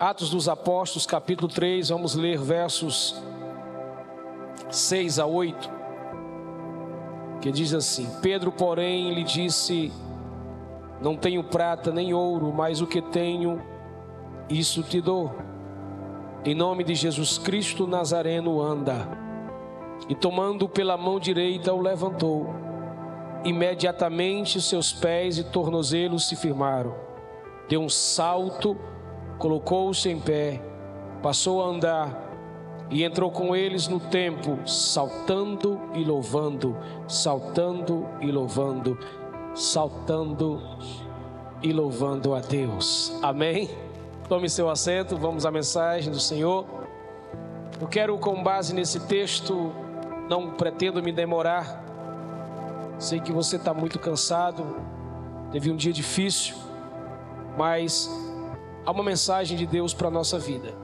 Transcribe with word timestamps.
Atos 0.00 0.30
dos 0.30 0.48
Apóstolos, 0.48 1.06
capítulo 1.06 1.48
3, 1.48 1.88
vamos 1.88 2.14
ler 2.14 2.38
versos 2.38 3.20
6 4.70 5.18
a 5.18 5.26
8, 5.26 5.68
que 7.40 7.50
diz 7.50 7.74
assim: 7.74 8.08
Pedro, 8.22 8.52
porém, 8.52 9.12
lhe 9.12 9.24
disse: 9.24 9.92
Não 11.02 11.16
tenho 11.16 11.42
prata 11.42 11.90
nem 11.90 12.14
ouro, 12.14 12.52
mas 12.52 12.80
o 12.80 12.86
que 12.86 13.02
tenho, 13.02 13.60
isso 14.48 14.84
te 14.84 15.00
dou. 15.00 15.32
Em 16.44 16.54
nome 16.54 16.84
de 16.84 16.94
Jesus 16.94 17.36
Cristo 17.36 17.84
Nazareno, 17.84 18.62
anda. 18.62 19.08
E 20.08 20.14
tomando 20.14 20.68
pela 20.68 20.96
mão 20.96 21.18
direita, 21.18 21.74
o 21.74 21.80
levantou. 21.80 22.54
Imediatamente 23.42 24.62
seus 24.62 24.92
pés 24.92 25.38
e 25.38 25.44
tornozelos 25.50 26.28
se 26.28 26.36
firmaram. 26.36 26.94
Deu 27.68 27.80
um 27.80 27.88
salto 27.88 28.76
colocou-se 29.38 30.08
em 30.08 30.18
pé, 30.18 30.60
passou 31.22 31.62
a 31.62 31.66
andar 31.66 32.28
e 32.90 33.04
entrou 33.04 33.30
com 33.30 33.54
eles 33.54 33.86
no 33.86 34.00
templo, 34.00 34.66
saltando 34.66 35.80
e 35.94 36.02
louvando, 36.02 36.76
saltando 37.06 38.06
e 38.20 38.30
louvando, 38.30 38.98
saltando 39.54 40.60
e 41.62 41.72
louvando 41.72 42.34
a 42.34 42.40
Deus. 42.40 43.16
Amém? 43.22 43.68
Tome 44.28 44.48
seu 44.48 44.68
assento, 44.68 45.16
vamos 45.16 45.46
à 45.46 45.50
mensagem 45.50 46.10
do 46.10 46.20
Senhor. 46.20 46.64
Eu 47.80 47.86
quero, 47.86 48.18
com 48.18 48.42
base 48.42 48.74
nesse 48.74 49.00
texto, 49.00 49.72
não 50.28 50.52
pretendo 50.52 51.02
me 51.02 51.12
demorar. 51.12 51.84
Sei 52.98 53.20
que 53.20 53.32
você 53.32 53.56
está 53.56 53.72
muito 53.72 53.98
cansado, 53.98 54.76
teve 55.52 55.70
um 55.70 55.76
dia 55.76 55.92
difícil, 55.92 56.56
mas 57.56 58.10
há 58.84 58.90
uma 58.90 59.02
mensagem 59.02 59.56
de 59.56 59.66
Deus 59.66 59.92
para 59.94 60.08
a 60.08 60.10
nossa 60.10 60.38
vida. 60.38 60.74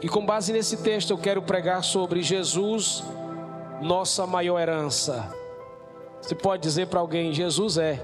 E 0.00 0.08
com 0.08 0.24
base 0.26 0.52
nesse 0.52 0.78
texto 0.78 1.10
eu 1.10 1.18
quero 1.18 1.42
pregar 1.42 1.84
sobre 1.84 2.22
Jesus, 2.22 3.04
nossa 3.80 4.26
maior 4.26 4.58
herança. 4.58 5.32
Você 6.20 6.34
pode 6.34 6.62
dizer 6.62 6.88
para 6.88 7.00
alguém: 7.00 7.32
Jesus 7.32 7.78
é 7.78 8.00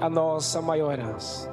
a 0.00 0.08
nossa 0.08 0.60
maior 0.62 0.92
herança. 0.92 1.52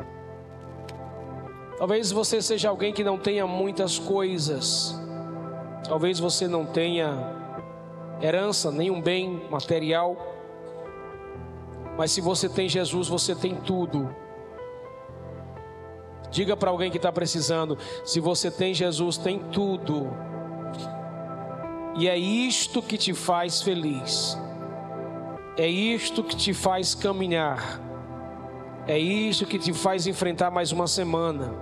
Talvez 1.77 2.11
você 2.11 2.41
seja 2.41 2.69
alguém 2.69 2.93
que 2.93 3.03
não 3.03 3.17
tenha 3.17 3.47
muitas 3.47 3.97
coisas, 3.97 4.95
talvez 5.83 6.19
você 6.19 6.47
não 6.47 6.65
tenha 6.65 7.41
herança, 8.21 8.71
nenhum 8.71 9.01
bem 9.01 9.47
material, 9.49 10.15
mas 11.97 12.11
se 12.11 12.21
você 12.21 12.47
tem 12.47 12.69
Jesus, 12.69 13.07
você 13.07 13.33
tem 13.33 13.55
tudo. 13.55 14.13
Diga 16.31 16.55
para 16.55 16.71
alguém 16.71 16.89
que 16.89 16.97
está 16.97 17.11
precisando: 17.11 17.77
se 18.05 18.19
você 18.19 18.49
tem 18.49 18.73
Jesus, 18.73 19.17
tem 19.17 19.37
tudo. 19.37 20.09
E 21.95 22.07
é 22.07 22.17
isto 22.17 22.81
que 22.81 22.97
te 22.97 23.13
faz 23.13 23.61
feliz. 23.61 24.37
É 25.57 25.67
isto 25.67 26.23
que 26.23 26.35
te 26.35 26.53
faz 26.53 26.95
caminhar. 26.95 27.81
É 28.87 28.97
isto 28.97 29.45
que 29.45 29.59
te 29.59 29.73
faz 29.73 30.07
enfrentar 30.07 30.49
mais 30.49 30.71
uma 30.71 30.87
semana. 30.87 31.53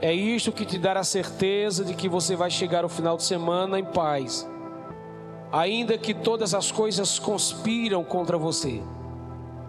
É 0.00 0.12
isto 0.12 0.52
que 0.52 0.66
te 0.66 0.78
dá 0.78 0.92
a 0.92 1.02
certeza 1.02 1.84
de 1.84 1.94
que 1.94 2.08
você 2.08 2.36
vai 2.36 2.50
chegar 2.50 2.84
ao 2.84 2.90
final 2.90 3.16
de 3.16 3.22
semana 3.22 3.78
em 3.78 3.84
paz. 3.84 4.46
Ainda 5.50 5.96
que 5.96 6.12
todas 6.12 6.52
as 6.52 6.70
coisas 6.70 7.18
conspiram 7.18 8.04
contra 8.04 8.36
você, 8.36 8.82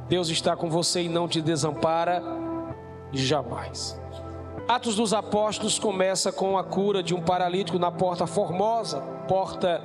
Deus 0.10 0.30
está 0.30 0.56
com 0.56 0.70
você 0.70 1.04
e 1.04 1.10
não 1.10 1.28
te 1.28 1.42
desampara 1.42 2.22
jamais. 3.12 4.00
Atos 4.68 4.96
dos 4.96 5.14
Apóstolos 5.14 5.78
começa 5.78 6.32
com 6.32 6.58
a 6.58 6.64
cura 6.64 7.04
de 7.04 7.14
um 7.14 7.22
paralítico 7.22 7.78
na 7.78 7.92
porta 7.92 8.26
formosa, 8.26 9.00
porta 9.28 9.80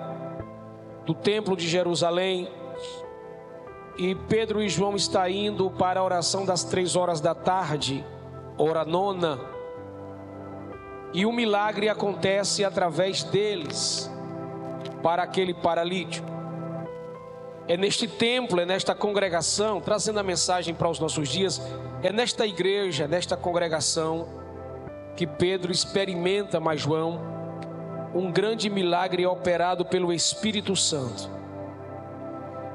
do 1.05 1.13
templo 1.13 1.57
de 1.57 1.69
Jerusalém. 1.69 2.49
E 3.99 4.15
Pedro 4.15 4.63
e 4.63 4.69
João 4.69 4.97
estão 4.97 5.29
indo 5.29 5.71
para 5.71 6.01
a 6.01 6.03
oração 6.03 6.47
das 6.47 6.65
três 6.65 6.97
horas 6.97 7.21
da 7.21 7.35
tarde, 7.35 8.05
hora 8.57 8.85
nona. 8.85 9.39
E 11.13 11.27
um 11.27 11.33
milagre 11.33 11.89
acontece 11.89 12.65
através 12.65 13.23
deles 13.23 14.11
para 15.03 15.23
aquele 15.23 15.53
paralítico. 15.53 16.40
É 17.71 17.77
neste 17.77 18.09
templo, 18.09 18.59
é 18.59 18.67
nesta 18.67 18.97
congregação, 18.97 19.81
trazendo 19.81 20.19
a 20.19 20.25
mensagem 20.25 20.75
para 20.75 20.89
os 20.89 20.99
nossos 20.99 21.29
dias, 21.29 21.63
é 22.03 22.13
nesta 22.13 22.45
igreja, 22.45 23.07
nesta 23.07 23.37
congregação, 23.37 24.27
que 25.17 25.25
Pedro 25.25 25.71
experimenta, 25.71 26.59
mas 26.59 26.81
João, 26.81 27.21
um 28.13 28.29
grande 28.33 28.69
milagre 28.69 29.25
operado 29.25 29.85
pelo 29.85 30.13
Espírito 30.13 30.75
Santo. 30.75 31.31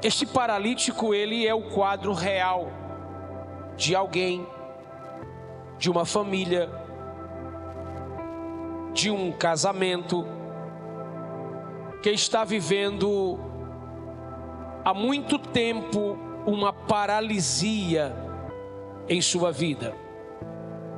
Este 0.02 0.24
paralítico, 0.24 1.12
ele 1.12 1.46
é 1.46 1.54
o 1.54 1.64
quadro 1.64 2.14
real 2.14 2.70
de 3.76 3.94
alguém, 3.94 4.46
de 5.76 5.90
uma 5.90 6.06
família, 6.06 6.70
de 8.94 9.10
um 9.10 9.30
casamento, 9.30 10.26
que 12.02 12.08
está 12.08 12.44
vivendo 12.44 13.45
há 14.86 14.94
muito 14.94 15.36
tempo 15.36 16.16
uma 16.46 16.72
paralisia 16.72 18.14
em 19.08 19.20
sua 19.20 19.50
vida. 19.50 19.92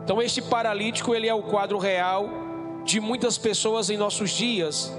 Então 0.04 0.20
este 0.20 0.42
paralítico, 0.42 1.14
ele 1.14 1.26
é 1.26 1.32
o 1.32 1.42
quadro 1.42 1.78
real 1.78 2.28
de 2.84 3.00
muitas 3.00 3.38
pessoas 3.38 3.88
em 3.88 3.96
nossos 3.96 4.30
dias. 4.30 4.94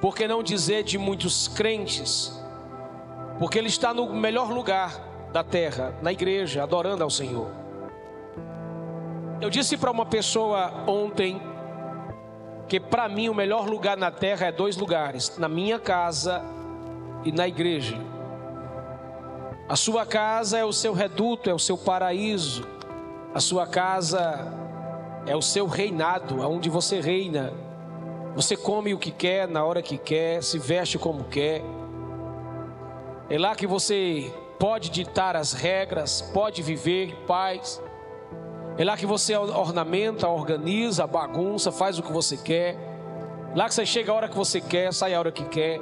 Por 0.00 0.14
que 0.14 0.28
não 0.28 0.44
dizer 0.44 0.84
de 0.84 0.96
muitos 0.96 1.48
crentes? 1.48 2.40
Porque 3.40 3.58
ele 3.58 3.66
está 3.66 3.92
no 3.92 4.14
melhor 4.14 4.52
lugar 4.52 5.28
da 5.32 5.42
terra, 5.42 5.92
na 6.00 6.12
igreja, 6.12 6.62
adorando 6.62 7.02
ao 7.02 7.10
Senhor. 7.10 7.48
Eu 9.40 9.50
disse 9.50 9.76
para 9.76 9.90
uma 9.90 10.06
pessoa 10.06 10.84
ontem 10.86 11.42
que 12.68 12.78
para 12.78 13.08
mim 13.08 13.28
o 13.28 13.34
melhor 13.34 13.68
lugar 13.68 13.96
na 13.96 14.12
terra 14.12 14.46
é 14.46 14.52
dois 14.52 14.76
lugares: 14.76 15.36
na 15.36 15.48
minha 15.48 15.80
casa 15.80 16.61
e 17.24 17.32
na 17.32 17.46
igreja. 17.46 17.96
A 19.68 19.76
sua 19.76 20.04
casa 20.04 20.58
é 20.58 20.64
o 20.64 20.72
seu 20.72 20.92
reduto, 20.92 21.48
é 21.48 21.54
o 21.54 21.58
seu 21.58 21.78
paraíso. 21.78 22.66
A 23.34 23.40
sua 23.40 23.66
casa 23.66 24.52
é 25.26 25.34
o 25.34 25.40
seu 25.42 25.66
reinado, 25.66 26.42
aonde 26.42 26.68
você 26.68 27.00
reina. 27.00 27.52
Você 28.34 28.56
come 28.56 28.92
o 28.92 28.98
que 28.98 29.10
quer, 29.10 29.48
na 29.48 29.64
hora 29.64 29.80
que 29.82 29.96
quer, 29.96 30.42
se 30.42 30.58
veste 30.58 30.98
como 30.98 31.24
quer. 31.24 31.62
É 33.30 33.38
lá 33.38 33.54
que 33.54 33.66
você 33.66 34.32
pode 34.58 34.90
ditar 34.90 35.36
as 35.36 35.52
regras, 35.52 36.20
pode 36.20 36.62
viver 36.62 37.08
em 37.08 37.26
paz. 37.26 37.82
É 38.76 38.84
lá 38.84 38.96
que 38.96 39.06
você 39.06 39.36
ornamenta, 39.36 40.28
organiza, 40.28 41.06
bagunça, 41.06 41.70
faz 41.70 41.98
o 41.98 42.02
que 42.02 42.12
você 42.12 42.36
quer. 42.36 42.76
Lá 43.54 43.68
que 43.68 43.74
você 43.74 43.84
chega 43.84 44.12
a 44.12 44.14
hora 44.14 44.28
que 44.28 44.36
você 44.36 44.60
quer, 44.60 44.92
sai 44.92 45.14
a 45.14 45.18
hora 45.18 45.32
que 45.32 45.44
quer. 45.44 45.80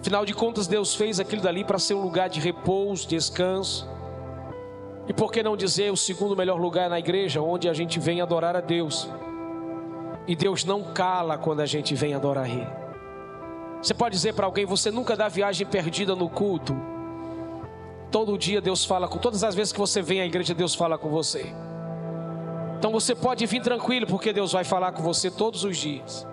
Afinal 0.00 0.24
de 0.24 0.32
contas, 0.32 0.66
Deus 0.66 0.94
fez 0.94 1.18
aquilo 1.18 1.42
dali 1.42 1.64
para 1.64 1.78
ser 1.78 1.94
um 1.94 2.02
lugar 2.02 2.28
de 2.28 2.40
repouso, 2.40 3.08
descanso. 3.08 3.88
E 5.08 5.12
por 5.12 5.32
que 5.32 5.42
não 5.42 5.56
dizer 5.56 5.90
o 5.90 5.96
segundo 5.96 6.36
melhor 6.36 6.60
lugar 6.60 6.88
na 6.88 6.98
igreja, 6.98 7.40
onde 7.40 7.68
a 7.68 7.72
gente 7.72 7.98
vem 7.98 8.20
adorar 8.20 8.54
a 8.54 8.60
Deus? 8.60 9.08
E 10.26 10.36
Deus 10.36 10.64
não 10.64 10.82
cala 10.92 11.38
quando 11.38 11.60
a 11.60 11.66
gente 11.66 11.94
vem 11.94 12.14
adorar 12.14 12.48
Ele. 12.48 12.68
Você 13.82 13.94
pode 13.94 14.14
dizer 14.14 14.34
para 14.34 14.46
alguém: 14.46 14.66
você 14.66 14.90
nunca 14.90 15.16
dá 15.16 15.28
viagem 15.28 15.66
perdida 15.66 16.14
no 16.14 16.28
culto. 16.28 16.76
Todo 18.10 18.36
dia 18.38 18.60
Deus 18.60 18.84
fala 18.84 19.08
com 19.08 19.18
todas 19.18 19.42
as 19.42 19.54
vezes 19.54 19.72
que 19.72 19.78
você 19.78 20.02
vem 20.02 20.20
à 20.20 20.26
igreja, 20.26 20.54
Deus 20.54 20.74
fala 20.74 20.98
com 20.98 21.08
você. 21.08 21.52
Então 22.78 22.92
você 22.92 23.14
pode 23.14 23.44
vir 23.46 23.62
tranquilo, 23.62 24.06
porque 24.06 24.32
Deus 24.32 24.52
vai 24.52 24.64
falar 24.64 24.92
com 24.92 25.02
você 25.02 25.30
todos 25.30 25.64
os 25.64 25.76
dias. 25.76 26.27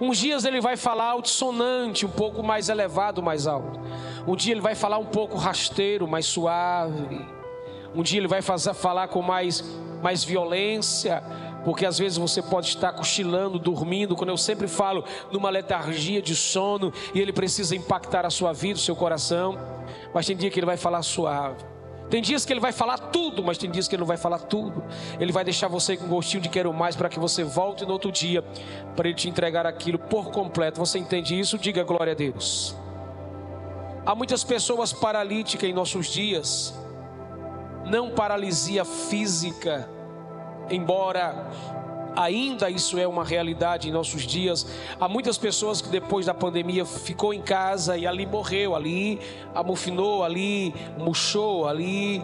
Uns 0.00 0.18
dias 0.18 0.44
ele 0.44 0.60
vai 0.60 0.76
falar 0.76 1.10
altissonante, 1.10 2.06
um 2.06 2.10
pouco 2.10 2.42
mais 2.42 2.68
elevado, 2.68 3.22
mais 3.22 3.46
alto. 3.46 3.80
Um 4.26 4.36
dia 4.36 4.52
ele 4.52 4.60
vai 4.60 4.74
falar 4.74 4.98
um 4.98 5.06
pouco 5.06 5.36
rasteiro, 5.36 6.06
mais 6.06 6.26
suave. 6.26 7.26
Um 7.94 8.02
dia 8.02 8.18
ele 8.18 8.28
vai 8.28 8.42
fazer, 8.42 8.74
falar 8.74 9.08
com 9.08 9.22
mais, 9.22 9.64
mais 10.02 10.22
violência, 10.22 11.22
porque 11.64 11.84
às 11.84 11.98
vezes 11.98 12.18
você 12.18 12.40
pode 12.40 12.68
estar 12.68 12.92
cochilando, 12.92 13.58
dormindo, 13.58 14.16
quando 14.16 14.30
eu 14.30 14.36
sempre 14.36 14.68
falo 14.68 15.04
numa 15.30 15.50
letargia 15.50 16.22
de 16.22 16.34
sono 16.34 16.92
e 17.14 17.20
ele 17.20 17.32
precisa 17.32 17.74
impactar 17.74 18.24
a 18.24 18.30
sua 18.30 18.52
vida, 18.52 18.78
o 18.78 18.82
seu 18.82 18.96
coração. 18.96 19.58
Mas 20.14 20.26
tem 20.26 20.36
dia 20.36 20.50
que 20.50 20.58
ele 20.58 20.66
vai 20.66 20.76
falar 20.76 21.02
suave. 21.02 21.69
Tem 22.10 22.20
dias 22.20 22.44
que 22.44 22.52
ele 22.52 22.60
vai 22.60 22.72
falar 22.72 22.98
tudo, 22.98 23.42
mas 23.42 23.56
tem 23.56 23.70
dias 23.70 23.86
que 23.86 23.94
ele 23.94 24.00
não 24.00 24.06
vai 24.06 24.16
falar 24.16 24.40
tudo. 24.40 24.82
Ele 25.20 25.30
vai 25.30 25.44
deixar 25.44 25.68
você 25.68 25.96
com 25.96 26.08
gostinho 26.08 26.42
de 26.42 26.48
quero 26.48 26.72
mais 26.72 26.96
para 26.96 27.08
que 27.08 27.20
você 27.20 27.44
volte 27.44 27.86
no 27.86 27.92
outro 27.92 28.10
dia 28.10 28.42
para 28.96 29.08
ele 29.08 29.16
te 29.16 29.28
entregar 29.28 29.64
aquilo 29.64 29.98
por 29.98 30.32
completo. 30.32 30.80
Você 30.80 30.98
entende 30.98 31.38
isso? 31.38 31.56
Diga 31.56 31.84
glória 31.84 32.12
a 32.12 32.16
Deus. 32.16 32.74
Há 34.04 34.14
muitas 34.14 34.42
pessoas 34.42 34.92
paralíticas 34.92 35.70
em 35.70 35.72
nossos 35.72 36.08
dias. 36.08 36.74
Não 37.86 38.10
paralisia 38.10 38.84
física, 38.84 39.88
embora 40.68 41.48
ainda 42.16 42.70
isso 42.70 42.98
é 42.98 43.06
uma 43.06 43.24
realidade 43.24 43.88
em 43.88 43.92
nossos 43.92 44.22
dias. 44.22 44.66
Há 45.00 45.08
muitas 45.08 45.38
pessoas 45.38 45.80
que 45.80 45.88
depois 45.88 46.26
da 46.26 46.34
pandemia 46.34 46.84
ficou 46.84 47.32
em 47.32 47.40
casa 47.40 47.96
e 47.96 48.06
ali 48.06 48.26
morreu, 48.26 48.74
ali 48.74 49.20
amofinou, 49.54 50.24
ali 50.24 50.74
murchou, 50.98 51.66
ali 51.66 52.22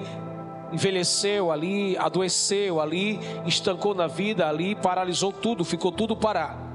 envelheceu, 0.73 1.51
ali 1.51 1.97
adoeceu, 1.97 2.81
ali 2.81 3.21
estancou 3.47 3.95
na 3.95 4.07
vida, 4.07 4.49
ali 4.49 4.75
paralisou 4.75 5.33
tudo, 5.33 5.65
ficou 5.65 5.93
tudo 5.93 6.17
parado. 6.17 6.67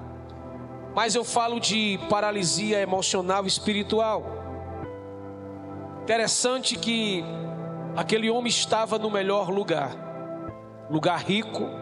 Mas 0.96 1.16
eu 1.16 1.24
falo 1.24 1.60
de 1.60 2.00
paralisia 2.10 2.80
emocional 2.82 3.46
e 3.46 3.48
espiritual. 3.48 4.24
Interessante 6.04 6.76
que 6.76 7.24
aquele 7.96 8.30
homem 8.30 8.50
estava 8.50 8.98
no 8.98 9.10
melhor 9.10 9.50
lugar, 9.50 9.96
lugar 10.90 11.20
rico, 11.20 11.81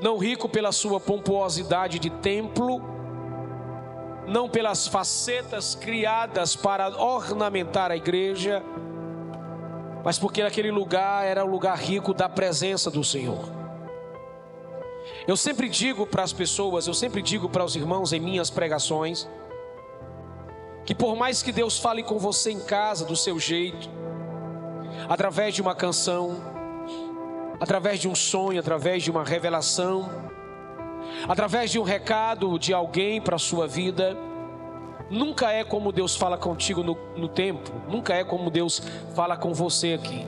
não 0.00 0.18
rico 0.18 0.48
pela 0.48 0.72
sua 0.72 0.98
pomposidade 0.98 1.98
de 1.98 2.10
templo, 2.10 2.82
não 4.26 4.48
pelas 4.48 4.86
facetas 4.86 5.74
criadas 5.74 6.56
para 6.56 6.88
ornamentar 7.00 7.90
a 7.90 7.96
igreja, 7.96 8.62
mas 10.04 10.18
porque 10.18 10.42
aquele 10.42 10.70
lugar 10.70 11.24
era 11.24 11.44
o 11.44 11.48
lugar 11.48 11.78
rico 11.78 12.12
da 12.12 12.28
presença 12.28 12.90
do 12.90 13.02
Senhor. 13.02 13.52
Eu 15.26 15.36
sempre 15.36 15.68
digo 15.68 16.06
para 16.06 16.22
as 16.22 16.32
pessoas, 16.32 16.86
eu 16.86 16.94
sempre 16.94 17.22
digo 17.22 17.48
para 17.48 17.64
os 17.64 17.76
irmãos 17.76 18.12
em 18.12 18.20
minhas 18.20 18.50
pregações, 18.50 19.28
que 20.84 20.94
por 20.94 21.16
mais 21.16 21.42
que 21.42 21.52
Deus 21.52 21.78
fale 21.78 22.02
com 22.02 22.18
você 22.18 22.50
em 22.50 22.60
casa 22.60 23.04
do 23.06 23.16
seu 23.16 23.38
jeito, 23.38 23.88
através 25.08 25.54
de 25.54 25.62
uma 25.62 25.74
canção, 25.74 26.53
através 27.60 28.00
de 28.00 28.08
um 28.08 28.14
sonho, 28.14 28.58
através 28.58 29.02
de 29.02 29.10
uma 29.10 29.24
revelação, 29.24 30.08
através 31.28 31.70
de 31.70 31.78
um 31.78 31.82
recado 31.82 32.58
de 32.58 32.72
alguém 32.72 33.20
para 33.20 33.36
a 33.36 33.38
sua 33.38 33.66
vida, 33.66 34.16
nunca 35.10 35.52
é 35.52 35.64
como 35.64 35.92
Deus 35.92 36.16
fala 36.16 36.36
contigo 36.36 36.82
no, 36.82 36.96
no 37.16 37.28
tempo, 37.28 37.70
nunca 37.88 38.14
é 38.14 38.24
como 38.24 38.50
Deus 38.50 38.82
fala 39.14 39.36
com 39.36 39.52
você 39.54 39.94
aqui, 39.94 40.26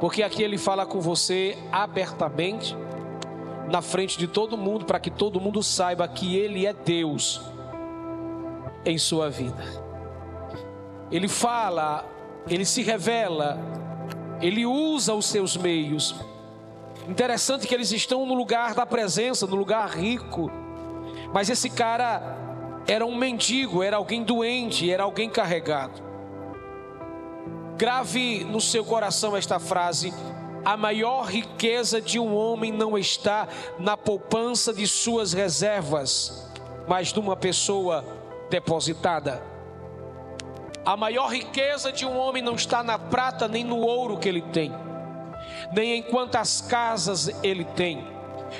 porque 0.00 0.22
aqui 0.22 0.42
Ele 0.42 0.58
fala 0.58 0.86
com 0.86 1.00
você 1.00 1.56
abertamente, 1.70 2.76
na 3.70 3.80
frente 3.80 4.18
de 4.18 4.26
todo 4.26 4.56
mundo, 4.56 4.84
para 4.84 5.00
que 5.00 5.10
todo 5.10 5.40
mundo 5.40 5.62
saiba 5.62 6.06
que 6.06 6.36
Ele 6.36 6.66
é 6.66 6.72
Deus 6.72 7.40
em 8.84 8.98
sua 8.98 9.30
vida. 9.30 9.62
Ele 11.10 11.28
fala, 11.28 12.04
ele 12.48 12.64
se 12.64 12.82
revela 12.82 13.58
ele 14.42 14.66
usa 14.66 15.14
os 15.14 15.26
seus 15.26 15.56
meios. 15.56 16.14
Interessante 17.08 17.66
que 17.66 17.74
eles 17.74 17.92
estão 17.92 18.26
no 18.26 18.34
lugar 18.34 18.74
da 18.74 18.84
presença, 18.84 19.46
no 19.46 19.56
lugar 19.56 19.88
rico. 19.88 20.50
Mas 21.32 21.48
esse 21.48 21.70
cara 21.70 22.36
era 22.86 23.06
um 23.06 23.16
mendigo, 23.16 23.82
era 23.82 23.96
alguém 23.96 24.22
doente, 24.22 24.90
era 24.90 25.04
alguém 25.04 25.30
carregado. 25.30 26.02
Grave 27.76 28.44
no 28.44 28.60
seu 28.60 28.84
coração 28.84 29.36
esta 29.36 29.58
frase: 29.58 30.12
a 30.64 30.76
maior 30.76 31.26
riqueza 31.26 32.00
de 32.00 32.18
um 32.18 32.34
homem 32.34 32.72
não 32.72 32.98
está 32.98 33.48
na 33.78 33.96
poupança 33.96 34.72
de 34.72 34.86
suas 34.86 35.32
reservas, 35.32 36.50
mas 36.88 37.12
numa 37.12 37.36
pessoa 37.36 38.04
depositada. 38.50 39.51
A 40.84 40.96
maior 40.96 41.28
riqueza 41.32 41.92
de 41.92 42.04
um 42.04 42.18
homem 42.18 42.42
não 42.42 42.56
está 42.56 42.82
na 42.82 42.98
prata 42.98 43.46
nem 43.46 43.62
no 43.62 43.78
ouro 43.78 44.18
que 44.18 44.28
ele 44.28 44.42
tem, 44.42 44.72
nem 45.72 45.98
em 45.98 46.02
quantas 46.02 46.60
casas 46.60 47.30
ele 47.40 47.64
tem, 47.64 48.04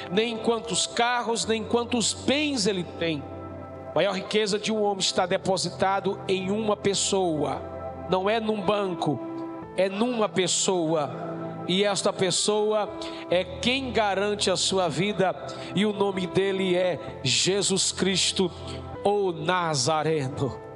nem 0.09 0.35
em 0.35 0.39
quantos 0.39 0.87
carros, 0.87 1.45
nem 1.45 1.63
em 1.63 1.65
quantos 1.65 2.15
bens 2.15 2.69
ele 2.69 2.85
tem. 2.85 3.21
A 3.91 3.95
maior 3.97 4.15
riqueza 4.15 4.57
de 4.57 4.73
um 4.73 4.81
homem 4.81 5.01
está 5.01 5.27
depositado 5.27 6.21
em 6.29 6.49
uma 6.53 6.77
pessoa, 6.77 7.61
não 8.09 8.31
é 8.31 8.39
num 8.39 8.61
banco, 8.61 9.19
é 9.77 9.89
numa 9.89 10.29
pessoa. 10.29 11.33
E 11.67 11.85
esta 11.85 12.13
pessoa 12.13 12.89
é 13.31 13.45
quem 13.45 13.93
garante 13.93 14.49
a 14.49 14.57
sua 14.57 14.89
vida, 14.89 15.35
e 15.75 15.85
o 15.85 15.93
nome 15.93 16.29
dele 16.29 16.77
é 16.77 17.19
Jesus 17.25 17.91
Cristo, 17.91 18.49
o 19.05 19.33
Nazareno. 19.33 20.72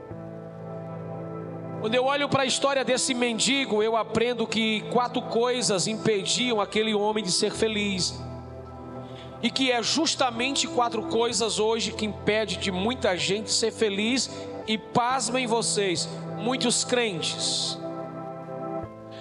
Quando 1.81 1.94
eu 1.94 2.05
olho 2.05 2.28
para 2.28 2.43
a 2.43 2.46
história 2.46 2.84
desse 2.84 3.12
mendigo, 3.12 3.82
eu 3.82 3.96
aprendo 3.96 4.46
que 4.46 4.81
quatro 4.93 5.20
coisas 5.23 5.87
impediam 5.87 6.61
aquele 6.61 6.94
homem 6.94 7.23
de 7.23 7.31
ser 7.31 7.52
feliz. 7.52 8.19
E 9.43 9.50
que 9.50 9.70
é 9.70 9.82
justamente 9.82 10.67
quatro 10.67 11.02
coisas 11.02 11.58
hoje 11.58 11.93
que 11.93 12.06
impede 12.06 12.56
de 12.56 12.73
muita 12.73 13.17
gente 13.17 13.52
ser 13.52 13.70
feliz 13.70 14.31
e 14.67 14.78
pasmem 14.78 15.46
vocês, 15.46 16.08
muitos 16.38 16.82
crentes. 16.82 17.78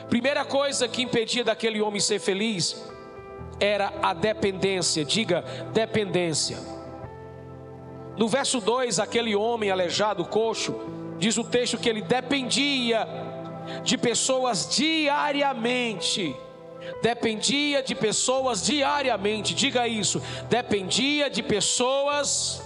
Primeira 0.10 0.46
coisa 0.46 0.88
que 0.88 1.02
impedia 1.02 1.44
daquele 1.44 1.82
homem 1.82 2.00
ser 2.00 2.20
feliz 2.20 2.82
era 3.60 3.94
a 4.02 4.14
dependência. 4.14 5.04
Diga, 5.04 5.44
dependência. 5.74 6.58
No 8.18 8.30
verso 8.30 8.62
2, 8.62 9.00
aquele 9.00 9.36
homem 9.36 9.70
aleijado, 9.70 10.24
coxo, 10.24 10.74
Diz 11.18 11.38
o 11.38 11.44
texto 11.44 11.78
que 11.78 11.90
ele 11.90 12.02
dependia 12.02 13.08
de 13.84 13.98
pessoas 13.98 14.70
diariamente. 14.76 16.36
Dependia 17.02 17.82
de 17.82 17.96
pessoas 17.96 18.66
diariamente. 18.66 19.56
Diga 19.56 19.88
isso. 19.88 20.22
Dependia 20.50 21.30
de 21.30 21.42
pessoas 21.42 22.62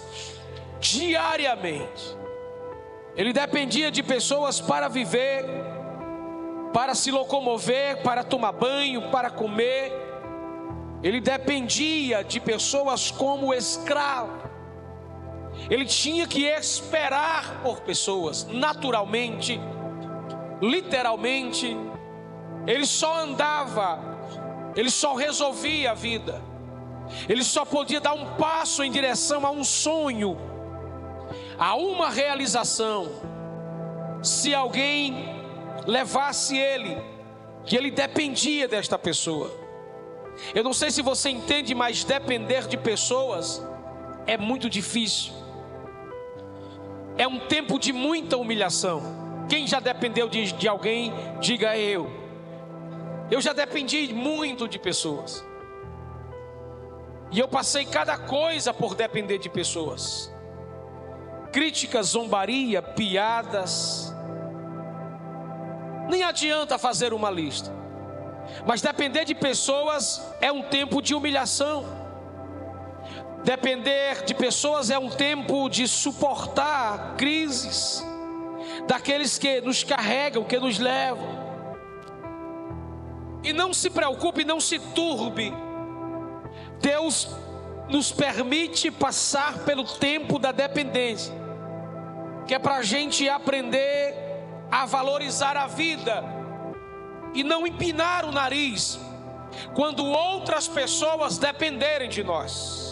diariamente. 0.79 2.17
Ele 3.15 3.33
dependia 3.33 3.91
de 3.91 4.01
pessoas 4.01 4.61
para 4.61 4.87
viver, 4.87 5.45
para 6.73 6.95
se 6.95 7.11
locomover, 7.11 8.01
para 8.01 8.23
tomar 8.23 8.53
banho, 8.53 9.09
para 9.09 9.29
comer. 9.29 9.91
Ele 11.03 11.19
dependia 11.19 12.23
de 12.23 12.39
pessoas 12.39 13.11
como 13.11 13.53
escravo. 13.53 14.48
Ele 15.69 15.85
tinha 15.85 16.25
que 16.25 16.45
esperar 16.45 17.61
por 17.61 17.81
pessoas, 17.81 18.47
naturalmente, 18.47 19.61
literalmente. 20.59 21.77
Ele 22.65 22.87
só 22.87 23.19
andava, 23.19 23.99
ele 24.75 24.89
só 24.89 25.13
resolvia 25.13 25.91
a 25.91 25.93
vida, 25.93 26.41
ele 27.27 27.43
só 27.43 27.63
podia 27.63 28.01
dar 28.01 28.13
um 28.13 28.35
passo 28.35 28.83
em 28.83 28.91
direção 28.91 29.45
a 29.45 29.51
um 29.51 29.63
sonho, 29.63 30.37
a 31.57 31.75
uma 31.75 32.09
realização, 32.09 33.07
se 34.23 34.53
alguém 34.55 35.35
levasse 35.85 36.57
ele, 36.57 36.97
que 37.63 37.75
ele 37.75 37.91
dependia 37.91 38.67
desta 38.67 38.97
pessoa. 38.97 39.51
Eu 40.55 40.63
não 40.63 40.73
sei 40.73 40.89
se 40.89 41.03
você 41.03 41.29
entende, 41.29 41.75
mas 41.75 42.03
depender 42.03 42.67
de 42.67 42.77
pessoas 42.77 43.63
é 44.25 44.37
muito 44.37 44.67
difícil 44.69 45.38
é 47.19 47.27
um 47.27 47.37
tempo 47.37 47.77
de 47.77 47.91
muita 47.91 48.37
humilhação. 48.37 49.03
Quem 49.49 49.67
já 49.67 49.81
dependeu 49.81 50.29
de, 50.29 50.53
de 50.53 50.67
alguém, 50.69 51.13
diga 51.41 51.77
eu. 51.77 52.09
Eu 53.29 53.41
já 53.41 53.51
dependi 53.51 54.13
muito 54.13 54.69
de 54.69 54.79
pessoas. 54.79 55.45
E 57.29 57.37
eu 57.37 57.47
passei 57.47 57.85
cada 57.85 58.17
coisa 58.17 58.73
por 58.73 58.95
depender 58.95 59.37
de 59.37 59.49
pessoas. 59.49 60.33
Críticas, 61.51 62.07
zombaria, 62.07 62.81
piadas. 62.81 64.15
Nem 66.09 66.23
adianta 66.23 66.77
fazer 66.77 67.11
uma 67.11 67.29
lista. 67.29 67.69
Mas 68.65 68.81
depender 68.81 69.25
de 69.25 69.35
pessoas 69.35 70.25
é 70.39 70.53
um 70.53 70.61
tempo 70.61 71.01
de 71.01 71.13
humilhação. 71.13 71.98
Depender 73.43 74.23
de 74.25 74.33
pessoas 74.33 74.89
é 74.89 74.99
um 74.99 75.09
tempo 75.09 75.69
de 75.69 75.87
suportar 75.87 77.15
crises, 77.15 78.03
daqueles 78.85 79.37
que 79.37 79.61
nos 79.61 79.83
carregam, 79.83 80.43
que 80.43 80.59
nos 80.59 80.77
levam. 80.77 81.39
E 83.43 83.53
não 83.53 83.73
se 83.73 83.89
preocupe, 83.89 84.43
não 84.43 84.59
se 84.59 84.77
turbe. 84.77 85.53
Deus 86.81 87.29
nos 87.87 88.11
permite 88.11 88.91
passar 88.91 89.59
pelo 89.59 89.83
tempo 89.83 90.37
da 90.37 90.51
dependência, 90.51 91.33
que 92.45 92.53
é 92.53 92.59
para 92.59 92.75
a 92.75 92.83
gente 92.83 93.27
aprender 93.27 94.15
a 94.69 94.85
valorizar 94.85 95.57
a 95.57 95.65
vida 95.65 96.23
e 97.33 97.43
não 97.43 97.65
empinar 97.65 98.25
o 98.25 98.31
nariz 98.31 98.99
quando 99.73 100.05
outras 100.05 100.67
pessoas 100.67 101.37
dependerem 101.37 102.09
de 102.09 102.23
nós. 102.23 102.88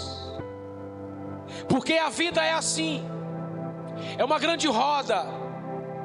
Porque 1.67 1.93
a 1.93 2.09
vida 2.09 2.43
é 2.43 2.53
assim. 2.53 3.03
É 4.17 4.23
uma 4.23 4.39
grande 4.39 4.67
roda 4.67 5.25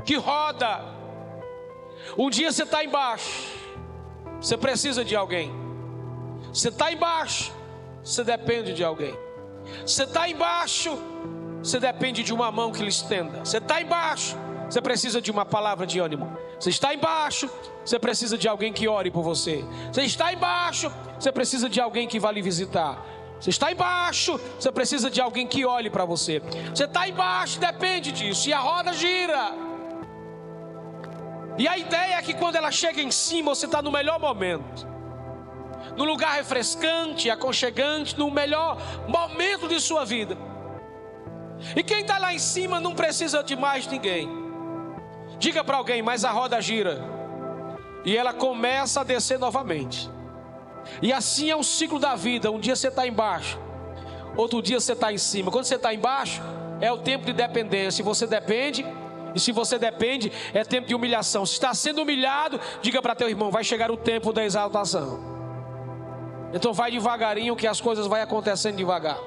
que 0.04 0.16
roda. 0.16 0.84
Um 2.18 2.28
dia 2.28 2.50
você 2.50 2.64
está 2.64 2.84
embaixo, 2.84 3.48
você 4.40 4.56
precisa 4.56 5.04
de 5.04 5.14
alguém. 5.14 5.52
Você 6.52 6.68
está 6.68 6.92
embaixo, 6.92 7.52
você 8.02 8.24
depende 8.24 8.74
de 8.74 8.84
alguém. 8.84 9.16
Você 9.86 10.02
está 10.02 10.28
embaixo, 10.28 10.98
você 11.62 11.78
depende 11.78 12.22
de 12.22 12.34
uma 12.34 12.50
mão 12.50 12.72
que 12.72 12.82
lhe 12.82 12.88
estenda. 12.88 13.44
Você 13.44 13.58
está 13.58 13.80
embaixo, 13.80 14.36
você 14.68 14.80
precisa 14.80 15.20
de 15.20 15.30
uma 15.30 15.46
palavra 15.46 15.86
de 15.86 15.98
ânimo. 15.98 16.36
Você 16.58 16.70
está 16.70 16.92
embaixo, 16.92 17.48
você 17.84 17.98
precisa 17.98 18.36
de 18.36 18.48
alguém 18.48 18.72
que 18.72 18.88
ore 18.88 19.10
por 19.10 19.22
você. 19.22 19.64
Você 19.92 20.02
está 20.02 20.32
embaixo, 20.32 20.92
você 21.18 21.32
precisa 21.32 21.68
de 21.68 21.80
alguém 21.80 22.06
que 22.06 22.18
vá 22.18 22.30
lhe 22.30 22.42
visitar. 22.42 23.04
Você 23.42 23.50
está 23.50 23.72
embaixo, 23.72 24.38
você 24.56 24.70
precisa 24.70 25.10
de 25.10 25.20
alguém 25.20 25.48
que 25.48 25.66
olhe 25.66 25.90
para 25.90 26.04
você. 26.04 26.40
Você 26.72 26.84
está 26.84 27.08
embaixo, 27.08 27.58
depende 27.58 28.12
disso. 28.12 28.48
E 28.48 28.52
a 28.52 28.60
roda 28.60 28.92
gira. 28.92 29.52
E 31.58 31.66
a 31.66 31.76
ideia 31.76 32.14
é 32.18 32.22
que 32.22 32.34
quando 32.34 32.54
ela 32.54 32.70
chega 32.70 33.02
em 33.02 33.10
cima, 33.10 33.52
você 33.52 33.66
está 33.66 33.82
no 33.82 33.90
melhor 33.90 34.20
momento. 34.20 34.86
No 35.96 36.04
lugar 36.04 36.34
refrescante, 36.36 37.28
aconchegante, 37.30 38.16
no 38.16 38.30
melhor 38.30 38.80
momento 39.08 39.66
de 39.66 39.80
sua 39.80 40.04
vida. 40.04 40.38
E 41.74 41.82
quem 41.82 42.02
está 42.02 42.18
lá 42.18 42.32
em 42.32 42.38
cima 42.38 42.78
não 42.78 42.94
precisa 42.94 43.42
de 43.42 43.56
mais 43.56 43.88
ninguém. 43.88 44.28
Diga 45.40 45.64
para 45.64 45.78
alguém, 45.78 46.00
mas 46.00 46.24
a 46.24 46.30
roda 46.30 46.60
gira. 46.62 47.02
E 48.04 48.16
ela 48.16 48.32
começa 48.32 49.00
a 49.00 49.04
descer 49.04 49.36
novamente. 49.36 50.08
E 51.00 51.12
assim 51.12 51.50
é 51.50 51.56
o 51.56 51.62
ciclo 51.62 51.98
da 51.98 52.14
vida. 52.14 52.50
Um 52.50 52.58
dia 52.58 52.76
você 52.76 52.88
está 52.88 53.06
embaixo, 53.06 53.58
outro 54.36 54.62
dia 54.62 54.80
você 54.80 54.92
está 54.92 55.12
em 55.12 55.18
cima. 55.18 55.50
Quando 55.50 55.64
você 55.64 55.76
está 55.76 55.92
embaixo, 55.92 56.42
é 56.80 56.90
o 56.90 56.98
tempo 56.98 57.24
de 57.24 57.32
dependência. 57.32 57.92
Se 57.92 58.02
você 58.02 58.26
depende, 58.26 58.84
e 59.34 59.40
se 59.40 59.52
você 59.52 59.78
depende, 59.78 60.30
é 60.52 60.64
tempo 60.64 60.86
de 60.86 60.94
humilhação. 60.94 61.46
Se 61.46 61.54
está 61.54 61.72
sendo 61.74 62.02
humilhado, 62.02 62.60
diga 62.80 63.00
para 63.00 63.14
teu 63.14 63.28
irmão: 63.28 63.50
vai 63.50 63.64
chegar 63.64 63.90
o 63.90 63.96
tempo 63.96 64.32
da 64.32 64.44
exaltação. 64.44 65.32
Então 66.52 66.72
vai 66.72 66.90
devagarinho, 66.90 67.56
que 67.56 67.66
as 67.66 67.80
coisas 67.80 68.06
vão 68.06 68.20
acontecendo 68.20 68.76
devagar. 68.76 69.18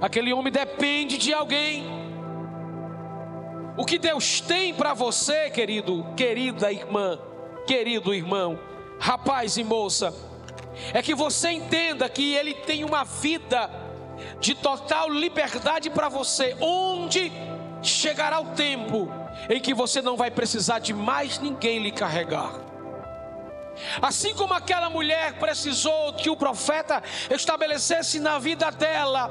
Aquele 0.00 0.32
homem 0.32 0.52
depende 0.52 1.16
de 1.16 1.32
alguém. 1.32 1.84
O 3.76 3.84
que 3.84 3.98
Deus 3.98 4.40
tem 4.40 4.74
para 4.74 4.94
você, 4.94 5.50
querido, 5.50 6.04
querida 6.16 6.72
irmã, 6.72 7.18
querido 7.66 8.14
irmão, 8.14 8.58
rapaz 8.98 9.56
e 9.58 9.64
moça, 9.64 10.14
é 10.92 11.02
que 11.02 11.14
você 11.14 11.50
entenda 11.50 12.08
que 12.08 12.34
Ele 12.34 12.54
tem 12.54 12.84
uma 12.84 13.04
vida 13.04 13.70
de 14.40 14.54
total 14.54 15.10
liberdade 15.10 15.90
para 15.90 16.08
você, 16.08 16.56
onde 16.60 17.32
chegará 17.82 18.40
o 18.40 18.54
tempo 18.54 19.08
em 19.48 19.60
que 19.60 19.74
você 19.74 20.00
não 20.00 20.16
vai 20.16 20.30
precisar 20.30 20.78
de 20.78 20.94
mais 20.94 21.38
ninguém 21.38 21.78
lhe 21.78 21.92
carregar. 21.92 22.66
Assim 24.00 24.34
como 24.34 24.54
aquela 24.54 24.88
mulher 24.88 25.34
precisou 25.34 26.14
que 26.14 26.30
o 26.30 26.36
profeta 26.36 27.02
estabelecesse 27.30 28.18
na 28.18 28.38
vida 28.38 28.70
dela, 28.70 29.30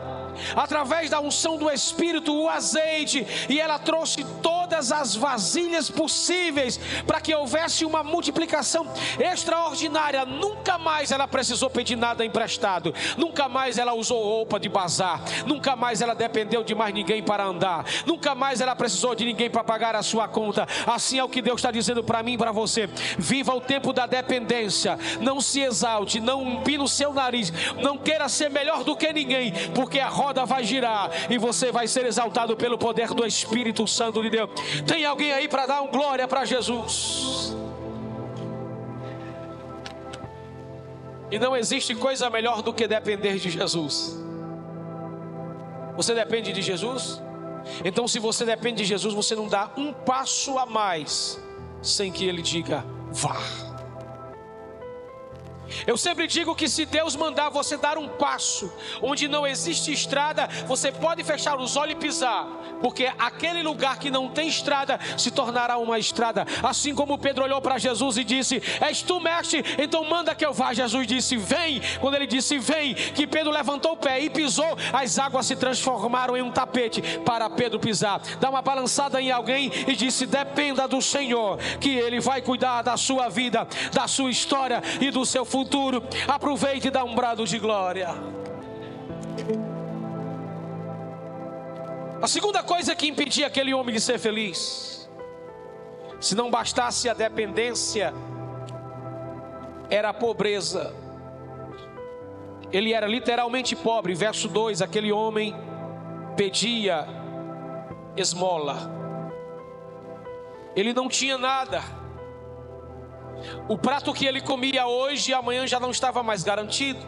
através 0.56 1.10
da 1.10 1.20
unção 1.20 1.58
do 1.58 1.70
Espírito, 1.70 2.34
o 2.34 2.48
azeite, 2.48 3.26
e 3.50 3.60
ela 3.60 3.80
trouxe 3.80 4.24
todas 4.66 4.92
as 4.92 5.16
vasilhas 5.16 5.92
possíveis 5.92 6.80
para 7.06 7.22
que 7.22 7.36
houvesse 7.36 7.86
uma 7.86 8.04
multiplicação 8.04 8.88
extraordinária. 9.20 10.26
Nunca 10.26 10.80
mais 10.80 11.12
ela 11.12 11.28
precisou 11.28 11.70
pedir 11.70 11.96
nada 11.96 12.26
emprestado, 12.26 12.92
nunca 13.16 13.48
mais 13.48 13.78
ela 13.78 13.94
usou 13.94 14.24
roupa 14.24 14.60
de 14.60 14.68
bazar, 14.68 15.22
nunca 15.46 15.76
mais 15.76 16.02
ela 16.02 16.16
dependeu 16.16 16.64
de 16.64 16.74
mais 16.74 16.96
ninguém 16.96 17.22
para 17.22 17.46
andar, 17.46 17.86
nunca 18.08 18.34
mais 18.34 18.60
ela 18.60 18.76
precisou 18.76 19.14
de 19.14 19.24
ninguém 19.24 19.52
para 19.52 19.64
pagar 19.64 19.96
a 19.96 20.02
sua 20.02 20.28
conta. 20.28 20.68
Assim 20.88 21.20
é 21.20 21.24
o 21.24 21.30
que 21.30 21.44
Deus 21.44 21.60
está 21.60 21.70
dizendo 21.70 22.04
para 22.04 22.24
mim 22.24 22.34
e 22.34 22.38
para 22.38 22.52
você: 22.52 22.90
viva 23.20 23.54
o 23.54 23.62
tempo 23.62 23.94
da 23.94 24.08
dependência. 24.08 24.98
Não 25.22 25.40
se 25.40 25.62
exalte, 25.62 26.20
não 26.20 26.42
empine 26.42 26.84
o 26.84 26.88
seu 26.88 27.14
nariz, 27.14 27.54
não 27.84 28.00
queira 28.00 28.28
ser 28.28 28.50
melhor 28.50 28.84
do 28.84 28.96
que 28.96 29.14
ninguém, 29.14 29.54
porque 29.76 30.00
a 30.00 30.10
roda 30.10 30.44
vai 30.44 30.64
girar 30.64 31.12
e 31.30 31.38
você 31.38 31.72
vai 31.72 31.88
ser 31.88 32.08
exaltado 32.08 32.58
pelo 32.58 32.80
poder 32.80 33.10
do 33.10 33.24
Espírito 33.28 33.86
Santo 33.86 34.24
de 34.24 34.32
Deus. 34.32 34.55
Tem 34.86 35.06
alguém 35.06 35.32
aí 35.32 35.48
para 35.48 35.66
dar 35.66 35.82
um 35.82 35.88
glória 35.88 36.28
para 36.28 36.46
Jesus? 36.46 37.56
E 41.32 41.40
não 41.40 41.56
existe 41.56 41.96
coisa 41.96 42.30
melhor 42.30 42.62
do 42.62 42.74
que 42.74 42.88
depender 42.88 43.38
de 43.40 43.50
Jesus. 43.50 44.18
Você 45.96 46.14
depende 46.14 46.54
de 46.54 46.62
Jesus? 46.62 47.22
Então, 47.84 48.08
se 48.08 48.20
você 48.20 48.46
depende 48.46 48.78
de 48.78 48.86
Jesus, 48.86 49.14
você 49.14 49.36
não 49.36 49.48
dá 49.48 49.72
um 49.76 49.92
passo 49.92 50.58
a 50.58 50.66
mais 50.66 51.40
sem 51.82 52.12
que 52.12 52.26
Ele 52.26 52.42
diga 52.42 52.86
vá. 53.12 53.75
Eu 55.86 55.98
sempre 55.98 56.28
digo 56.28 56.56
que 56.56 56.68
se 56.68 56.86
Deus 56.86 57.16
mandar 57.16 57.50
você 57.50 57.78
dar 57.78 57.98
um 57.98 58.08
passo 58.08 58.72
onde 59.02 59.28
não 59.28 59.46
existe 59.46 59.92
estrada, 59.92 60.48
você 60.68 60.92
pode 60.92 61.24
fechar 61.24 61.60
os 61.60 61.76
olhos 61.76 61.94
e 61.94 61.96
pisar, 61.96 62.48
porque 62.82 63.12
aquele 63.18 63.62
lugar 63.64 64.00
que 64.00 64.10
não 64.10 64.30
tem 64.30 64.48
estrada 64.48 65.00
se 65.18 65.32
tornará 65.32 65.78
uma 65.78 65.98
estrada. 66.00 66.46
Assim 66.64 66.94
como 66.94 67.18
Pedro 67.18 67.44
olhou 67.44 67.62
para 67.62 67.78
Jesus 67.78 68.18
e 68.18 68.24
disse: 68.24 68.62
És 68.82 69.02
tu, 69.02 69.20
mestre, 69.20 69.64
então 69.78 70.04
manda 70.06 70.36
que 70.36 70.46
eu 70.46 70.54
vá. 70.54 70.74
Jesus 70.74 71.08
disse: 71.08 71.38
Vem. 71.38 71.82
Quando 72.00 72.16
ele 72.16 72.28
disse: 72.28 72.58
Vem, 72.58 72.94
que 72.94 73.28
Pedro 73.28 73.52
levantou 73.52 73.94
o 73.94 73.98
pé 73.98 74.20
e 74.20 74.30
pisou, 74.30 74.78
as 74.94 75.18
águas 75.20 75.46
se 75.46 75.56
transformaram 75.56 76.36
em 76.36 76.42
um 76.42 76.52
tapete 76.52 77.02
para 77.26 77.50
Pedro 77.50 77.80
pisar. 77.80 78.22
Dá 78.40 78.50
uma 78.50 78.62
balançada 78.62 79.22
em 79.22 79.32
alguém 79.32 79.72
e 79.88 79.96
disse: 79.96 80.26
Dependa 80.26 80.88
do 80.88 81.02
Senhor, 81.02 81.58
que 81.80 81.90
Ele 81.90 82.20
vai 82.20 82.42
cuidar 82.42 82.82
da 82.82 82.98
sua 82.98 83.30
vida, 83.30 83.68
da 83.94 84.08
sua 84.08 84.30
história 84.30 84.82
e 85.00 85.12
do 85.12 85.26
seu 85.26 85.46
futuro 85.46 85.55
futuro. 85.56 86.04
Aproveite 86.28 86.90
e 86.90 86.92
dá 86.92 87.06
um 87.06 87.16
brado 87.16 87.46
de 87.46 87.58
glória. 87.58 88.10
A 92.22 92.28
segunda 92.28 92.62
coisa 92.62 92.94
que 92.94 93.08
impedia 93.08 93.48
aquele 93.48 93.74
homem 93.74 93.96
de 93.96 94.02
ser 94.02 94.20
feliz, 94.20 95.10
se 96.20 96.36
não 96.36 96.52
bastasse 96.52 97.08
a 97.08 97.14
dependência, 97.14 98.14
era 99.90 100.10
a 100.10 100.14
pobreza. 100.14 100.94
Ele 102.70 102.92
era 102.92 103.08
literalmente 103.08 103.78
pobre. 103.78 104.14
Verso 104.14 104.50
2: 104.50 104.82
aquele 104.82 105.14
homem 105.14 105.56
pedia 106.36 107.08
esmola. 108.18 108.92
Ele 110.76 110.92
não 110.92 111.08
tinha 111.08 111.38
nada. 111.38 111.82
O 113.68 113.78
prato 113.78 114.14
que 114.14 114.26
ele 114.26 114.42
comia 114.42 114.88
hoje 114.88 115.32
e 115.32 115.34
amanhã 115.34 115.66
já 115.66 115.80
não 115.80 115.92
estava 115.92 116.22
mais 116.22 116.44
garantido. 116.44 117.06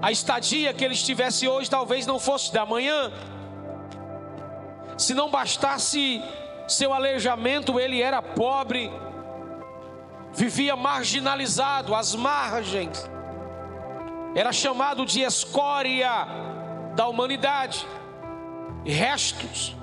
A 0.00 0.12
estadia 0.12 0.72
que 0.72 0.84
ele 0.84 0.94
estivesse 0.94 1.48
hoje 1.48 1.68
talvez 1.68 2.06
não 2.06 2.18
fosse 2.18 2.52
da 2.52 2.64
manhã. 2.64 3.12
Se 4.96 5.14
não 5.14 5.30
bastasse 5.30 6.22
seu 6.66 6.92
aleijamento, 6.92 7.78
ele 7.80 8.02
era 8.02 8.20
pobre, 8.20 8.92
vivia 10.32 10.76
marginalizado, 10.76 11.94
às 11.94 12.14
margens, 12.14 13.08
era 14.34 14.52
chamado 14.52 15.06
de 15.06 15.22
escória 15.22 16.10
da 16.94 17.08
humanidade, 17.08 17.86
restos, 18.84 19.74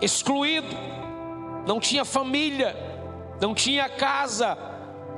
excluído, 0.00 0.76
não 1.66 1.80
tinha 1.80 2.04
família 2.04 2.89
não 3.40 3.54
tinha 3.54 3.88
casa, 3.88 4.56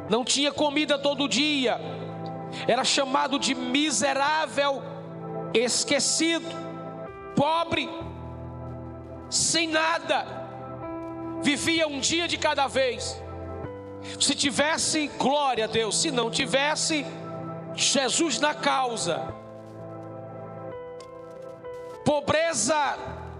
não 0.08 0.24
tinha 0.24 0.52
comida 0.52 0.98
todo 0.98 1.28
dia, 1.28 1.80
era 2.66 2.84
chamado 2.84 3.38
de 3.38 3.54
miserável, 3.54 4.82
esquecido, 5.52 6.46
pobre, 7.34 7.88
sem 9.28 9.66
nada, 9.68 10.26
vivia 11.42 11.88
um 11.88 11.98
dia 11.98 12.28
de 12.28 12.36
cada 12.36 12.66
vez. 12.66 13.20
Se 14.20 14.34
tivesse, 14.34 15.08
glória 15.18 15.64
a 15.64 15.68
Deus, 15.68 16.00
se 16.00 16.10
não 16.10 16.30
tivesse, 16.30 17.06
Jesus 17.74 18.38
na 18.38 18.54
causa. 18.54 19.20
Pobreza 22.04 22.96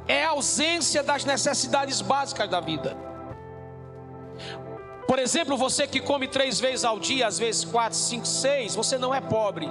é 0.07 0.25
a 0.25 0.31
ausência 0.31 1.03
das 1.03 1.25
necessidades 1.25 2.01
básicas 2.01 2.49
da 2.49 2.61
vida. 2.61 3.12
Por 5.13 5.19
exemplo, 5.19 5.59
você 5.59 5.87
que 5.87 6.01
come 6.01 6.27
três 6.27 6.59
vezes 6.59 6.87
ao 6.87 6.99
dia, 6.99 7.27
às 7.27 7.39
vezes 7.39 7.67
quatro, 7.67 7.99
cinco, 7.99 8.27
seis, 8.27 8.75
você 8.75 8.97
não 8.97 9.15
é 9.15 9.21
pobre. 9.21 9.69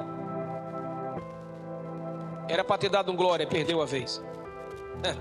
Era 2.47 2.63
para 2.63 2.77
ter 2.77 2.89
dado 2.89 3.11
um 3.11 3.15
glória, 3.15 3.47
perdeu 3.47 3.81
a 3.81 3.85
vez. 3.87 4.21
É. 5.03 5.15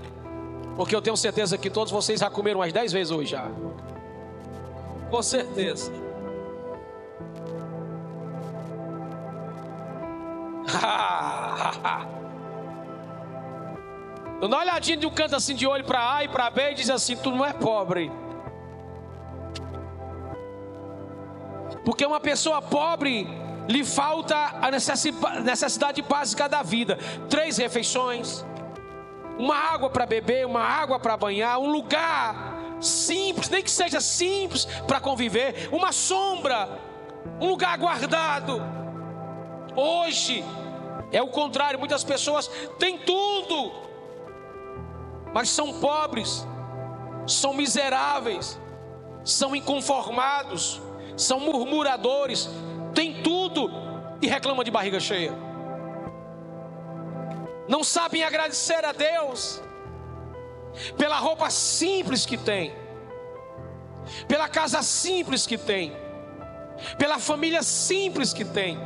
Porque 0.75 0.95
eu 0.95 1.01
tenho 1.01 1.17
certeza 1.17 1.57
que 1.57 1.71
todos 1.71 1.91
vocês 1.91 2.19
já 2.19 2.29
comeram 2.29 2.59
umas 2.59 2.71
dez 2.71 2.91
vezes 2.91 3.09
hoje 3.09 3.31
já. 3.31 3.49
Com 5.09 5.23
certeza. 5.23 5.91
Dá 14.39 14.45
uma 14.45 14.59
olhadinha 14.59 14.97
de 14.97 15.07
um 15.07 15.11
canto 15.11 15.35
assim 15.35 15.55
de 15.55 15.65
olho 15.65 15.83
para 15.83 16.17
A 16.17 16.25
e 16.25 16.27
para 16.27 16.47
B 16.51 16.73
e 16.73 16.75
diz 16.75 16.91
assim: 16.91 17.15
Tu 17.15 17.31
não 17.31 17.43
é 17.43 17.53
pobre. 17.53 18.11
Porque 21.83 22.05
uma 22.05 22.19
pessoa 22.19 22.61
pobre 22.61 23.27
lhe 23.67 23.83
falta 23.83 24.35
a 24.61 24.69
necessidade 24.69 26.01
básica 26.01 26.47
da 26.47 26.61
vida: 26.61 26.97
três 27.29 27.57
refeições, 27.57 28.45
uma 29.37 29.55
água 29.55 29.89
para 29.89 30.05
beber, 30.05 30.45
uma 30.45 30.61
água 30.61 30.99
para 30.99 31.17
banhar, 31.17 31.59
um 31.59 31.71
lugar 31.71 32.51
simples, 32.79 33.49
nem 33.49 33.63
que 33.63 33.71
seja 33.71 34.01
simples 34.01 34.65
para 34.87 34.99
conviver, 34.99 35.69
uma 35.71 35.91
sombra, 35.91 36.79
um 37.39 37.47
lugar 37.47 37.77
guardado. 37.77 38.61
Hoje 39.75 40.43
é 41.11 41.21
o 41.21 41.27
contrário, 41.27 41.79
muitas 41.79 42.03
pessoas 42.03 42.49
têm 42.77 42.97
tudo, 42.97 43.71
mas 45.33 45.49
são 45.49 45.79
pobres, 45.79 46.45
são 47.25 47.53
miseráveis, 47.53 48.59
são 49.23 49.55
inconformados, 49.55 50.81
são 51.17 51.39
murmuradores, 51.39 52.49
têm 52.93 53.21
tudo 53.21 53.69
e 54.21 54.27
reclamam 54.27 54.63
de 54.63 54.71
barriga 54.71 54.99
cheia. 54.99 55.33
Não 57.67 57.83
sabem 57.83 58.23
agradecer 58.23 58.83
a 58.83 58.91
Deus 58.91 59.61
pela 60.97 61.17
roupa 61.17 61.49
simples 61.49 62.25
que 62.25 62.37
tem, 62.37 62.73
pela 64.27 64.47
casa 64.47 64.81
simples 64.81 65.45
que 65.45 65.57
tem, 65.57 65.95
pela 66.97 67.19
família 67.19 67.63
simples 67.63 68.33
que 68.33 68.43
tem, 68.43 68.77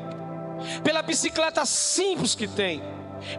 pela 0.84 1.02
bicicleta 1.02 1.66
simples 1.66 2.36
que 2.36 2.48
tem, 2.48 2.84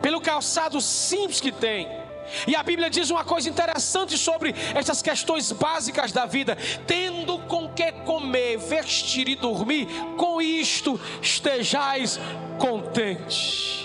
pelo 0.00 0.20
calçado 0.20 0.80
simples 0.80 1.40
que 1.40 1.52
tem 1.52 2.06
e 2.46 2.54
a 2.54 2.62
Bíblia 2.62 2.90
diz 2.90 3.10
uma 3.10 3.24
coisa 3.24 3.48
interessante 3.48 4.16
sobre 4.18 4.54
essas 4.74 5.00
questões 5.02 5.52
básicas 5.52 6.12
da 6.12 6.26
vida: 6.26 6.56
tendo 6.86 7.38
com 7.40 7.65
que 7.76 7.92
comer, 7.92 8.56
vestir 8.56 9.28
e 9.28 9.36
dormir, 9.36 9.86
com 10.16 10.40
isto 10.40 10.98
estejais 11.20 12.18
contentes. 12.58 13.84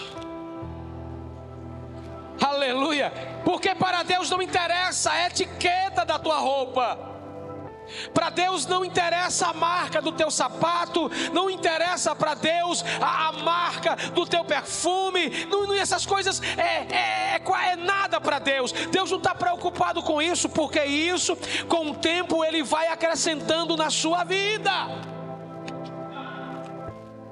Aleluia! 2.39 3.11
Porque 3.45 3.75
para 3.75 4.01
Deus 4.01 4.29
não 4.29 4.41
interessa 4.41 5.11
a 5.11 5.27
etiqueta 5.27 6.05
da 6.05 6.17
tua 6.17 6.39
roupa. 6.39 7.10
Para 8.13 8.29
Deus 8.29 8.65
não 8.65 8.83
interessa 8.83 9.47
a 9.47 9.53
marca 9.53 10.01
do 10.01 10.11
teu 10.11 10.29
sapato, 10.29 11.09
não 11.33 11.49
interessa 11.49 12.15
para 12.15 12.33
Deus 12.33 12.83
a, 13.01 13.27
a, 13.27 13.31
marca 13.31 13.95
do 14.13 14.25
teu 14.25 14.43
perfume, 14.43 15.45
não, 15.49 15.67
não 15.67 15.75
essas 15.75 16.05
coisas 16.05 16.41
é, 16.57 16.61
é, 16.61 17.35
é, 17.35 17.71
é 17.71 17.75
nada 17.75 18.19
para 18.19 18.39
Deus. 18.39 18.71
Deus 18.71 19.09
não 19.11 19.17
está 19.17 19.33
preocupado 19.33 20.01
com 20.03 20.21
isso, 20.21 20.49
porque 20.49 20.83
isso, 20.83 21.37
com 21.67 21.91
o 21.91 21.95
tempo, 21.95 22.43
Ele 22.43 22.63
vai 22.63 22.87
acrescentando 22.87 23.75
na 23.75 23.89
sua 23.89 24.23
vida. 24.23 24.71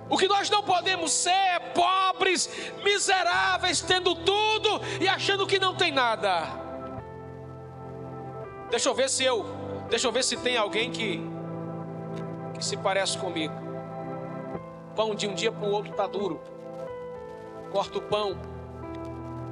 O 0.09 0.17
que 0.17 0.27
nós 0.27 0.49
não 0.49 0.63
podemos 0.63 1.11
ser 1.11 1.29
é 1.29 1.59
pobres, 1.59 2.49
miseráveis, 2.83 3.79
tendo 3.79 4.15
tudo 4.15 4.81
e 4.99 5.07
achando 5.07 5.45
que 5.45 5.59
não 5.59 5.75
tem 5.75 5.91
nada. 5.91 6.47
Deixa 8.71 8.89
eu 8.89 8.95
ver 8.95 9.09
se 9.09 9.23
eu 9.23 9.58
Deixa 9.89 10.07
eu 10.07 10.11
ver 10.11 10.23
se 10.23 10.37
tem 10.37 10.55
alguém 10.55 10.91
que, 10.91 11.19
que 12.53 12.63
se 12.63 12.77
parece 12.77 13.17
comigo. 13.17 13.53
Pão 14.95 15.15
de 15.15 15.27
um 15.27 15.33
dia 15.33 15.51
para 15.51 15.67
o 15.67 15.71
outro 15.71 15.91
está 15.91 16.05
duro. 16.05 16.39
Corta 17.71 17.97
o 17.97 18.01
pão, 18.01 18.37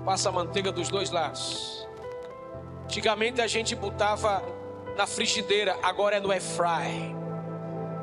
passa 0.05 0.29
a 0.29 0.31
manteiga 0.31 0.71
dos 0.71 0.89
dois 0.89 1.09
lados. 1.09 1.87
Antigamente 2.83 3.41
a 3.41 3.47
gente 3.47 3.75
botava 3.75 4.43
na 4.95 5.07
frigideira, 5.07 5.77
agora 5.81 6.17
é 6.17 6.19
no 6.19 6.31
air 6.31 6.41
fry. 6.41 7.15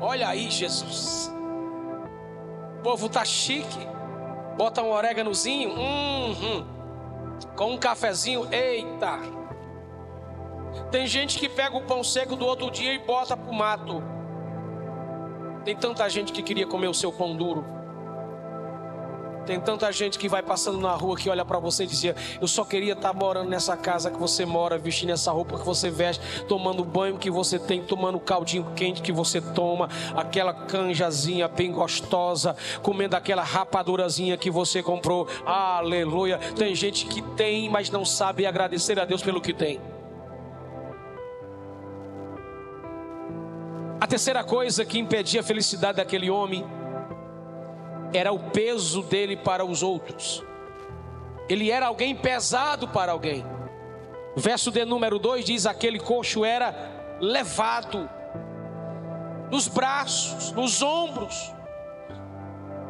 Olha 0.01 0.27
aí, 0.27 0.51
Jesus. 0.51 1.33
O 2.79 2.81
povo 2.83 3.09
tá 3.09 3.23
chique. 3.25 3.87
Bota 4.57 4.81
um 4.81 4.91
oréganozinho, 4.91 5.71
hum, 5.71 6.65
com 7.55 7.73
um 7.73 7.77
cafezinho, 7.77 8.47
eita. 8.53 9.19
Tem 10.91 11.07
gente 11.07 11.37
que 11.37 11.49
pega 11.49 11.75
o 11.75 11.81
pão 11.81 12.03
seco 12.03 12.35
do 12.35 12.45
outro 12.45 12.69
dia 12.71 12.93
e 12.93 12.99
bota 12.99 13.35
para 13.35 13.51
o 13.51 13.53
mato. 13.53 14.03
Tem 15.63 15.75
tanta 15.75 16.07
gente 16.09 16.31
que 16.31 16.43
queria 16.43 16.67
comer 16.67 16.87
o 16.87 16.93
seu 16.93 17.11
pão 17.11 17.35
duro. 17.35 17.75
Tem 19.45 19.59
tanta 19.59 19.91
gente 19.91 20.17
que 20.17 20.27
vai 20.27 20.41
passando 20.41 20.79
na 20.79 20.91
rua 20.93 21.15
que 21.15 21.29
olha 21.29 21.45
para 21.45 21.59
você 21.59 21.83
e 21.83 21.87
dizia: 21.87 22.15
Eu 22.41 22.47
só 22.47 22.65
queria 22.65 22.93
estar 22.93 23.13
tá 23.13 23.13
morando 23.13 23.49
nessa 23.49 23.77
casa 23.77 24.09
que 24.09 24.17
você 24.17 24.45
mora, 24.45 24.77
vestindo 24.77 25.11
essa 25.11 25.31
roupa 25.31 25.57
que 25.59 25.65
você 25.65 25.89
veste, 25.89 26.21
tomando 26.47 26.81
o 26.81 26.85
banho 26.85 27.17
que 27.17 27.29
você 27.29 27.59
tem, 27.59 27.83
tomando 27.83 28.17
o 28.17 28.19
caldinho 28.19 28.65
quente 28.75 29.01
que 29.01 29.11
você 29.11 29.39
toma, 29.39 29.87
aquela 30.15 30.53
canjazinha 30.53 31.47
bem 31.47 31.71
gostosa, 31.71 32.55
comendo 32.81 33.15
aquela 33.15 33.43
rapadurazinha 33.43 34.35
que 34.35 34.49
você 34.49 34.81
comprou. 34.81 35.27
Aleluia. 35.45 36.39
Tem 36.55 36.73
gente 36.73 37.05
que 37.05 37.21
tem, 37.21 37.69
mas 37.69 37.89
não 37.89 38.03
sabe 38.03 38.45
agradecer 38.47 38.99
a 38.99 39.05
Deus 39.05 39.21
pelo 39.21 39.39
que 39.39 39.53
tem. 39.53 39.79
A 43.99 44.07
terceira 44.07 44.43
coisa 44.43 44.83
que 44.85 44.99
impedia 44.99 45.41
a 45.41 45.43
felicidade 45.43 45.97
daquele 45.97 46.29
homem 46.29 46.65
era 48.13 48.31
o 48.31 48.39
peso 48.39 49.01
dele 49.03 49.37
para 49.37 49.63
os 49.63 49.81
outros. 49.81 50.43
Ele 51.47 51.71
era 51.71 51.87
alguém 51.87 52.15
pesado 52.15 52.87
para 52.87 53.11
alguém. 53.11 53.45
O 54.35 54.39
verso 54.39 54.71
de 54.71 54.83
número 54.83 55.17
2 55.17 55.45
diz: 55.45 55.65
aquele 55.65 55.99
coxo 55.99 56.43
era 56.43 56.73
levado 57.21 58.09
nos 59.49 59.67
braços, 59.67 60.51
nos 60.51 60.81
ombros, 60.81 61.53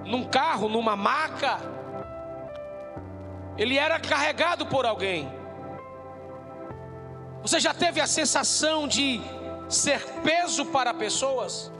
num 0.05 0.23
carro, 0.23 0.69
numa 0.69 0.95
maca. 0.95 1.59
Ele 3.57 3.77
era 3.77 3.99
carregado 3.99 4.65
por 4.65 4.85
alguém. 4.85 5.31
Você 7.41 7.59
já 7.59 7.73
teve 7.73 8.01
a 8.01 8.07
sensação 8.07 8.87
de 8.87 9.21
ser 9.67 10.03
peso 10.23 10.65
para 10.65 10.93
pessoas, 10.93 11.71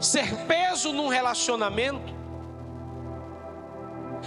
ser 0.00 0.34
peso 0.46 0.92
num 0.92 1.08
relacionamento. 1.08 2.16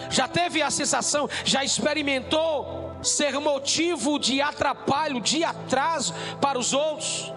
Já 0.09 0.27
teve 0.27 0.61
a 0.61 0.71
sensação, 0.71 1.29
já 1.43 1.63
experimentou 1.63 2.95
ser 3.01 3.39
motivo 3.39 4.19
de 4.19 4.41
atrapalho, 4.41 5.19
de 5.19 5.43
atraso 5.43 6.13
para 6.39 6.57
os 6.57 6.73
outros? 6.73 7.33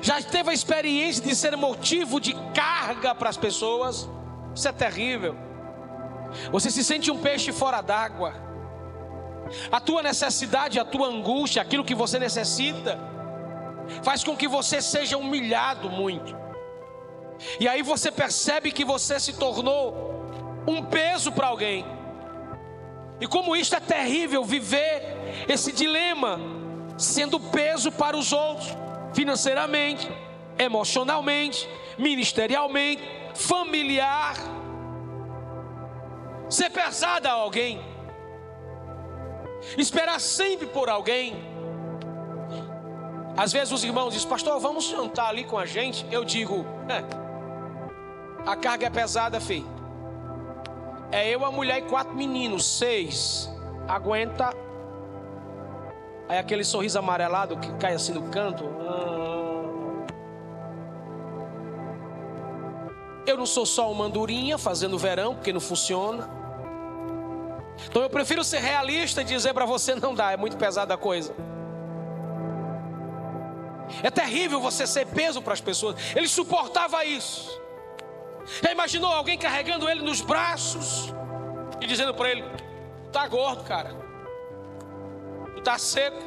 Já 0.00 0.20
teve 0.22 0.50
a 0.50 0.54
experiência 0.54 1.22
de 1.22 1.34
ser 1.34 1.56
motivo 1.56 2.20
de 2.20 2.34
carga 2.54 3.14
para 3.14 3.30
as 3.30 3.36
pessoas? 3.36 4.08
Isso 4.54 4.68
é 4.68 4.72
terrível. 4.72 5.36
Você 6.50 6.70
se 6.70 6.82
sente 6.82 7.10
um 7.10 7.18
peixe 7.18 7.52
fora 7.52 7.80
d'água. 7.80 8.34
A 9.70 9.78
tua 9.80 10.02
necessidade, 10.02 10.80
a 10.80 10.84
tua 10.84 11.08
angústia, 11.08 11.62
aquilo 11.62 11.84
que 11.84 11.94
você 11.94 12.18
necessita, 12.18 12.98
faz 14.02 14.22
com 14.24 14.36
que 14.36 14.48
você 14.48 14.80
seja 14.80 15.16
humilhado 15.16 15.90
muito. 15.90 16.36
E 17.58 17.68
aí 17.68 17.82
você 17.82 18.10
percebe 18.10 18.70
que 18.72 18.84
você 18.84 19.18
se 19.18 19.34
tornou 19.34 20.14
um 20.66 20.82
peso 20.84 21.32
para 21.32 21.48
alguém. 21.48 21.84
E 23.20 23.26
como 23.26 23.54
isto 23.54 23.76
é 23.76 23.80
terrível 23.80 24.44
viver 24.44 25.44
esse 25.48 25.72
dilema, 25.72 26.40
sendo 26.96 27.38
peso 27.38 27.92
para 27.92 28.16
os 28.16 28.32
outros, 28.32 28.68
financeiramente, 29.12 30.10
emocionalmente, 30.58 31.68
ministerialmente, 31.98 33.02
familiar. 33.34 34.36
Ser 36.48 36.70
pesada 36.70 37.30
a 37.30 37.32
alguém, 37.32 37.80
esperar 39.76 40.20
sempre 40.20 40.66
por 40.66 40.88
alguém 40.88 41.53
às 43.36 43.52
vezes 43.52 43.72
os 43.72 43.82
irmãos 43.82 44.12
dizem, 44.12 44.28
pastor, 44.28 44.58
vamos 44.60 44.84
jantar 44.84 45.28
ali 45.28 45.44
com 45.44 45.58
a 45.58 45.66
gente. 45.66 46.06
Eu 46.10 46.24
digo, 46.24 46.64
é, 46.88 47.02
a 48.48 48.54
carga 48.54 48.86
é 48.86 48.90
pesada, 48.90 49.40
filho. 49.40 49.66
É 51.10 51.28
eu, 51.28 51.44
a 51.44 51.50
mulher 51.50 51.78
e 51.78 51.82
quatro 51.82 52.14
meninos, 52.14 52.78
seis. 52.78 53.50
Aguenta. 53.88 54.50
Aí 56.28 56.38
aquele 56.38 56.64
sorriso 56.64 56.98
amarelado 56.98 57.56
que 57.56 57.72
cai 57.74 57.94
assim 57.94 58.12
no 58.12 58.30
canto. 58.30 58.64
Eu 63.26 63.36
não 63.36 63.46
sou 63.46 63.64
só 63.64 63.90
uma 63.90 64.04
andorinha 64.04 64.58
fazendo 64.58 64.98
verão, 64.98 65.34
porque 65.34 65.52
não 65.52 65.60
funciona. 65.60 66.28
Então 67.86 68.02
eu 68.02 68.10
prefiro 68.10 68.44
ser 68.44 68.58
realista 68.58 69.22
e 69.22 69.24
dizer 69.24 69.54
para 69.54 69.64
você: 69.64 69.94
não 69.94 70.14
dá, 70.14 70.32
é 70.32 70.36
muito 70.36 70.56
pesada 70.56 70.94
a 70.94 70.96
coisa. 70.96 71.34
É 74.02 74.10
terrível 74.10 74.60
você 74.60 74.86
ser 74.86 75.06
peso 75.06 75.42
para 75.42 75.52
as 75.52 75.60
pessoas. 75.60 75.96
Ele 76.14 76.28
suportava 76.28 77.04
isso. 77.04 77.60
Já 78.62 78.72
imaginou 78.72 79.10
alguém 79.10 79.38
carregando 79.38 79.88
ele 79.88 80.02
nos 80.02 80.20
braços 80.20 81.12
e 81.80 81.86
dizendo 81.86 82.14
para 82.14 82.30
ele: 82.30 82.44
tá 83.12 83.26
gordo, 83.26 83.64
cara. 83.64 83.94
Tu 85.54 85.62
tá 85.62 85.78
seco, 85.78 86.22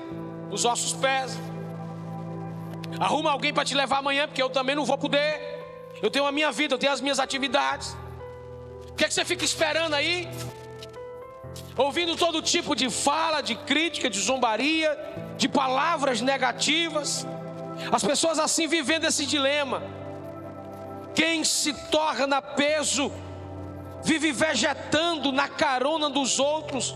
os 0.51 0.65
ossos 0.65 0.93
pesam. 0.93 1.41
Arruma 2.99 3.31
alguém 3.31 3.53
para 3.53 3.65
te 3.65 3.75
levar 3.75 3.97
amanhã, 3.97 4.27
porque 4.27 4.41
eu 4.41 4.49
também 4.49 4.75
não 4.75 4.85
vou 4.85 4.97
poder. 4.97 5.57
Eu 6.01 6.09
tenho 6.09 6.25
a 6.25 6.31
minha 6.31 6.51
vida, 6.51 6.75
eu 6.75 6.79
tenho 6.79 6.91
as 6.91 7.01
minhas 7.01 7.19
atividades. 7.19 7.95
O 8.89 8.93
que 8.93 9.05
é 9.05 9.07
que 9.07 9.13
você 9.13 9.25
fica 9.25 9.45
esperando 9.45 9.93
aí? 9.93 10.27
Ouvindo 11.75 12.15
todo 12.15 12.41
tipo 12.41 12.75
de 12.75 12.89
fala, 12.89 13.41
de 13.41 13.53
crítica, 13.53 14.09
de 14.09 14.19
zombaria, 14.19 14.97
de 15.37 15.47
palavras 15.47 16.21
negativas. 16.21 17.27
As 17.91 18.03
pessoas 18.03 18.39
assim 18.39 18.67
vivendo 18.67 19.05
esse 19.05 19.25
dilema. 19.25 19.81
Quem 21.13 21.43
se 21.43 21.73
torna 21.89 22.41
peso, 22.41 23.11
vive 24.03 24.31
vegetando 24.31 25.31
na 25.31 25.47
carona 25.47 26.09
dos 26.09 26.39
outros, 26.39 26.95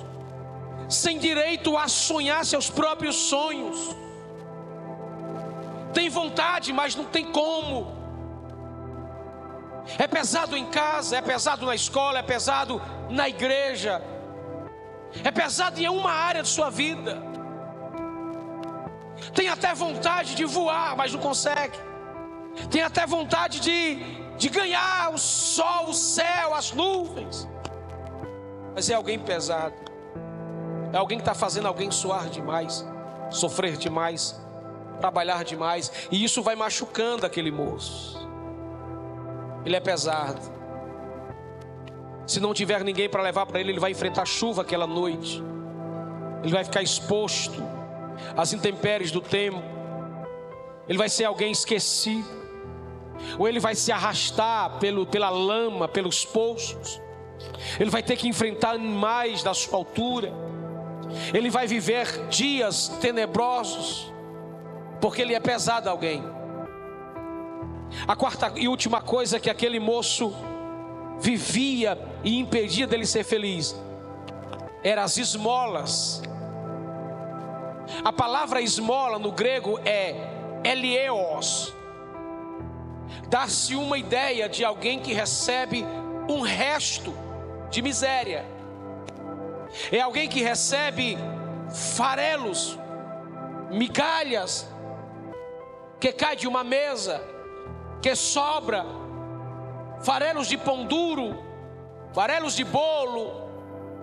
sem 0.90 1.18
direito 1.18 1.78
a 1.78 1.88
sonhar 1.88 2.46
seus 2.46 2.70
próprios 2.70 3.16
sonhos. 3.16 3.96
Tem 5.94 6.10
vontade, 6.10 6.72
mas 6.72 6.96
não 6.96 7.06
tem 7.06 7.26
como. 7.32 8.00
É 9.98 10.08
pesado 10.08 10.56
em 10.56 10.66
casa, 10.66 11.18
é 11.18 11.22
pesado 11.22 11.66
na 11.66 11.74
escola, 11.74 12.20
é 12.20 12.24
pesado 12.24 12.82
na 13.10 13.28
igreja, 13.28 14.02
é 15.24 15.32
pesado 15.32 15.80
em 15.82 15.90
uma 15.90 16.12
área 16.12 16.44
de 16.44 16.50
sua 16.50 16.70
vida. 16.70 17.31
Tem 19.34 19.48
até 19.48 19.74
vontade 19.74 20.36
de 20.36 20.46
voar, 20.46 20.96
mas 20.98 21.14
não 21.14 21.20
consegue. 21.20 21.78
Tem 22.70 22.82
até 22.82 23.06
vontade 23.06 23.60
de, 23.60 23.96
de 24.38 24.50
ganhar 24.50 25.14
o 25.14 25.18
sol, 25.18 25.90
o 25.90 25.94
céu, 25.94 26.54
as 26.54 26.72
nuvens. 26.72 27.48
Mas 28.74 28.90
é 28.90 28.94
alguém 28.94 29.20
pesado. 29.20 29.76
É 30.92 30.98
alguém 30.98 31.18
que 31.18 31.22
está 31.22 31.34
fazendo 31.34 31.68
alguém 31.68 31.90
suar 31.90 32.30
demais, 32.30 32.86
sofrer 33.30 33.78
demais, 33.78 34.42
trabalhar 35.00 35.44
demais. 35.44 35.92
E 36.12 36.24
isso 36.24 36.42
vai 36.42 36.56
machucando 36.56 37.26
aquele 37.26 37.52
moço. 37.52 38.20
Ele 39.66 39.76
é 39.76 39.80
pesado. 39.80 40.42
Se 42.28 42.40
não 42.40 42.54
tiver 42.54 42.84
ninguém 42.84 43.10
para 43.10 43.22
levar 43.22 43.46
para 43.46 43.60
ele, 43.60 43.72
ele 43.72 43.80
vai 43.80 43.92
enfrentar 43.92 44.26
chuva 44.26 44.62
aquela 44.62 44.88
noite. 44.88 45.42
Ele 46.44 46.52
vai 46.52 46.64
ficar 46.64 46.82
exposto 46.82 47.62
às 48.36 48.54
intempéries 48.54 49.12
do 49.12 49.22
tempo. 49.22 49.62
Ele 50.88 50.98
vai 50.98 51.10
ser 51.10 51.26
alguém 51.26 51.52
esquecido. 51.52 52.42
Ou 53.38 53.48
ele 53.48 53.60
vai 53.60 53.76
se 53.76 53.92
arrastar 53.92 54.80
pelo, 54.80 55.06
pela 55.06 55.30
lama, 55.30 55.88
pelos 55.88 56.26
poços. 56.26 57.02
Ele 57.80 57.90
vai 57.90 58.04
ter 58.04 58.16
que 58.16 58.28
enfrentar 58.28 58.72
animais 58.72 59.44
da 59.44 59.54
sua 59.54 59.78
altura. 59.78 60.34
Ele 61.34 61.50
vai 61.50 61.68
viver 61.68 62.28
dias 62.28 62.88
tenebrosos, 63.00 64.12
porque 65.00 65.22
ele 65.22 65.34
é 65.34 65.40
pesado 65.40 65.90
a 65.90 65.92
alguém. 65.92 66.24
A 68.08 68.16
quarta 68.16 68.54
e 68.56 68.68
última 68.68 69.02
coisa 69.02 69.40
que 69.40 69.50
aquele 69.50 69.80
moço 69.80 70.34
vivia 71.20 71.98
e 72.24 72.40
impedia 72.40 72.88
dele 72.88 73.06
ser 73.06 73.24
feliz 73.24 73.76
eram 74.84 75.04
as 75.04 75.18
esmolas. 75.18 76.22
A 78.04 78.12
palavra 78.12 78.62
esmola 78.62 79.20
no 79.20 79.32
grego 79.32 79.80
é 79.86 80.16
elieos. 80.64 81.74
Dá-se 83.30 83.76
uma 83.76 83.98
ideia 83.98 84.50
de 84.50 84.66
alguém 84.66 85.00
que 85.00 85.14
recebe 85.14 85.86
um 86.28 86.42
resto 86.42 87.14
de 87.70 87.82
miséria. 87.82 88.46
É 89.92 90.02
alguém 90.02 90.28
que 90.28 90.42
recebe 90.42 91.18
farelos, 91.96 92.78
migalhas, 93.70 94.68
que 96.00 96.12
cai 96.12 96.36
de 96.36 96.48
uma 96.48 96.64
mesa, 96.64 97.24
que 98.02 98.16
sobra, 98.16 98.84
farelos 100.02 100.48
de 100.48 100.58
pão 100.58 100.86
duro, 100.86 101.42
farelos 102.14 102.56
de 102.56 102.64
bolo, 102.64 103.50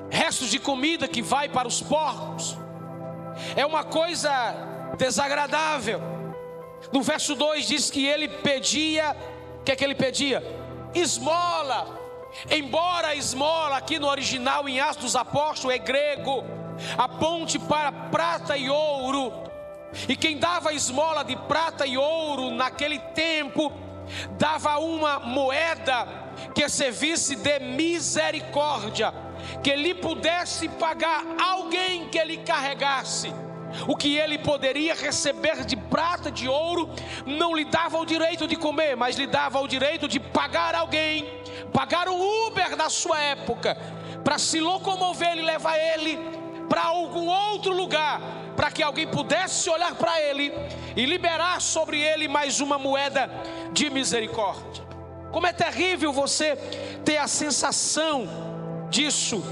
restos 0.08 0.50
de 0.50 0.60
comida 0.60 1.08
que 1.08 1.20
vai 1.20 1.48
para 1.48 1.66
os 1.66 1.82
porcos. 1.82 2.56
É 3.56 3.64
uma 3.64 3.84
coisa 3.84 4.54
desagradável. 4.96 6.00
No 6.92 7.02
verso 7.02 7.34
2 7.34 7.66
diz 7.66 7.90
que 7.90 8.06
ele 8.06 8.28
pedia, 8.28 9.16
o 9.60 9.64
que 9.64 9.72
é 9.72 9.76
que 9.76 9.84
ele 9.84 9.94
pedia? 9.94 10.42
Esmola. 10.94 11.98
Embora 12.50 13.14
esmola 13.14 13.76
aqui 13.76 13.98
no 13.98 14.06
original 14.06 14.68
em 14.68 14.80
Atos 14.80 15.02
dos 15.02 15.16
Apóstolos 15.16 15.74
é 15.74 15.78
grego, 15.78 16.44
aponte 16.96 17.58
para 17.58 17.90
prata 17.90 18.56
e 18.56 18.68
ouro. 18.68 19.32
E 20.08 20.14
quem 20.14 20.38
dava 20.38 20.72
esmola 20.72 21.24
de 21.24 21.34
prata 21.34 21.86
e 21.86 21.96
ouro 21.96 22.50
naquele 22.50 22.98
tempo 22.98 23.72
dava 24.38 24.78
uma 24.78 25.18
moeda 25.18 26.06
que 26.54 26.68
servisse 26.68 27.36
de 27.36 27.58
misericórdia, 27.58 29.12
que 29.62 29.74
lhe 29.74 29.94
pudesse 29.94 30.68
pagar 30.68 31.24
alguém 31.38 32.08
que 32.08 32.22
lhe 32.24 32.38
carregasse. 32.38 33.32
O 33.86 33.96
que 33.96 34.16
ele 34.16 34.38
poderia 34.38 34.94
receber 34.94 35.64
de 35.64 35.76
prata, 35.76 36.30
de 36.30 36.48
ouro, 36.48 36.88
não 37.26 37.54
lhe 37.54 37.64
dava 37.64 37.98
o 37.98 38.06
direito 38.06 38.46
de 38.46 38.56
comer, 38.56 38.96
mas 38.96 39.16
lhe 39.16 39.26
dava 39.26 39.60
o 39.60 39.68
direito 39.68 40.08
de 40.08 40.18
pagar 40.18 40.74
alguém, 40.74 41.26
pagar 41.72 42.08
o 42.08 42.46
Uber 42.46 42.76
da 42.76 42.88
sua 42.88 43.20
época, 43.20 43.76
para 44.24 44.38
se 44.38 44.60
locomover 44.60 45.36
e 45.36 45.42
levar 45.42 45.78
ele 45.78 46.18
para 46.68 46.84
algum 46.84 47.28
outro 47.28 47.72
lugar, 47.72 48.20
para 48.56 48.70
que 48.70 48.82
alguém 48.82 49.06
pudesse 49.06 49.68
olhar 49.70 49.94
para 49.94 50.20
ele 50.20 50.52
e 50.96 51.04
liberar 51.06 51.60
sobre 51.60 52.00
ele 52.00 52.26
mais 52.26 52.60
uma 52.60 52.78
moeda 52.78 53.30
de 53.72 53.88
misericórdia. 53.90 54.86
Como 55.30 55.46
é 55.46 55.52
terrível 55.52 56.12
você 56.12 56.56
ter 57.04 57.18
a 57.18 57.28
sensação 57.28 58.47
disso, 58.90 59.42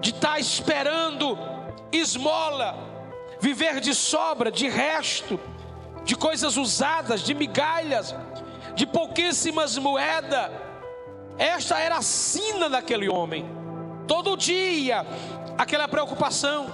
de 0.00 0.10
estar 0.10 0.32
tá 0.32 0.38
esperando 0.38 1.38
esmola, 1.90 2.76
viver 3.40 3.80
de 3.80 3.94
sobra, 3.94 4.50
de 4.50 4.68
resto, 4.68 5.38
de 6.04 6.16
coisas 6.16 6.56
usadas, 6.56 7.22
de 7.22 7.34
migalhas, 7.34 8.14
de 8.74 8.86
pouquíssimas 8.86 9.76
moedas. 9.78 10.50
Esta 11.38 11.78
era 11.78 11.96
a 11.96 12.02
sina 12.02 12.68
daquele 12.68 13.08
homem. 13.08 13.44
Todo 14.06 14.36
dia, 14.36 15.06
aquela 15.56 15.88
preocupação. 15.88 16.66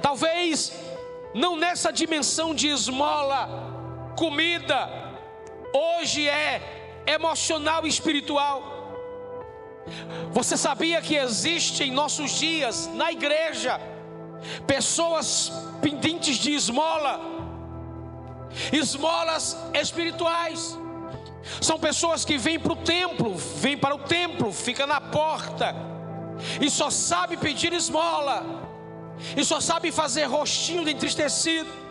Talvez 0.00 0.72
não 1.34 1.56
nessa 1.56 1.92
dimensão 1.92 2.54
de 2.54 2.68
esmola, 2.68 3.48
comida, 4.16 4.88
hoje 5.72 6.28
é 6.28 7.04
emocional 7.06 7.84
e 7.84 7.88
espiritual. 7.88 8.77
Você 10.32 10.56
sabia 10.56 11.00
que 11.00 11.16
existe 11.16 11.84
em 11.84 11.90
nossos 11.90 12.32
dias, 12.32 12.88
na 12.94 13.10
igreja, 13.12 13.80
pessoas 14.66 15.52
pendentes 15.80 16.36
de 16.36 16.52
esmola, 16.52 17.20
esmolas 18.72 19.56
espirituais. 19.74 20.78
São 21.60 21.78
pessoas 21.78 22.24
que 22.24 22.36
vêm 22.36 22.58
para 22.58 22.72
o 22.72 22.76
templo, 22.76 23.34
vêm 23.34 23.76
para 23.76 23.94
o 23.94 24.00
templo, 24.00 24.52
fica 24.52 24.86
na 24.86 25.00
porta 25.00 25.74
e 26.60 26.70
só 26.70 26.90
sabe 26.90 27.36
pedir 27.36 27.72
esmola 27.72 28.44
e 29.36 29.44
só 29.44 29.60
sabe 29.60 29.90
fazer 29.90 30.24
rostinho 30.24 30.84
de 30.84 30.92
entristecido. 30.92 31.87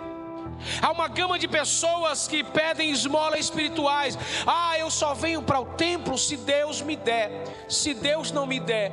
Há 0.81 0.91
uma 0.91 1.07
gama 1.07 1.39
de 1.39 1.47
pessoas 1.47 2.27
que 2.27 2.43
pedem 2.43 2.91
esmolas 2.91 3.39
espirituais. 3.39 4.17
Ah, 4.45 4.77
eu 4.77 4.89
só 4.89 5.13
venho 5.13 5.41
para 5.41 5.59
o 5.59 5.65
templo 5.65 6.17
se 6.17 6.37
Deus 6.37 6.81
me 6.81 6.95
der. 6.95 7.43
Se 7.69 7.93
Deus 7.93 8.31
não 8.31 8.45
me 8.45 8.59
der, 8.59 8.91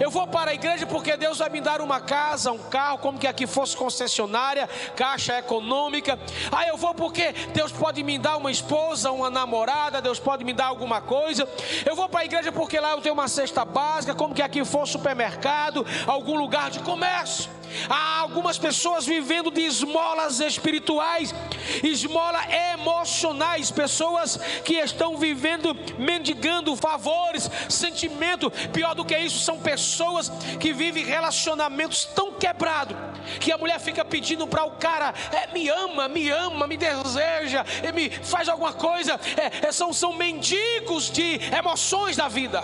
eu 0.00 0.10
vou 0.10 0.26
para 0.26 0.50
a 0.50 0.54
igreja 0.54 0.86
porque 0.86 1.16
Deus 1.16 1.38
vai 1.38 1.48
me 1.48 1.60
dar 1.60 1.80
uma 1.80 2.00
casa, 2.00 2.52
um 2.52 2.58
carro, 2.58 2.98
como 2.98 3.18
que 3.18 3.26
aqui 3.26 3.46
fosse 3.46 3.76
concessionária, 3.76 4.68
caixa 4.96 5.38
econômica. 5.38 6.18
Ah, 6.50 6.66
eu 6.66 6.76
vou 6.76 6.94
porque 6.94 7.32
Deus 7.52 7.72
pode 7.72 8.02
me 8.02 8.18
dar 8.18 8.36
uma 8.36 8.50
esposa, 8.50 9.10
uma 9.10 9.30
namorada, 9.30 10.00
Deus 10.00 10.18
pode 10.18 10.44
me 10.44 10.52
dar 10.52 10.66
alguma 10.66 11.00
coisa. 11.00 11.48
Eu 11.84 11.96
vou 11.96 12.08
para 12.08 12.20
a 12.20 12.24
igreja 12.24 12.52
porque 12.52 12.78
lá 12.78 12.92
eu 12.92 13.00
tenho 13.00 13.14
uma 13.14 13.28
cesta 13.28 13.64
básica, 13.64 14.14
como 14.14 14.34
que 14.34 14.42
aqui 14.42 14.64
fosse 14.64 14.92
supermercado, 14.92 15.84
algum 16.06 16.36
lugar 16.36 16.70
de 16.70 16.80
comércio. 16.80 17.50
Há 17.88 18.20
algumas 18.20 18.58
pessoas 18.58 19.06
vivendo 19.06 19.50
de 19.50 19.62
esmolas 19.62 20.40
espirituais, 20.40 21.34
esmola 21.82 22.40
emocionais, 22.72 23.70
pessoas 23.70 24.38
que 24.64 24.74
estão 24.74 25.16
vivendo 25.16 25.74
mendigando 25.98 26.74
favores, 26.76 27.50
sentimento. 27.68 28.50
Pior 28.72 28.94
do 28.94 29.04
que 29.04 29.16
isso, 29.16 29.40
são 29.40 29.58
pessoas 29.58 30.30
que 30.60 30.72
vivem 30.72 31.04
relacionamentos 31.04 32.04
tão 32.04 32.32
quebrados 32.32 32.96
que 33.40 33.52
a 33.52 33.58
mulher 33.58 33.80
fica 33.80 34.04
pedindo 34.04 34.46
para 34.46 34.64
o 34.64 34.72
cara: 34.72 35.14
é, 35.32 35.52
me 35.52 35.68
ama, 35.68 36.08
me 36.08 36.28
ama, 36.30 36.66
me 36.66 36.76
deseja, 36.76 37.64
me 37.94 38.10
faz 38.10 38.48
alguma 38.48 38.72
coisa. 38.72 39.18
É, 39.36 39.68
é, 39.68 39.72
são, 39.72 39.92
são 39.92 40.12
mendigos 40.12 41.10
de 41.10 41.40
emoções 41.56 42.16
da 42.16 42.28
vida. 42.28 42.62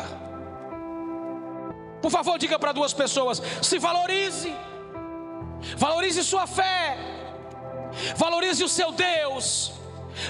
Por 2.01 2.11
favor, 2.11 2.39
diga 2.39 2.59
para 2.59 2.73
duas 2.73 2.93
pessoas: 2.93 3.43
se 3.63 3.79
valorize. 3.79 4.53
Valorize 5.77 6.23
sua 6.23 6.47
fé. 6.47 6.97
Valorize 8.17 8.63
o 8.65 8.69
seu 8.69 8.93
Deus. 8.93 9.73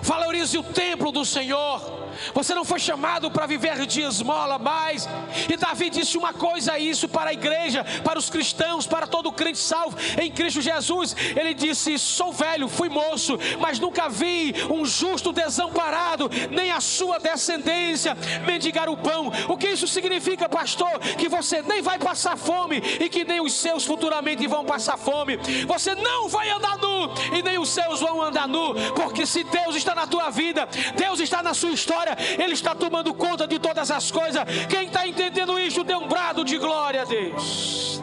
Valorize 0.02 0.56
o 0.58 0.62
templo 0.62 1.12
do 1.12 1.24
Senhor. 1.24 1.99
Você 2.35 2.54
não 2.54 2.64
foi 2.64 2.78
chamado 2.78 3.30
para 3.30 3.46
viver 3.46 3.87
de 3.87 4.02
esmola 4.02 4.59
mais. 4.59 5.09
E 5.48 5.56
Davi 5.56 5.90
disse 5.90 6.16
uma 6.16 6.33
coisa 6.33 6.78
isso 6.78 7.09
para 7.09 7.30
a 7.30 7.33
igreja, 7.33 7.85
para 8.04 8.18
os 8.18 8.30
cristãos, 8.30 8.87
para 8.87 9.06
todo 9.06 9.33
crente 9.33 9.59
salvo 9.59 9.96
em 10.20 10.30
Cristo 10.30 10.61
Jesus. 10.61 11.14
Ele 11.37 11.54
disse: 11.54 11.98
Sou 11.98 12.33
velho, 12.33 12.68
fui 12.68 12.88
moço, 12.88 13.38
mas 13.61 13.78
nunca 13.78 14.09
vi 14.09 14.54
um 14.70 14.85
justo 14.85 15.33
desamparado, 15.33 16.30
nem 16.50 16.70
a 16.70 16.80
sua 16.80 17.18
descendência 17.18 18.16
mendigar 18.46 18.88
o 18.88 18.96
pão. 18.96 19.33
O 19.48 19.56
que 19.56 19.68
isso 19.68 19.87
significa, 19.87 20.48
pastor? 20.48 20.98
Que 21.18 21.28
você 21.28 21.62
nem 21.62 21.83
vai 21.83 21.98
passar 21.98 22.37
fome 22.37 22.76
e 23.00 23.09
que 23.09 23.24
nem 23.24 23.40
os 23.40 23.52
seus 23.54 23.85
futuramente 23.85 24.46
vão 24.46 24.64
passar 24.64 24.96
fome. 24.96 25.38
Você 25.66 25.94
não 25.94 26.28
vai 26.28 26.50
andar 26.50 26.78
nu 26.78 27.12
e 27.37 27.42
nem 27.42 27.59
os 27.59 27.70
seus 27.70 28.00
vão 28.00 28.22
andar 28.22 28.48
nu, 28.48 28.74
porque 28.94 29.26
se 29.26 29.44
Deus 29.44 29.76
está 29.76 29.94
na 29.94 30.06
tua 30.06 30.30
vida, 30.30 30.68
Deus 30.96 31.20
está 31.20 31.42
na 31.42 31.54
sua 31.54 31.70
história, 31.70 32.10
Ele 32.38 32.53
está 32.53 32.75
tomando 32.75 33.12
conta 33.14 33.46
de 33.46 33.59
todas 33.59 33.90
as 33.90 34.11
coisas. 34.11 34.42
Quem 34.68 34.87
está 34.87 35.07
entendendo 35.07 35.59
isso, 35.59 35.85
dê 35.85 35.94
um 35.94 36.09
brado 36.09 36.44
de 36.44 36.59
glória 36.59 37.03
a 37.03 37.05
Deus. 37.05 38.03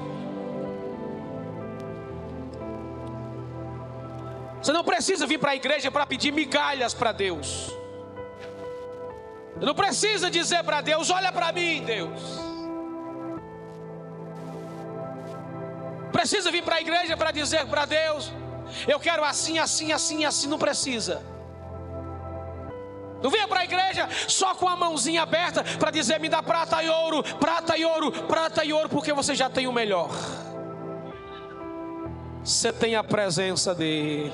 Você 4.62 4.74
não 4.74 4.84
precisa 4.84 5.26
vir 5.26 5.39
para 5.39 5.52
a 5.52 5.56
igreja 5.56 5.89
para 5.89 6.06
pedir 6.06 6.32
migalhas 6.32 6.93
para 6.93 7.12
Deus. 7.12 7.72
Você 9.56 9.65
não 9.65 9.74
precisa 9.74 10.30
dizer 10.30 10.63
para 10.63 10.82
Deus: 10.82 11.10
olha 11.10 11.32
para 11.32 11.52
mim, 11.52 11.84
Deus. 11.86 12.22
Precisa 16.12 16.52
vir 16.52 16.63
para 16.63 16.76
a 16.76 16.82
igreja 16.82 17.15
para 17.15 17.32
dizer 17.32 17.65
para 17.67 17.86
Deus: 17.86 18.32
eu 18.88 19.00
quero 19.00 19.24
assim, 19.24 19.58
assim, 19.60 19.91
assim, 19.91 20.26
assim. 20.26 20.48
Não 20.48 20.60
precisa. 20.60 21.37
Não 23.21 23.30
venha 23.30 23.47
para 23.47 23.62
a 23.62 23.63
igreja 23.63 24.08
só 24.27 24.53
com 24.53 24.67
a 24.67 24.75
mãozinha 24.75 25.23
aberta 25.23 25.63
para 25.80 25.91
dizer: 25.91 26.19
me 26.19 26.30
dá 26.30 26.43
prata 26.43 26.84
e 26.84 26.89
ouro, 26.89 27.23
prata 27.39 27.77
e 27.77 27.86
ouro, 27.86 28.12
prata 28.12 28.63
e 28.63 28.73
ouro, 28.73 28.89
porque 28.89 29.13
você 29.13 29.34
já 29.34 29.49
tem 29.49 29.67
o 29.67 29.73
melhor. 29.73 30.10
Você 32.43 32.71
tem 32.71 32.95
a 32.95 33.03
presença 33.03 33.75
dele. 33.75 34.32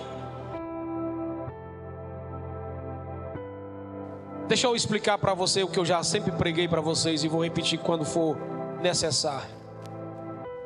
Deixa 4.47 4.67
eu 4.67 4.75
explicar 4.75 5.17
para 5.17 5.33
você 5.33 5.63
o 5.63 5.67
que 5.67 5.79
eu 5.79 5.85
já 5.85 6.03
sempre 6.03 6.31
preguei 6.31 6.67
para 6.67 6.81
vocês 6.81 7.23
e 7.23 7.27
vou 7.27 7.43
repetir 7.43 7.79
quando 7.79 8.05
for 8.05 8.37
necessário. 8.81 9.49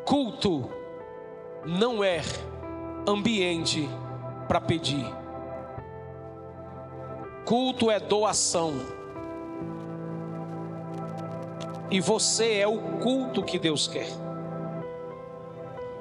Culto 0.03 0.69
não 1.65 2.03
é 2.03 2.21
ambiente 3.08 3.88
para 4.47 4.60
pedir. 4.60 5.06
Culto 7.47 7.89
é 7.89 7.97
doação. 7.97 8.73
E 11.89 12.01
você 12.01 12.55
é 12.55 12.67
o 12.67 12.77
culto 12.99 13.41
que 13.41 13.57
Deus 13.57 13.88
quer. 13.88 14.10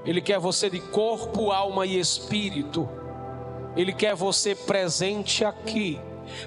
Ele 0.05 0.21
quer 0.21 0.41
você 0.41 0.69
de 0.69 0.81
corpo, 0.81 1.53
alma 1.53 1.87
e 1.87 2.01
espírito. 2.01 2.89
Ele 3.77 3.93
quer 3.93 4.17
você 4.17 4.57
presente 4.57 5.45
aqui. 5.45 6.01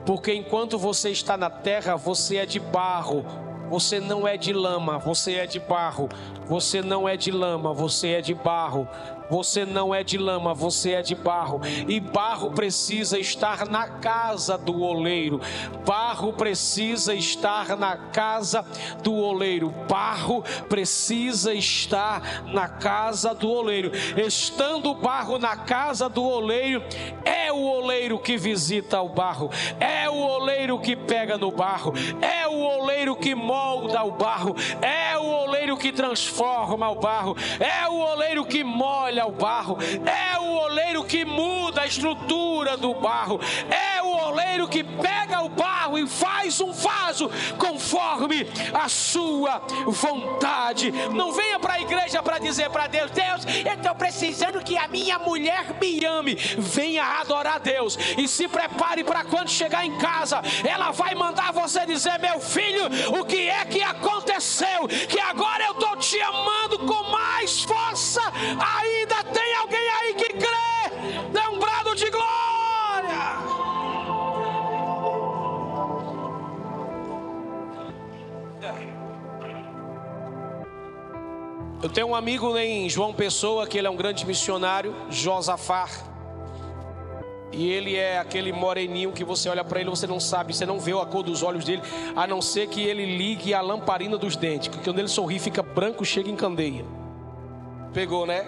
Porque 0.06 0.34
enquanto 0.34 0.78
você 0.78 1.12
está 1.12 1.38
na 1.38 1.50
terra, 1.50 1.96
você 1.96 2.36
é 2.36 2.46
de 2.46 2.60
barro, 2.60 3.24
você 3.70 4.02
não 4.02 4.28
é 4.28 4.36
de 4.36 4.52
lama, 4.52 4.98
você 4.98 5.36
é 5.36 5.46
de 5.46 5.62
barro. 5.62 6.10
Você 6.46 6.82
não 6.82 7.08
é 7.08 7.16
de 7.16 7.32
lama, 7.32 7.74
você 7.74 8.16
é 8.16 8.22
de 8.22 8.34
barro. 8.34 8.86
Você 9.30 9.66
não 9.66 9.94
é 9.94 10.04
de 10.04 10.18
lama, 10.18 10.54
você 10.54 10.94
é 10.94 11.02
de 11.02 11.14
barro. 11.14 11.62
E 11.88 12.00
barro 12.00 12.52
precisa 12.52 13.20
estar 13.20 13.68
na 13.68 13.88
casa 13.88 14.58
do 14.58 14.82
oleiro. 14.82 15.40
Barro 15.86 16.34
precisa 16.34 17.14
estar 17.14 17.78
na 17.78 17.96
casa 17.96 18.66
do 19.04 19.14
oleiro. 19.16 19.74
Barro 19.88 20.44
precisa 20.68 21.54
estar 21.54 22.44
na 22.46 22.68
casa 22.68 23.34
do 23.34 23.50
oleiro. 23.50 23.92
Estando 24.18 24.92
o 24.92 24.96
barro 24.96 25.38
na 25.38 25.56
casa 25.56 26.10
do 26.10 26.24
oleiro, 26.24 26.84
é 27.24 27.52
o 27.52 27.62
oleiro 27.62 28.18
que 28.20 28.38
visita 28.38 29.02
o 29.02 29.10
barro. 29.10 29.52
É 29.80 30.10
o 30.10 30.16
oleiro 30.16 30.80
que 30.80 30.96
pega 30.96 31.38
no 31.38 31.52
barro. 31.52 31.94
É 32.22 32.48
o 32.48 32.60
oleiro 32.60 33.16
que 33.16 33.36
molda 33.36 34.04
o 34.04 34.12
barro. 34.12 34.56
É 34.82 35.18
o 35.18 35.26
oleiro 35.26 35.78
que 35.78 35.92
transforma 35.92 36.90
o 36.90 36.96
barro. 36.96 37.36
É 37.60 37.88
o 37.88 37.96
oleiro 37.96 38.46
que 38.46 38.64
molha 38.64 39.19
molha 39.20 39.26
o 39.26 39.32
barro, 39.32 39.78
é 40.06 40.40
o 40.40 40.54
oleiro 40.64 41.04
que 41.04 41.26
muda 41.26 41.82
a 41.82 41.86
estrutura 41.86 42.78
do 42.78 42.94
barro, 42.96 43.40
é 43.70 44.02
o 44.02 44.28
oleiro 44.28 44.68
que 44.68 44.84
pega 44.84 45.42
o 45.42 45.50
barro 45.50 45.98
e 45.98 46.08
faz 46.08 46.62
um 46.62 46.72
vaso 46.72 47.30
conforme 47.58 48.48
a 48.74 48.88
sua 48.88 49.62
vontade. 49.88 50.92
Não 51.14 51.32
venha 51.32 51.60
para 51.60 51.74
a 51.74 51.82
igreja 51.82 52.24
para 52.24 52.40
dizer 52.40 52.70
para 52.70 52.88
Deus: 52.88 53.12
Deus, 53.12 53.46
eu 53.66 53.74
estou 53.74 53.96
precisando 53.96 54.64
que 54.64 54.78
a 54.78 54.88
minha 54.88 55.20
mulher 55.20 55.78
me 55.80 56.06
ame. 56.06 56.36
Venha 56.58 57.04
adorar 57.20 57.56
a 57.56 57.58
Deus 57.58 57.98
e 58.18 58.28
se 58.28 58.48
prepare 58.48 59.04
para 59.04 59.24
quando 59.26 59.50
chegar 59.50 59.86
em 59.86 59.98
casa, 59.98 60.42
ela 60.64 60.92
vai 60.92 61.16
mandar 61.16 61.52
você 61.52 61.86
dizer: 61.86 62.20
Meu 62.20 62.40
filho, 62.40 62.86
o 63.20 63.26
que 63.26 63.50
é 63.50 63.66
que 63.66 63.82
aconteceu? 63.82 64.88
Que 65.08 65.20
agora 65.20 65.66
eu 65.66 65.72
estou 65.72 65.98
te 65.98 66.22
amando 66.22 66.80
com 66.80 67.04
mais 67.12 67.64
força 67.64 68.22
ainda 68.60 69.09
Tem 69.34 69.56
alguém 69.56 69.90
aí 69.90 70.14
que 70.14 70.30
crê? 70.34 71.30
Dê 71.32 71.48
um 71.48 71.60
brado 71.60 71.96
de 71.96 72.10
glória. 72.10 72.30
Eu 81.82 81.88
tenho 81.88 82.08
um 82.08 82.16
amigo 82.16 82.58
em 82.58 82.90
João 82.90 83.14
Pessoa, 83.14 83.66
que 83.66 83.78
ele 83.78 83.88
é 83.88 83.90
um 83.90 83.96
grande 83.96 84.26
missionário, 84.26 84.94
Josafar. 85.10 85.90
E 87.52 87.70
ele 87.72 87.96
é 87.96 88.20
aquele 88.20 88.52
moreninho 88.52 89.12
que 89.12 89.24
você 89.24 89.50
olha 89.50 89.64
para 89.64 89.80
ele, 89.80 89.90
você 89.90 90.06
não 90.06 90.20
sabe, 90.20 90.54
você 90.54 90.66
não 90.66 90.80
vê 90.80 90.92
a 90.92 91.06
cor 91.06 91.24
dos 91.24 91.42
olhos 91.42 91.66
dele, 91.66 91.82
a 92.16 92.28
não 92.28 92.42
ser 92.42 92.68
que 92.68 92.82
ele 92.82 93.18
ligue 93.18 93.54
a 93.54 93.62
lamparina 93.62 94.18
dos 94.18 94.36
dentes, 94.36 94.68
que 94.68 94.84
quando 94.84 95.00
ele 95.00 95.08
sorri 95.08 95.40
fica 95.40 95.64
branco, 95.64 96.06
chega 96.06 96.30
em 96.30 96.36
candeia. 96.36 96.86
Pegou, 97.94 98.26
né? 98.26 98.46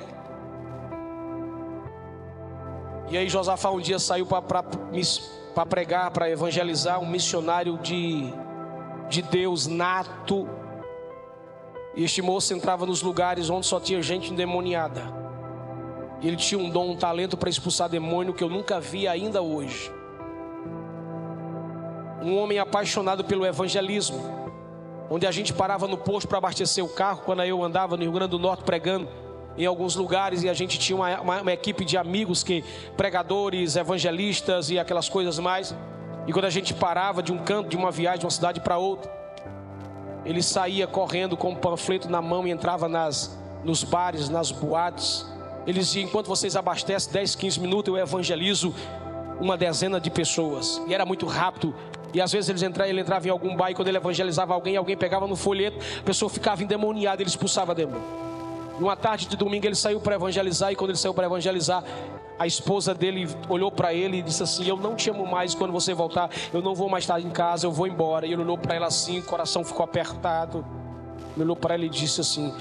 E 3.11 3.17
aí 3.17 3.27
Josafá 3.27 3.69
um 3.69 3.81
dia 3.81 3.99
saiu 3.99 4.25
para 4.25 5.65
pregar, 5.65 6.11
para 6.11 6.29
evangelizar, 6.29 6.97
um 7.01 7.05
missionário 7.05 7.77
de, 7.79 8.33
de 9.09 9.21
Deus 9.21 9.67
nato. 9.67 10.47
E 11.93 12.05
este 12.05 12.21
moço 12.21 12.53
entrava 12.53 12.85
nos 12.85 13.01
lugares 13.01 13.49
onde 13.49 13.65
só 13.65 13.81
tinha 13.81 14.01
gente 14.01 14.31
endemoniada. 14.31 15.03
E 16.21 16.27
ele 16.29 16.37
tinha 16.37 16.57
um 16.57 16.69
dom, 16.69 16.91
um 16.91 16.95
talento 16.95 17.35
para 17.35 17.49
expulsar 17.49 17.89
demônio 17.89 18.33
que 18.33 18.45
eu 18.45 18.49
nunca 18.49 18.79
vi 18.79 19.09
ainda 19.09 19.41
hoje. 19.41 19.91
Um 22.21 22.37
homem 22.37 22.59
apaixonado 22.59 23.25
pelo 23.25 23.45
evangelismo, 23.45 24.21
onde 25.09 25.27
a 25.27 25.31
gente 25.31 25.51
parava 25.51 25.85
no 25.85 25.97
posto 25.97 26.29
para 26.29 26.37
abastecer 26.37 26.81
o 26.85 26.87
carro 26.87 27.23
quando 27.25 27.43
eu 27.43 27.61
andava 27.61 27.97
no 27.97 28.03
Rio 28.03 28.13
Grande 28.13 28.31
do 28.31 28.39
Norte 28.39 28.63
pregando 28.63 29.09
em 29.57 29.65
alguns 29.65 29.95
lugares 29.95 30.43
e 30.43 30.49
a 30.49 30.53
gente 30.53 30.79
tinha 30.79 30.95
uma, 30.95 31.21
uma, 31.21 31.41
uma, 31.41 31.53
equipe 31.53 31.83
de 31.83 31.97
amigos 31.97 32.43
que 32.43 32.63
pregadores, 32.95 33.75
evangelistas 33.75 34.69
e 34.69 34.79
aquelas 34.79 35.09
coisas 35.09 35.37
mais. 35.39 35.75
E 36.27 36.33
quando 36.33 36.45
a 36.45 36.49
gente 36.49 36.73
parava 36.73 37.21
de 37.21 37.31
um 37.31 37.37
canto, 37.37 37.69
de 37.69 37.77
uma 37.77 37.91
viagem 37.91 38.19
de 38.19 38.25
uma 38.25 38.31
cidade 38.31 38.59
para 38.59 38.77
outra, 38.77 39.11
ele 40.25 40.41
saía 40.41 40.87
correndo 40.87 41.35
com 41.35 41.49
um 41.49 41.55
panfleto 41.55 42.09
na 42.09 42.21
mão 42.21 42.47
e 42.47 42.51
entrava 42.51 42.87
nas 42.87 43.39
nos 43.63 43.83
bares, 43.83 44.29
nas 44.29 44.51
boates. 44.51 45.25
Ele 45.65 45.79
dizia: 45.79 46.03
enquanto 46.03 46.27
vocês 46.27 46.55
abastecem 46.55 47.11
10, 47.11 47.35
15 47.35 47.59
minutos, 47.59 47.93
eu 47.93 47.99
evangelizo 47.99 48.73
uma 49.39 49.57
dezena 49.57 49.99
de 49.99 50.09
pessoas. 50.09 50.81
E 50.87 50.93
era 50.93 51.05
muito 51.05 51.25
rápido. 51.25 51.73
E 52.13 52.19
às 52.19 52.31
vezes 52.31 52.49
ele 52.49 52.65
entrava, 52.65 52.89
ele 52.89 53.01
entrava 53.01 53.27
em 53.27 53.31
algum 53.31 53.55
bar 53.55 53.71
e 53.71 53.73
quando 53.73 53.87
ele 53.87 53.97
evangelizava 53.97 54.53
alguém, 54.53 54.75
alguém 54.75 54.97
pegava 54.97 55.25
no 55.27 55.35
folheto, 55.35 55.77
a 55.99 56.03
pessoa 56.03 56.29
ficava 56.29 56.61
endemoniada, 56.61 57.21
ele 57.21 57.29
expulsava 57.29 57.73
demônio. 57.73 58.30
Numa 58.81 58.95
tarde 58.95 59.27
de 59.27 59.37
domingo 59.37 59.63
ele 59.67 59.75
saiu 59.75 59.99
para 59.99 60.15
evangelizar 60.15 60.71
e 60.71 60.75
quando 60.75 60.89
ele 60.89 60.97
saiu 60.97 61.13
para 61.13 61.27
evangelizar, 61.27 61.83
a 62.39 62.47
esposa 62.47 62.95
dele 62.95 63.29
olhou 63.47 63.71
para 63.71 63.93
ele 63.93 64.17
e 64.17 64.21
disse 64.23 64.41
assim: 64.41 64.67
Eu 64.67 64.75
não 64.75 64.95
te 64.95 65.07
amo 65.11 65.23
mais. 65.23 65.53
Quando 65.53 65.71
você 65.71 65.93
voltar, 65.93 66.31
eu 66.51 66.63
não 66.63 66.73
vou 66.73 66.89
mais 66.89 67.03
estar 67.03 67.21
em 67.21 67.29
casa, 67.29 67.67
eu 67.67 67.71
vou 67.71 67.85
embora. 67.85 68.25
E 68.25 68.33
ele 68.33 68.41
olhou 68.41 68.57
para 68.57 68.73
ela 68.73 68.87
assim, 68.87 69.19
o 69.19 69.23
coração 69.23 69.63
ficou 69.63 69.83
apertado. 69.83 70.65
Ele 71.35 71.43
olhou 71.43 71.55
para 71.55 71.75
ela 71.75 71.85
e 71.85 71.89
disse 71.89 72.21
assim: 72.21 72.51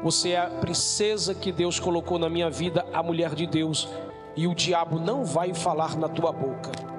Você 0.00 0.30
é 0.30 0.42
a 0.42 0.46
princesa 0.46 1.34
que 1.34 1.50
Deus 1.50 1.80
colocou 1.80 2.20
na 2.20 2.28
minha 2.28 2.48
vida, 2.48 2.86
a 2.92 3.02
mulher 3.02 3.34
de 3.34 3.44
Deus, 3.44 3.88
e 4.36 4.46
o 4.46 4.54
diabo 4.54 5.00
não 5.00 5.24
vai 5.24 5.52
falar 5.52 5.96
na 5.96 6.08
tua 6.08 6.30
boca. 6.30 6.93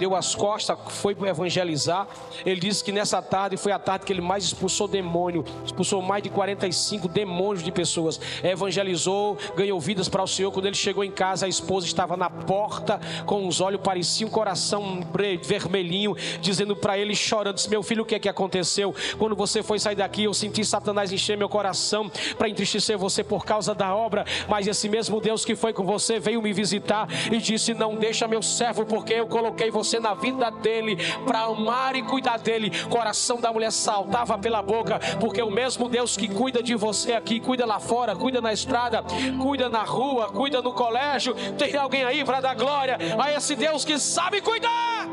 Deu 0.00 0.16
as 0.16 0.34
costas, 0.34 0.78
foi 0.88 1.14
evangelizar. 1.26 2.08
Ele 2.44 2.58
disse 2.58 2.82
que 2.82 2.90
nessa 2.90 3.20
tarde 3.20 3.58
foi 3.58 3.70
a 3.70 3.78
tarde 3.78 4.06
que 4.06 4.12
ele 4.12 4.22
mais 4.22 4.44
expulsou 4.44 4.88
demônio, 4.88 5.44
expulsou 5.62 6.00
mais 6.00 6.22
de 6.22 6.30
45 6.30 7.06
demônios 7.06 7.62
de 7.62 7.70
pessoas. 7.70 8.18
Evangelizou, 8.42 9.36
ganhou 9.54 9.78
vidas 9.78 10.08
para 10.08 10.22
o 10.22 10.26
Senhor. 10.26 10.50
Quando 10.50 10.64
ele 10.64 10.74
chegou 10.74 11.04
em 11.04 11.10
casa, 11.10 11.44
a 11.44 11.48
esposa 11.48 11.86
estava 11.86 12.16
na 12.16 12.30
porta 12.30 12.98
com 13.26 13.46
os 13.46 13.60
olhos 13.60 13.80
parecia 13.82 14.26
um 14.26 14.30
coração 14.30 15.00
vermelhinho, 15.42 16.16
dizendo 16.40 16.74
para 16.74 16.96
ele 16.96 17.14
chorando: 17.14 17.56
disse, 17.56 17.68
Meu 17.68 17.82
filho, 17.82 18.02
o 18.02 18.06
que 18.06 18.14
é 18.14 18.18
que 18.18 18.28
aconteceu? 18.28 18.94
Quando 19.18 19.36
você 19.36 19.62
foi 19.62 19.78
sair 19.78 19.96
daqui, 19.96 20.24
eu 20.24 20.32
senti 20.32 20.64
Satanás 20.64 21.12
encher 21.12 21.36
meu 21.36 21.48
coração 21.48 22.10
para 22.38 22.48
entristecer 22.48 22.96
você 22.96 23.22
por 23.22 23.44
causa 23.44 23.74
da 23.74 23.94
obra, 23.94 24.24
mas 24.48 24.66
esse 24.66 24.88
mesmo 24.88 25.20
Deus 25.20 25.44
que 25.44 25.54
foi 25.54 25.72
com 25.72 25.84
você 25.84 26.18
veio 26.18 26.40
me 26.40 26.52
visitar 26.52 27.06
e 27.30 27.36
disse: 27.36 27.74
Não 27.74 27.96
deixa 27.96 28.26
meu 28.26 28.42
servo, 28.42 28.86
porque 28.86 29.12
eu 29.12 29.26
coloquei 29.26 29.70
você 29.70 29.89
na 29.98 30.14
vida 30.14 30.50
dele 30.50 30.96
para 31.26 31.40
amar 31.40 31.96
e 31.96 32.02
cuidar 32.02 32.38
dele. 32.38 32.70
Coração 32.88 33.40
da 33.40 33.52
mulher 33.52 33.72
saltava 33.72 34.38
pela 34.38 34.62
boca, 34.62 35.00
porque 35.18 35.42
o 35.42 35.50
mesmo 35.50 35.88
Deus 35.88 36.16
que 36.16 36.28
cuida 36.28 36.62
de 36.62 36.74
você 36.74 37.14
aqui, 37.14 37.40
cuida 37.40 37.66
lá 37.66 37.80
fora, 37.80 38.14
cuida 38.14 38.40
na 38.40 38.52
estrada, 38.52 39.02
cuida 39.42 39.68
na 39.68 39.82
rua, 39.82 40.28
cuida 40.28 40.62
no 40.62 40.72
colégio. 40.72 41.34
Tem 41.56 41.74
alguém 41.76 42.04
aí 42.04 42.24
para 42.24 42.40
dar 42.40 42.54
glória 42.54 42.98
a 43.18 43.32
esse 43.32 43.56
Deus 43.56 43.84
que 43.84 43.98
sabe 43.98 44.40
cuidar. 44.40 45.08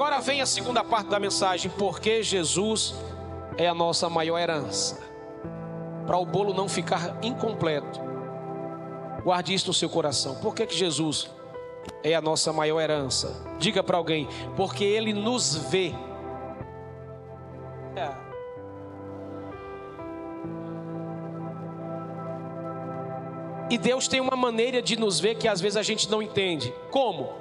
Agora 0.00 0.18
vem 0.18 0.40
a 0.40 0.46
segunda 0.46 0.82
parte 0.82 1.08
da 1.08 1.20
mensagem, 1.20 1.70
porque 1.76 2.22
Jesus 2.22 2.94
é 3.58 3.68
a 3.68 3.74
nossa 3.74 4.08
maior 4.08 4.38
herança. 4.38 4.98
Para 6.06 6.16
o 6.16 6.24
bolo 6.24 6.54
não 6.54 6.70
ficar 6.70 7.18
incompleto, 7.22 8.00
guarde 9.20 9.54
isso 9.54 9.68
no 9.68 9.74
seu 9.74 9.88
coração. 9.88 10.36
Por 10.36 10.54
que, 10.54 10.66
que 10.66 10.74
Jesus 10.74 11.30
é 12.02 12.14
a 12.14 12.20
nossa 12.20 12.52
maior 12.52 12.80
herança? 12.80 13.34
Diga 13.58 13.82
para 13.82 13.96
alguém, 13.96 14.28
porque 14.56 14.84
Ele 14.84 15.12
nos 15.12 15.56
vê. 15.56 15.92
É. 17.96 18.30
E 23.70 23.78
Deus 23.78 24.08
tem 24.08 24.20
uma 24.20 24.36
maneira 24.36 24.82
de 24.82 24.98
nos 24.98 25.20
ver 25.20 25.36
que 25.36 25.46
às 25.46 25.60
vezes 25.60 25.76
a 25.76 25.82
gente 25.82 26.10
não 26.10 26.20
entende. 26.20 26.74
Como? 26.90 27.32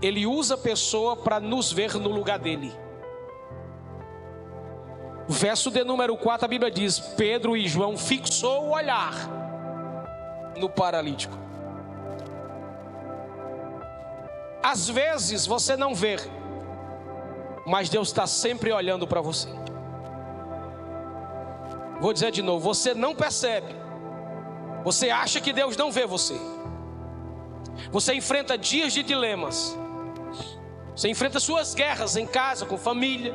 Ele 0.00 0.26
usa 0.26 0.54
a 0.54 0.58
pessoa 0.58 1.16
para 1.16 1.38
nos 1.38 1.70
ver 1.70 1.94
no 1.94 2.08
lugar 2.08 2.38
dele. 2.38 2.72
Verso 5.28 5.70
de 5.70 5.84
número 5.84 6.16
4, 6.16 6.44
a 6.44 6.48
Bíblia 6.48 6.70
diz: 6.70 6.98
Pedro 6.98 7.56
e 7.56 7.66
João 7.66 7.96
fixou 7.96 8.68
o 8.68 8.70
olhar 8.72 9.43
no 10.56 10.68
paralítico. 10.68 11.36
Às 14.62 14.88
vezes 14.88 15.46
você 15.46 15.76
não 15.76 15.94
vê, 15.94 16.16
mas 17.66 17.88
Deus 17.88 18.08
está 18.08 18.26
sempre 18.26 18.72
olhando 18.72 19.06
para 19.06 19.20
você. 19.20 19.48
Vou 22.00 22.12
dizer 22.12 22.30
de 22.30 22.42
novo: 22.42 22.64
você 22.64 22.94
não 22.94 23.14
percebe, 23.14 23.74
você 24.82 25.10
acha 25.10 25.40
que 25.40 25.52
Deus 25.52 25.76
não 25.76 25.92
vê 25.92 26.06
você. 26.06 26.34
Você 27.90 28.14
enfrenta 28.14 28.56
dias 28.56 28.92
de 28.92 29.02
dilemas, 29.02 29.76
você 30.94 31.08
enfrenta 31.08 31.38
suas 31.38 31.74
guerras 31.74 32.16
em 32.16 32.26
casa, 32.26 32.64
com 32.64 32.78
família 32.78 33.34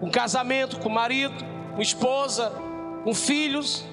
com 0.00 0.10
casamento, 0.10 0.78
com 0.78 0.88
marido, 0.88 1.44
com 1.74 1.82
esposa, 1.82 2.52
com 3.04 3.14
filhos, 3.14 3.84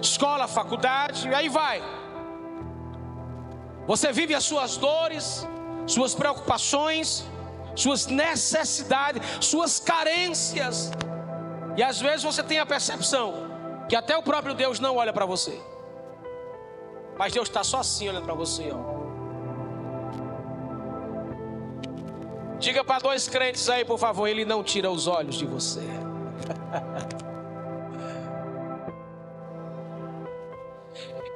escola, 0.00 0.46
faculdade, 0.46 1.28
e 1.28 1.34
aí 1.34 1.48
vai. 1.48 1.82
Você 3.86 4.12
vive 4.12 4.34
as 4.34 4.44
suas 4.44 4.76
dores, 4.76 5.46
suas 5.86 6.14
preocupações, 6.14 7.24
suas 7.74 8.06
necessidades, 8.06 9.22
suas 9.40 9.80
carências. 9.80 10.92
E 11.76 11.82
às 11.82 12.00
vezes 12.00 12.22
você 12.22 12.42
tem 12.42 12.58
a 12.58 12.66
percepção 12.66 13.50
que 13.88 13.96
até 13.96 14.16
o 14.16 14.22
próprio 14.22 14.54
Deus 14.54 14.78
não 14.78 14.96
olha 14.96 15.12
para 15.12 15.26
você. 15.26 15.60
Mas 17.18 17.32
Deus 17.32 17.48
está 17.48 17.62
só 17.64 17.80
assim 17.80 18.08
olhando 18.08 18.24
para 18.24 18.34
você, 18.34 18.70
ó. 18.72 19.02
Diga 22.58 22.84
para 22.84 23.00
dois 23.00 23.28
crentes 23.28 23.68
aí, 23.68 23.84
por 23.84 23.98
favor, 23.98 24.28
ele 24.28 24.44
não 24.44 24.62
tira 24.62 24.88
os 24.90 25.08
olhos 25.08 25.34
de 25.34 25.44
você. 25.44 25.82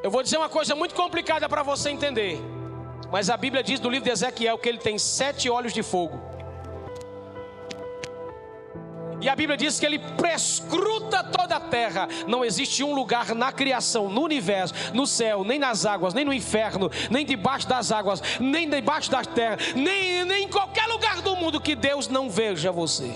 Eu 0.07 0.11
vou 0.13 0.23
dizer 0.23 0.37
uma 0.37 0.49
coisa 0.49 0.73
muito 0.77 0.95
complicada 0.95 1.49
para 1.49 1.65
você 1.65 1.91
entender. 1.91 2.41
Mas 3.11 3.29
a 3.29 3.37
Bíblia 3.37 3.61
diz 3.61 3.81
no 3.81 3.91
livro 3.91 4.05
de 4.05 4.13
Ezequiel 4.13 4.57
que 4.57 4.69
ele 4.69 4.79
tem 4.79 4.97
sete 5.01 5.51
olhos 5.51 5.73
de 5.73 5.83
fogo. 5.83 6.23
E 9.21 9.29
a 9.29 9.35
Bíblia 9.35 9.57
diz 9.57 9.81
que 9.81 9.85
ele 9.85 9.99
prescruta 9.99 11.25
toda 11.25 11.57
a 11.57 11.61
terra. 11.61 12.07
Não 12.29 12.45
existe 12.45 12.85
um 12.85 12.95
lugar 12.95 13.35
na 13.35 13.51
criação, 13.51 14.09
no 14.09 14.23
universo, 14.23 14.75
no 14.95 15.09
céu, 15.09 15.43
nem 15.43 15.59
nas 15.59 15.85
águas, 15.85 16.15
nem 16.15 16.25
no 16.25 16.33
inferno, 16.33 16.89
nem 17.11 17.27
debaixo 17.27 17.67
das 17.67 17.91
águas, 17.91 18.23
nem 18.39 18.71
debaixo 18.71 19.11
da 19.11 19.25
terra, 19.25 19.59
nem, 19.75 20.25
nem 20.25 20.45
em 20.45 20.49
qualquer 20.49 20.87
lugar 20.87 21.21
do 21.21 21.35
mundo 21.35 21.61
que 21.61 21.75
Deus 21.75 22.07
não 22.07 22.31
veja 22.31 22.71
você. 22.71 23.13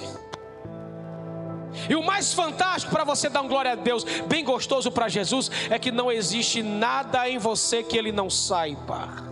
E 1.89 1.95
o 1.95 2.03
mais 2.03 2.33
fantástico 2.33 2.93
para 2.93 3.05
você 3.05 3.29
dar 3.29 3.43
um 3.43 3.49
glória 3.49 3.73
a 3.73 3.75
Deus, 3.75 4.05
bem 4.27 4.45
gostoso 4.45 4.91
para 4.91 5.09
Jesus, 5.09 5.51
é 5.69 5.79
que 5.79 5.91
não 5.91 6.11
existe 6.11 6.63
nada 6.63 7.29
em 7.29 7.39
você 7.39 7.83
que 7.83 7.97
ele 7.97 8.13
não 8.13 8.29
saiba. 8.29 9.31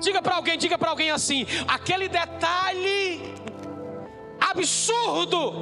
Diga 0.00 0.22
para 0.22 0.36
alguém, 0.36 0.56
diga 0.56 0.78
para 0.78 0.90
alguém 0.90 1.10
assim: 1.10 1.46
aquele 1.68 2.08
detalhe 2.08 3.34
absurdo 4.40 5.52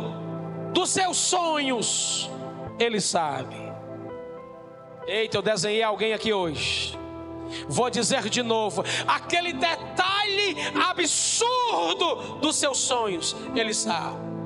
dos 0.73 0.91
seus 0.91 1.17
sonhos, 1.17 2.31
Ele 2.79 3.01
sabe. 3.01 3.57
Eita, 5.07 5.39
eu 5.39 5.43
desenhei 5.43 5.83
alguém 5.83 6.13
aqui 6.13 6.33
hoje. 6.33 6.97
Vou 7.69 7.91
dizer 7.91 8.29
de 8.29 8.43
novo: 8.43 8.85
aquele 9.07 9.53
detalhe 9.53 10.57
absurdo 10.89 12.39
dos 12.41 12.57
seus 12.57 12.79
sonhos, 12.79 13.35
Ele 13.57 13.75
sabe. 13.75 14.38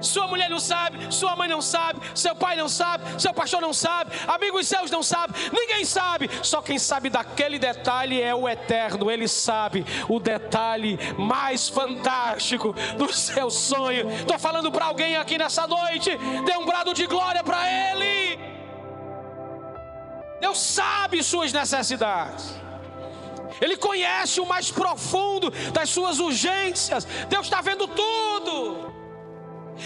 Sua 0.00 0.26
mulher 0.26 0.48
não 0.48 0.60
sabe, 0.60 1.12
sua 1.12 1.34
mãe 1.34 1.48
não 1.48 1.60
sabe, 1.60 2.00
seu 2.14 2.34
pai 2.34 2.56
não 2.56 2.68
sabe, 2.68 3.20
seu 3.20 3.32
pastor 3.34 3.60
não 3.60 3.72
sabe, 3.72 4.12
amigos 4.26 4.68
seus 4.68 4.90
não 4.90 5.02
sabe, 5.02 5.34
ninguém 5.52 5.84
sabe. 5.84 6.30
Só 6.42 6.62
quem 6.62 6.78
sabe 6.78 7.10
daquele 7.10 7.58
detalhe 7.58 8.20
é 8.20 8.34
o 8.34 8.48
eterno. 8.48 9.10
Ele 9.10 9.26
sabe 9.26 9.84
o 10.08 10.20
detalhe 10.20 10.98
mais 11.18 11.68
fantástico 11.68 12.74
do 12.96 13.12
seu 13.12 13.50
sonho. 13.50 14.10
Estou 14.10 14.38
falando 14.38 14.70
para 14.70 14.86
alguém 14.86 15.16
aqui 15.16 15.36
nessa 15.38 15.66
noite. 15.66 16.10
Dê 16.44 16.56
um 16.56 16.66
brado 16.66 16.94
de 16.94 17.06
glória 17.06 17.42
para 17.42 17.60
Ele. 17.68 18.38
Deus 20.40 20.58
sabe 20.60 21.22
suas 21.22 21.52
necessidades. 21.52 22.54
Ele 23.60 23.76
conhece 23.76 24.40
o 24.40 24.46
mais 24.46 24.70
profundo 24.70 25.50
das 25.72 25.90
suas 25.90 26.20
urgências. 26.20 27.04
Deus 27.28 27.46
está 27.46 27.60
vendo 27.60 27.88
tudo. 27.88 28.97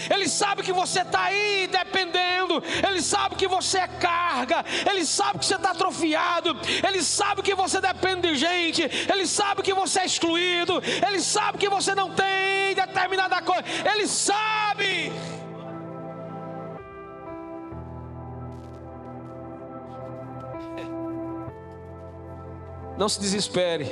Ele 0.09 0.27
sabe 0.27 0.63
que 0.63 0.73
você 0.73 1.01
está 1.01 1.23
aí 1.25 1.67
dependendo, 1.71 2.61
Ele 2.87 3.01
sabe 3.01 3.35
que 3.35 3.47
você 3.47 3.79
é 3.79 3.87
carga, 3.87 4.63
Ele 4.89 5.05
sabe 5.05 5.39
que 5.39 5.45
você 5.45 5.55
está 5.55 5.71
atrofiado, 5.71 6.55
Ele 6.85 7.01
sabe 7.03 7.41
que 7.41 7.55
você 7.55 7.79
depende 7.79 8.29
de 8.29 8.35
gente, 8.35 8.81
Ele 8.81 9.27
sabe 9.27 9.61
que 9.61 9.73
você 9.73 10.01
é 10.01 10.05
excluído, 10.05 10.81
Ele 11.07 11.19
sabe 11.19 11.57
que 11.57 11.69
você 11.69 11.95
não 11.95 12.09
tem 12.11 12.75
determinada 12.75 13.41
coisa, 13.41 13.63
Ele 13.93 14.07
sabe. 14.07 15.11
Não 22.97 23.09
se 23.09 23.19
desespere, 23.19 23.91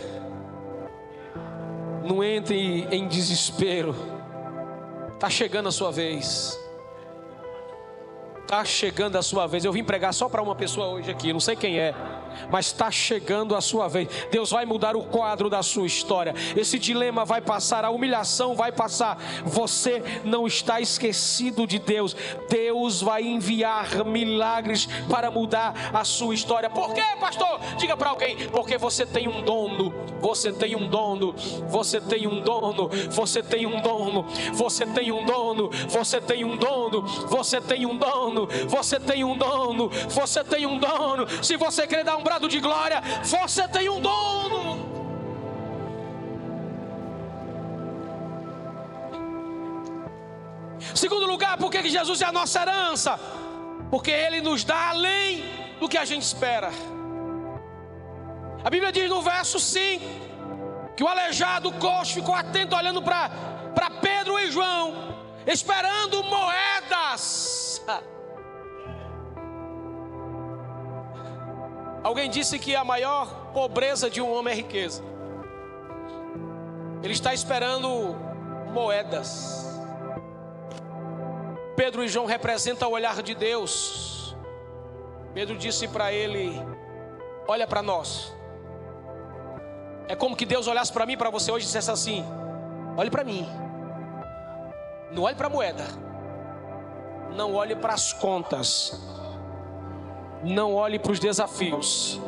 não 2.04 2.24
entre 2.24 2.88
em 2.92 3.08
desespero 3.08 4.11
Está 5.22 5.30
chegando 5.30 5.70
a 5.70 5.72
sua 5.72 5.92
vez. 5.92 6.60
Está 8.42 8.66
chegando 8.66 9.20
a 9.20 9.22
sua 9.22 9.46
vez. 9.46 9.64
Eu 9.64 9.72
vim 9.72 9.84
pregar 9.84 10.12
só 10.16 10.28
para 10.28 10.42
uma 10.42 10.56
pessoa 10.56 10.88
hoje 10.88 11.12
aqui, 11.12 11.32
não 11.32 11.40
sei 11.40 11.56
quem 11.56 11.78
é 11.78 11.94
mas 12.50 12.68
está 12.68 12.90
chegando 12.92 13.56
a 13.56 13.62
sua 13.62 13.88
vez. 13.88 14.08
Deus 14.32 14.52
vai 14.52 14.66
mudar 14.66 14.96
o 14.96 15.04
quadro 15.04 15.50
da 15.50 15.64
sua 15.64 15.86
história. 15.86 16.34
Esse 16.56 16.78
dilema 16.80 17.26
vai 17.26 17.42
passar, 17.42 17.86
a 17.86 17.90
humilhação 17.90 18.56
vai 18.56 18.72
passar. 18.72 19.18
Você 19.46 20.04
não 20.24 20.48
está 20.48 20.80
esquecido 20.80 21.68
de 21.68 21.80
Deus. 21.80 22.16
Deus 22.50 23.02
vai 23.02 23.24
enviar 23.24 24.06
milagres 24.06 24.88
para 25.10 25.30
mudar 25.32 25.92
a 25.94 26.04
sua 26.04 26.34
história. 26.34 26.70
Por 26.70 26.94
quê, 26.94 27.04
pastor? 27.20 27.60
Diga 27.78 27.96
para 27.96 28.10
alguém: 28.10 28.38
porque 28.50 28.78
você 28.78 29.06
tem 29.06 29.28
um 29.28 29.42
dono. 29.42 29.94
Você 30.20 30.52
tem 30.52 30.76
um 30.76 30.88
dono. 30.88 31.34
Você 31.68 32.00
tem 32.00 32.28
um 32.28 32.42
dono. 32.42 32.90
Você 33.10 33.42
tem 33.42 33.66
um 33.68 33.82
dono. 33.82 34.26
Você 34.52 34.86
tem 34.86 35.12
um 35.12 35.26
dono. 35.26 35.70
Você 35.90 36.22
tem 36.22 36.44
um 36.44 36.58
dono. 36.58 37.12
Você 37.28 37.60
tem 37.62 37.86
um 37.86 37.98
dono. 37.98 38.48
você 38.68 39.00
tem 39.00 39.24
um 39.24 39.38
dono, 39.38 39.90
você 40.10 40.44
tem 40.44 40.66
um 40.66 40.78
dono. 40.78 41.28
Se 41.42 41.58
você 41.58 41.88
quer 41.88 42.04
dar 42.04 42.18
um 42.18 42.21
brado 42.22 42.48
de 42.48 42.60
glória, 42.60 43.02
você 43.24 43.68
tem 43.68 43.90
um 43.90 44.00
dono. 44.00 44.92
Segundo 50.96 51.26
lugar, 51.26 51.58
por 51.58 51.72
que 51.72 51.88
Jesus 51.90 52.22
é 52.22 52.26
a 52.26 52.32
nossa 52.32 52.62
herança? 52.62 53.20
Porque 53.90 54.12
Ele 54.12 54.42
nos 54.42 54.64
dá 54.64 54.90
além 54.90 55.44
do 55.80 55.88
que 55.88 55.98
a 55.98 56.06
gente 56.06 56.24
espera. 56.24 56.70
A 58.64 58.70
Bíblia 58.70 58.92
diz 58.92 59.10
no 59.10 59.22
verso 59.22 59.60
5 59.60 60.06
que 60.96 61.04
o 61.04 61.08
aleijado, 61.08 61.70
o 61.70 61.74
coxo, 61.74 62.14
ficou 62.14 62.36
atento 62.36 62.76
olhando 62.76 63.02
para 63.02 63.90
Pedro 64.02 64.38
e 64.38 64.52
João, 64.52 65.16
esperando 65.48 66.24
moedas. 66.24 67.84
Alguém 72.04 72.30
disse 72.30 72.58
que 72.58 72.76
a 72.76 72.84
maior 72.84 73.52
pobreza 73.54 74.10
de 74.10 74.22
um 74.22 74.34
homem 74.34 74.54
é 74.54 74.56
riqueza. 74.56 75.04
Ele 77.04 77.14
está 77.14 77.34
esperando 77.34 78.16
moedas. 78.74 79.80
Pedro 81.76 82.04
e 82.04 82.08
João 82.08 82.26
representam 82.26 82.90
o 82.90 82.94
olhar 82.94 83.22
de 83.22 83.36
Deus. 83.36 84.36
Pedro 85.34 85.58
disse 85.58 85.88
para 85.88 86.12
ele: 86.12 86.52
Olha 87.48 87.68
para 87.68 87.82
nós. 87.82 88.34
É 90.08 90.16
como 90.16 90.36
que 90.36 90.46
Deus 90.46 90.68
olhasse 90.68 90.92
para 90.92 91.06
mim, 91.06 91.18
para 91.18 91.30
você 91.30 91.52
hoje 91.52 91.66
e 91.66 91.68
dissesse 91.68 91.92
assim: 91.92 92.26
Olhe 92.98 93.10
para 93.10 93.24
mim. 93.24 93.48
Não 95.12 95.24
olhe 95.24 95.36
para 95.36 95.48
a 95.48 95.50
moeda. 95.50 95.86
Não 97.36 97.54
olhe 97.54 97.76
para 97.76 97.94
as 97.94 98.12
contas. 98.12 99.00
Não 100.44 100.74
olhe 100.74 100.98
para 100.98 101.12
os 101.12 101.20
desafios. 101.20 102.20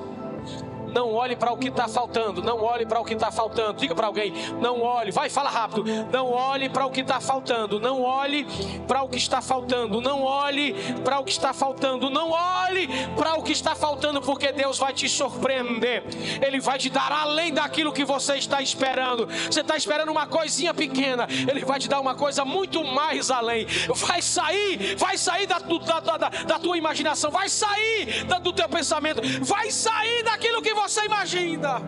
Não 0.94 1.12
olhe 1.12 1.36
para 1.36 1.52
o 1.52 1.58
que 1.58 1.70
está 1.70 1.88
faltando. 1.88 2.42
Não 2.42 2.62
olhe 2.62 2.86
para 2.86 3.00
o 3.00 3.06
que 3.06 3.14
está 3.14 3.32
faltando. 3.32 3.80
Diga 3.80 3.96
para 3.96 4.08
alguém: 4.08 4.34
não 4.62 4.82
olhe. 4.82 5.12
Vai, 5.12 5.30
fala 5.30 5.50
rápido. 5.50 5.84
Não 6.12 6.32
olhe 6.32 6.70
para 6.70 6.86
o 6.86 6.92
que 6.92 7.02
está 7.02 7.20
faltando. 7.20 7.80
Não 7.80 8.02
olhe 8.04 8.46
para 8.88 9.02
o 9.02 9.10
que 9.10 9.18
está 9.18 9.42
faltando. 9.42 10.00
Não 10.00 10.24
olhe 10.24 10.74
para 11.04 11.20
o 11.20 11.24
que 11.24 11.32
está 11.32 11.54
faltando. 11.54 12.10
Não 12.10 12.32
olhe 12.32 12.88
para 13.16 13.36
o 13.40 13.44
que 13.44 13.52
está 13.52 13.76
faltando, 13.76 14.22
porque 14.22 14.52
Deus 14.52 14.78
vai 14.78 14.94
te 14.94 15.10
surpreender. 15.10 16.04
Ele 16.42 16.60
vai 16.60 16.78
te 16.78 16.90
dar 16.90 17.12
além 17.12 17.54
daquilo 17.54 17.92
que 17.92 18.06
você 18.06 18.36
está 18.36 18.62
esperando. 18.62 19.28
Você 19.28 19.62
está 19.62 19.76
esperando 19.76 20.12
uma 20.12 20.28
coisinha 20.28 20.74
pequena. 20.74 21.28
Ele 21.30 21.66
vai 21.66 21.80
te 21.80 21.90
dar 21.90 22.00
uma 22.00 22.16
coisa 22.16 22.46
muito 22.46 22.84
mais 22.84 23.32
além. 23.32 23.66
Vai 23.96 24.22
sair, 24.22 24.96
vai 24.96 25.18
sair 25.18 25.48
da, 25.48 25.60
da, 25.60 26.18
da, 26.18 26.30
da 26.30 26.60
tua 26.60 26.78
imaginação. 26.78 27.32
Vai 27.32 27.50
sair 27.50 28.24
do 28.42 28.54
teu 28.54 28.70
pensamento. 28.70 29.22
Vai 29.42 29.72
sair 29.72 30.24
daquilo 30.24 30.62
que 30.62 30.74
você 30.74 30.83
você 30.84 31.06
imagina. 31.06 31.82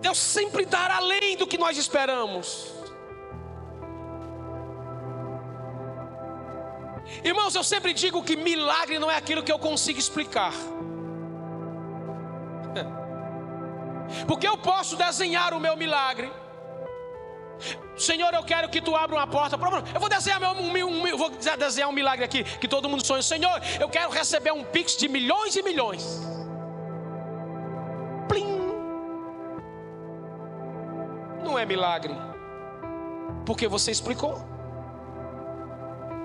Deus 0.00 0.18
sempre 0.18 0.64
dará 0.64 0.98
além 0.98 1.36
do 1.36 1.44
que 1.46 1.58
nós 1.58 1.76
esperamos. 1.76 2.72
Irmãos, 7.24 7.54
eu 7.54 7.64
sempre 7.64 7.92
digo 7.92 8.22
que 8.22 8.36
milagre 8.36 8.98
não 8.98 9.10
é 9.10 9.16
aquilo 9.16 9.42
que 9.42 9.50
eu 9.50 9.58
consigo 9.58 9.98
explicar. 9.98 10.52
Porque 14.28 14.46
eu 14.46 14.56
posso 14.58 14.96
desenhar 14.96 15.54
o 15.54 15.60
meu 15.60 15.76
milagre. 15.76 16.30
Senhor, 17.96 18.32
eu 18.32 18.42
quero 18.44 18.68
que 18.68 18.80
tu 18.80 18.94
abra 18.94 19.16
uma 19.16 19.26
porta. 19.26 19.56
Eu 19.92 20.00
vou 20.00 20.08
desenhar, 20.08 20.38
meu, 20.40 20.50
um, 20.50 21.12
um, 21.12 21.16
vou 21.16 21.30
desenhar 21.30 21.88
um 21.88 21.92
milagre 21.92 22.24
aqui 22.24 22.44
que 22.44 22.68
todo 22.68 22.88
mundo 22.88 23.04
sonha. 23.04 23.22
Senhor, 23.22 23.60
eu 23.80 23.88
quero 23.88 24.10
receber 24.10 24.52
um 24.52 24.64
pix 24.64 24.96
de 24.96 25.08
milhões 25.08 25.56
e 25.56 25.62
milhões. 25.62 26.20
Plim. 28.28 28.58
Não 31.42 31.58
é 31.58 31.66
milagre. 31.66 32.14
Porque 33.44 33.66
você 33.66 33.90
explicou. 33.90 34.38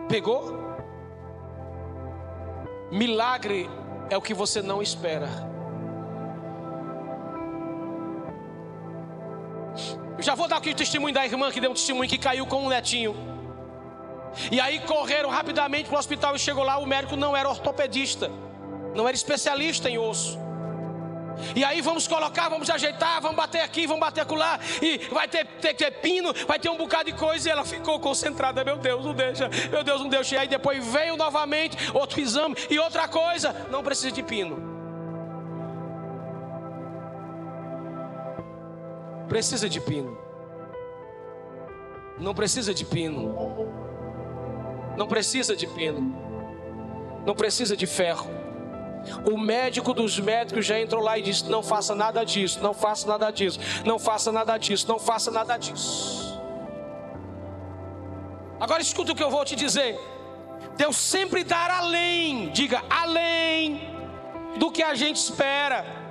Pegou? 0.07 0.61
Milagre 2.91 3.69
é 4.09 4.17
o 4.17 4.21
que 4.21 4.33
você 4.33 4.61
não 4.61 4.81
espera. 4.81 5.52
Já 10.23 10.35
vou 10.35 10.47
dar 10.47 10.55
aqui 10.55 10.69
o 10.69 10.75
testemunho 10.75 11.13
da 11.13 11.25
irmã 11.25 11.51
que 11.51 11.59
deu 11.59 11.71
um 11.71 11.73
testemunho 11.73 12.09
que 12.09 12.17
caiu 12.17 12.45
com 12.45 12.65
um 12.65 12.69
netinho. 12.69 13.13
E 14.49 14.59
aí 14.59 14.79
correram 14.79 15.29
rapidamente 15.29 15.89
para 15.89 15.97
o 15.97 15.99
hospital 15.99 16.33
e 16.33 16.39
chegou 16.39 16.63
lá, 16.63 16.77
o 16.77 16.85
médico 16.85 17.17
não 17.17 17.35
era 17.35 17.49
ortopedista, 17.49 18.31
não 18.95 19.05
era 19.05 19.15
especialista 19.15 19.89
em 19.89 19.97
osso. 19.97 20.39
E 21.55 21.63
aí 21.63 21.81
vamos 21.81 22.07
colocar, 22.07 22.47
vamos 22.47 22.69
ajeitar, 22.69 23.21
vamos 23.21 23.35
bater 23.35 23.61
aqui, 23.61 23.85
vamos 23.85 23.99
bater 23.99 24.21
acolá, 24.21 24.59
e 24.81 24.99
vai 25.11 25.27
ter, 25.27 25.45
ter, 25.45 25.73
ter 25.73 25.91
pino, 25.91 26.33
vai 26.47 26.57
ter 26.57 26.69
um 26.69 26.77
bocado 26.77 27.11
de 27.11 27.17
coisa, 27.17 27.49
e 27.49 27.51
ela 27.51 27.65
ficou 27.65 27.99
concentrada, 27.99 28.63
meu 28.63 28.77
Deus, 28.77 29.03
não 29.03 29.13
deixa, 29.13 29.49
meu 29.69 29.83
Deus, 29.83 29.99
não 29.99 30.07
deixa. 30.07 30.35
E 30.35 30.37
aí 30.37 30.47
depois 30.47 30.85
veio 30.85 31.17
novamente 31.17 31.75
outro 31.93 32.21
exame 32.21 32.55
e 32.69 32.79
outra 32.79 33.07
coisa, 33.07 33.67
não 33.69 33.83
precisa 33.83 34.11
de 34.11 34.23
pino. 34.23 34.72
Precisa 39.33 39.67
de 39.67 39.81
pino. 39.81 40.15
Não 42.19 42.35
precisa 42.35 42.71
de 42.71 42.85
pino. 42.85 43.35
Não 44.95 45.07
precisa 45.07 45.55
de 45.55 45.65
pino. 45.65 46.01
Não 47.25 47.33
precisa 47.33 47.75
de 47.75 47.87
ferro. 47.87 48.29
O 49.31 49.35
médico 49.35 49.91
dos 49.91 50.19
médicos 50.19 50.67
já 50.67 50.79
entrou 50.79 51.01
lá 51.01 51.17
e 51.17 51.23
disse: 51.23 51.49
Não 51.49 51.63
faça 51.63 51.95
nada 51.95 52.23
disso, 52.23 52.59
não 52.61 52.75
faça 52.75 53.07
nada 53.07 53.31
disso, 53.31 53.59
não 53.83 53.97
faça 53.97 54.31
nada 54.31 54.55
disso, 54.55 54.87
não 54.87 54.99
faça 54.99 55.31
nada 55.31 55.57
disso. 55.57 56.39
Agora 58.59 58.83
escuta 58.83 59.13
o 59.13 59.15
que 59.15 59.23
eu 59.23 59.31
vou 59.31 59.43
te 59.43 59.55
dizer. 59.55 59.99
Deus 60.77 60.95
sempre 60.95 61.43
dará 61.43 61.79
além, 61.79 62.51
diga 62.51 62.83
além 62.87 63.81
do 64.59 64.69
que 64.69 64.83
a 64.83 64.93
gente 64.93 65.17
espera. 65.17 66.02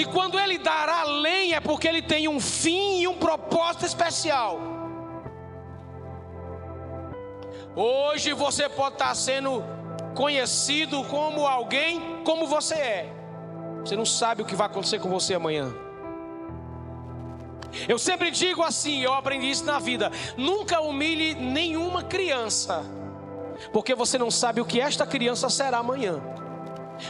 E 0.00 0.04
quando 0.06 0.40
ele 0.40 0.56
dará 0.56 1.00
além 1.00 1.52
é 1.52 1.60
porque 1.60 1.86
ele 1.86 2.00
tem 2.00 2.26
um 2.26 2.40
fim 2.40 3.02
e 3.02 3.06
um 3.06 3.18
propósito 3.18 3.84
especial. 3.84 4.58
Hoje 7.76 8.32
você 8.32 8.66
pode 8.66 8.94
estar 8.94 9.14
sendo 9.14 9.62
conhecido 10.14 11.04
como 11.04 11.46
alguém 11.46 12.22
como 12.24 12.46
você 12.46 12.76
é. 12.76 13.12
Você 13.84 13.94
não 13.94 14.06
sabe 14.06 14.40
o 14.40 14.46
que 14.46 14.56
vai 14.56 14.68
acontecer 14.68 14.98
com 15.00 15.10
você 15.10 15.34
amanhã. 15.34 15.70
Eu 17.86 17.98
sempre 17.98 18.30
digo 18.30 18.62
assim, 18.62 19.02
eu 19.02 19.12
aprendi 19.12 19.50
isso 19.50 19.66
na 19.66 19.78
vida: 19.78 20.10
nunca 20.34 20.80
humilhe 20.80 21.34
nenhuma 21.34 22.02
criança, 22.02 22.82
porque 23.70 23.94
você 23.94 24.16
não 24.16 24.30
sabe 24.30 24.62
o 24.62 24.64
que 24.64 24.80
esta 24.80 25.06
criança 25.06 25.50
será 25.50 25.76
amanhã. 25.76 26.22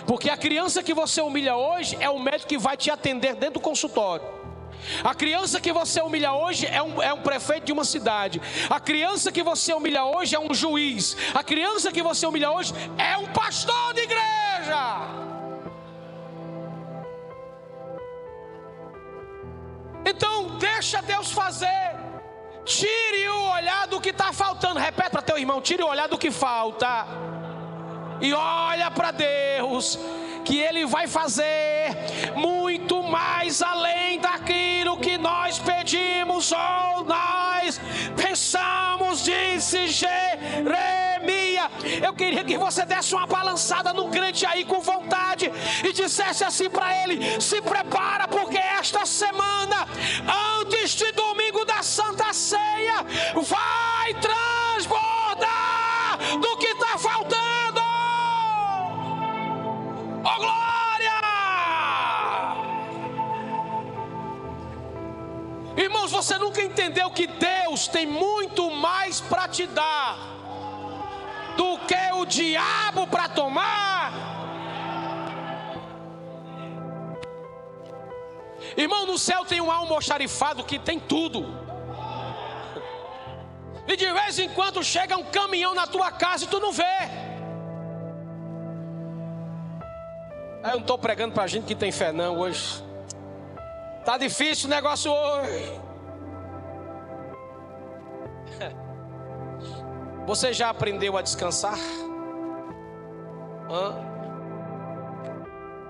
Porque 0.07 0.31
a 0.31 0.37
criança 0.37 0.83
que 0.83 0.95
você 0.95 1.21
humilha 1.21 1.57
hoje 1.57 1.97
é 2.01 2.09
o 2.09 2.19
médico 2.19 2.49
que 2.49 2.59
vai 2.59 2.77
te 2.77 2.91
atender 2.91 3.35
dentro 3.35 3.55
do 3.55 3.61
consultório. 3.61 4.41
A 5.05 5.15
criança 5.15 5.61
que 5.61 5.73
você 5.73 6.01
humilha 6.01 6.33
hoje 6.33 6.67
é 6.67 6.83
um, 6.83 7.03
é 7.03 7.13
um 7.13 7.21
prefeito 7.21 7.65
de 7.65 7.73
uma 7.73 7.85
cidade. 7.85 8.41
A 8.69 8.81
criança 8.81 9.31
que 9.31 9.43
você 9.43 9.73
humilha 9.73 10.05
hoje 10.05 10.35
é 10.35 10.41
um 10.41 10.53
juiz. 10.55 11.17
A 11.35 11.43
criança 11.43 11.93
que 11.93 12.03
você 12.03 12.27
humilha 12.27 12.51
hoje 12.51 12.73
é 12.97 13.17
um 13.17 13.27
pastor 13.27 13.95
de 13.95 14.01
igreja. 14.01 15.31
Então, 20.05 20.57
deixa 20.59 21.03
Deus 21.03 21.31
fazer. 21.31 21.99
Tire 22.65 23.29
o 23.29 23.53
olhar 23.53 23.87
do 23.87 24.01
que 24.01 24.11
está 24.11 24.33
faltando. 24.33 24.81
Repete 24.81 25.11
para 25.11 25.23
teu 25.23 25.39
irmão: 25.39 25.61
tire 25.61 25.83
o 25.83 25.89
olhar 25.89 26.09
do 26.09 26.19
que 26.19 26.31
falta 26.31 27.07
e 28.21 28.33
olha 28.33 28.91
para 28.91 29.11
Deus, 29.11 29.99
que 30.45 30.59
Ele 30.59 30.87
vai 30.87 31.07
fazer 31.07 31.97
muito 32.37 33.03
mais 33.03 33.63
além 33.63 34.19
daquilo 34.19 34.99
que 34.99 35.19
nós 35.19 35.59
pedimos 35.59 36.53
ou 36.53 37.05
nós 37.05 37.81
pensamos, 38.17 39.25
disse 39.25 39.89
Jeremias. 39.89 41.71
Eu 42.03 42.15
queria 42.15 42.45
que 42.45 42.57
você 42.57 42.85
desse 42.85 43.15
uma 43.15 43.27
balançada 43.27 43.93
no 43.93 44.09
crente 44.09 44.47
aí 44.47 44.65
com 44.65 44.81
vontade 44.81 45.51
e 45.85 45.93
dissesse 45.93 46.45
assim 46.45 46.71
para 46.71 47.03
ele: 47.03 47.41
se 47.41 47.61
prepara, 47.61 48.29
porque 48.29 48.59
esta 48.59 49.05
semana, 49.07 49.87
antes 50.61 50.93
de 50.93 51.11
domingo 51.13 51.65
da 51.65 51.83
Santa 51.83 52.33
Ceia, 52.33 53.05
vai 53.35 54.15
transbordar 54.15 56.19
do 56.41 56.57
que 56.59 56.69
está 56.69 56.90
Glória! 60.37 61.21
Irmão, 65.77 66.01
Irmãos, 66.01 66.11
você 66.11 66.39
nunca 66.39 66.63
entendeu 66.63 67.11
que 67.11 67.27
Deus 67.27 67.87
tem 67.87 68.07
muito 68.07 68.71
mais 68.71 69.21
para 69.21 69.47
te 69.49 69.67
dar 69.67 70.17
do 71.57 71.79
que 71.87 72.13
o 72.15 72.25
diabo 72.25 73.07
para 73.07 73.29
tomar. 73.29 74.13
Irmão, 78.77 79.07
no 79.07 79.19
céu 79.19 79.45
tem 79.45 79.61
um 79.61 79.71
almoxarifado 79.71 80.65
que 80.65 80.79
tem 80.79 80.99
tudo. 80.99 81.47
E 83.87 83.97
de 83.97 84.13
vez 84.13 84.39
em 84.39 84.49
quando 84.51 84.83
chega 84.83 85.17
um 85.17 85.25
caminhão 85.25 85.75
na 85.75 85.87
tua 85.87 86.11
casa 86.11 86.45
e 86.45 86.49
tu 86.49 86.59
não 86.61 86.73
vê. 86.73 87.30
Eu 90.63 90.73
não 90.73 90.81
estou 90.81 90.99
pregando 90.99 91.33
para 91.33 91.47
gente 91.47 91.65
que 91.65 91.75
tem 91.75 91.91
fé, 91.91 92.13
não, 92.13 92.39
hoje. 92.39 92.85
Tá 94.05 94.19
difícil 94.19 94.67
o 94.67 94.71
negócio 94.71 95.11
hoje. 95.11 95.81
Você 100.27 100.53
já 100.53 100.69
aprendeu 100.69 101.17
a 101.17 101.23
descansar? 101.23 101.79
Hã? 103.71 104.11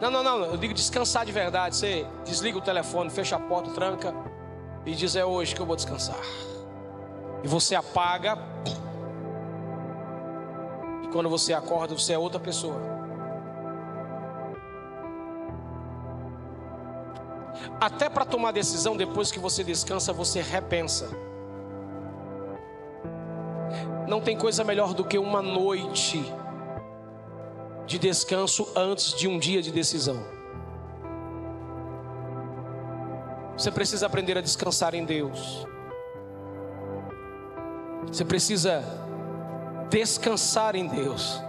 Não, 0.00 0.10
não, 0.10 0.22
não. 0.22 0.44
Eu 0.44 0.56
digo 0.56 0.72
descansar 0.72 1.26
de 1.26 1.32
verdade. 1.32 1.76
Você 1.76 2.06
desliga 2.24 2.56
o 2.56 2.60
telefone, 2.60 3.10
fecha 3.10 3.36
a 3.36 3.40
porta, 3.40 3.70
tranca 3.72 4.14
e 4.86 4.94
diz: 4.94 5.16
É 5.16 5.24
hoje 5.24 5.54
que 5.54 5.60
eu 5.60 5.66
vou 5.66 5.76
descansar. 5.76 6.20
E 7.42 7.48
você 7.48 7.74
apaga. 7.74 8.38
E 11.04 11.08
quando 11.08 11.28
você 11.28 11.52
acorda, 11.52 11.94
você 11.94 12.12
é 12.12 12.18
outra 12.18 12.38
pessoa. 12.38 12.99
Até 17.80 18.10
para 18.10 18.26
tomar 18.26 18.52
decisão, 18.52 18.94
depois 18.96 19.32
que 19.32 19.38
você 19.38 19.64
descansa, 19.64 20.12
você 20.12 20.42
repensa. 20.42 21.08
Não 24.06 24.20
tem 24.20 24.36
coisa 24.36 24.62
melhor 24.62 24.92
do 24.92 25.04
que 25.04 25.16
uma 25.16 25.40
noite 25.40 26.22
de 27.86 27.98
descanso 27.98 28.70
antes 28.76 29.14
de 29.14 29.26
um 29.26 29.38
dia 29.38 29.62
de 29.62 29.72
decisão. 29.72 30.22
Você 33.56 33.70
precisa 33.70 34.06
aprender 34.06 34.36
a 34.36 34.40
descansar 34.40 34.94
em 34.94 35.04
Deus. 35.04 35.66
Você 38.06 38.24
precisa 38.24 38.82
descansar 39.88 40.76
em 40.76 40.86
Deus. 40.86 41.40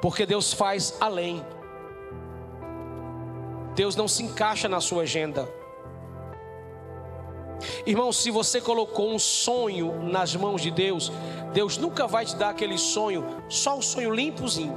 Porque 0.00 0.24
Deus 0.26 0.52
faz 0.52 0.96
além. 1.00 1.44
Deus 3.78 3.94
não 3.94 4.08
se 4.08 4.24
encaixa 4.24 4.68
na 4.68 4.80
sua 4.80 5.02
agenda. 5.02 5.48
Irmão, 7.86 8.12
se 8.12 8.28
você 8.28 8.60
colocou 8.60 9.08
um 9.14 9.20
sonho 9.20 10.02
nas 10.02 10.34
mãos 10.34 10.60
de 10.60 10.68
Deus, 10.68 11.12
Deus 11.52 11.78
nunca 11.78 12.04
vai 12.08 12.24
te 12.24 12.34
dar 12.34 12.48
aquele 12.48 12.76
sonho, 12.76 13.24
só 13.48 13.78
o 13.78 13.82
sonho 13.82 14.12
limpozinho. 14.12 14.76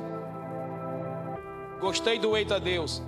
Gostei 1.80 2.20
do 2.20 2.38
eita 2.38 2.60
Deus. 2.60 3.02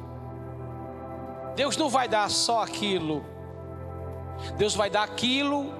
Deus 1.56 1.78
não 1.78 1.90
vai 1.90 2.08
dar 2.08 2.28
só 2.32 2.64
aquilo. 2.64 3.24
Deus 4.58 4.74
vai 4.74 4.90
dar 4.90 5.04
aquilo 5.04 5.72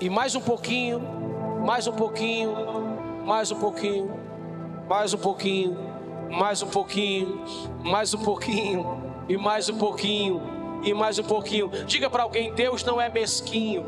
e 0.00 0.08
mais 0.08 0.34
um 0.34 0.40
pouquinho, 0.40 0.98
mais 1.62 1.86
um 1.86 1.92
pouquinho, 1.92 2.54
mais 3.26 3.52
um 3.52 3.60
pouquinho, 3.60 4.18
mais 4.88 5.12
um 5.12 5.18
pouquinho, 5.18 5.76
mais 6.30 6.62
um 6.62 6.68
pouquinho, 6.68 7.44
mais 7.84 8.14
um 8.14 8.24
pouquinho 8.24 8.95
e 9.28 9.36
mais 9.36 9.68
um 9.68 9.76
pouquinho, 9.78 10.42
e 10.82 10.94
mais 10.94 11.18
um 11.18 11.24
pouquinho. 11.24 11.68
Diga 11.86 12.08
para 12.08 12.22
alguém: 12.22 12.52
Deus 12.52 12.84
não 12.84 13.00
é 13.00 13.08
mesquinho. 13.08 13.84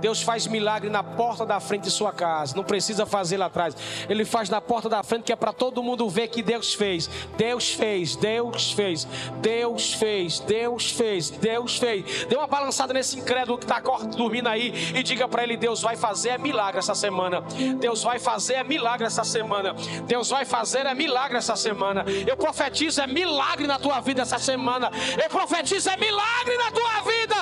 Deus 0.00 0.22
faz 0.22 0.46
milagre 0.46 0.90
na 0.90 1.02
porta 1.02 1.44
da 1.44 1.60
frente 1.60 1.84
de 1.84 1.90
sua 1.90 2.12
casa, 2.12 2.56
não 2.56 2.64
precisa 2.64 3.06
fazer 3.06 3.36
lá 3.36 3.46
atrás. 3.46 3.76
Ele 4.08 4.24
faz 4.24 4.48
na 4.48 4.60
porta 4.60 4.88
da 4.88 5.02
frente 5.02 5.24
que 5.24 5.32
é 5.32 5.36
para 5.36 5.52
todo 5.52 5.82
mundo 5.82 6.08
ver 6.08 6.28
que 6.28 6.42
Deus 6.42 6.74
fez. 6.74 7.08
Deus 7.36 7.72
fez, 7.74 8.16
Deus 8.16 8.72
fez, 8.72 9.06
Deus 9.40 9.94
fez, 9.94 10.40
Deus 10.40 10.90
fez, 10.90 11.30
Deus 11.30 11.76
fez. 11.78 12.26
Dê 12.26 12.36
uma 12.36 12.46
balançada 12.46 12.92
nesse 12.92 13.18
incrédulo 13.18 13.58
que 13.58 13.64
está 13.64 13.80
dormindo 13.80 14.48
aí 14.48 14.92
e 14.94 15.02
diga 15.02 15.28
para 15.28 15.42
ele: 15.42 15.56
Deus 15.56 15.80
vai 15.80 15.96
fazer 15.96 16.38
milagre 16.38 16.78
essa 16.78 16.94
semana. 16.94 17.42
Deus 17.78 18.02
vai 18.02 18.18
fazer 18.18 18.64
milagre 18.64 19.06
essa 19.06 19.24
semana. 19.24 19.74
Deus 20.06 20.28
vai 20.28 20.44
fazer 20.44 20.86
é 20.86 20.94
milagre 20.94 21.36
essa 21.36 21.56
semana. 21.56 22.04
Eu 22.26 22.36
profetizo 22.36 23.00
é 23.00 23.06
milagre 23.06 23.66
na 23.66 23.78
tua 23.78 24.00
vida 24.00 24.22
essa 24.22 24.38
semana. 24.38 24.90
Eu 25.22 25.28
profetizo 25.28 25.90
é 25.90 25.96
milagre 25.96 26.56
na 26.56 26.70
tua 26.70 27.00
vida. 27.02 27.36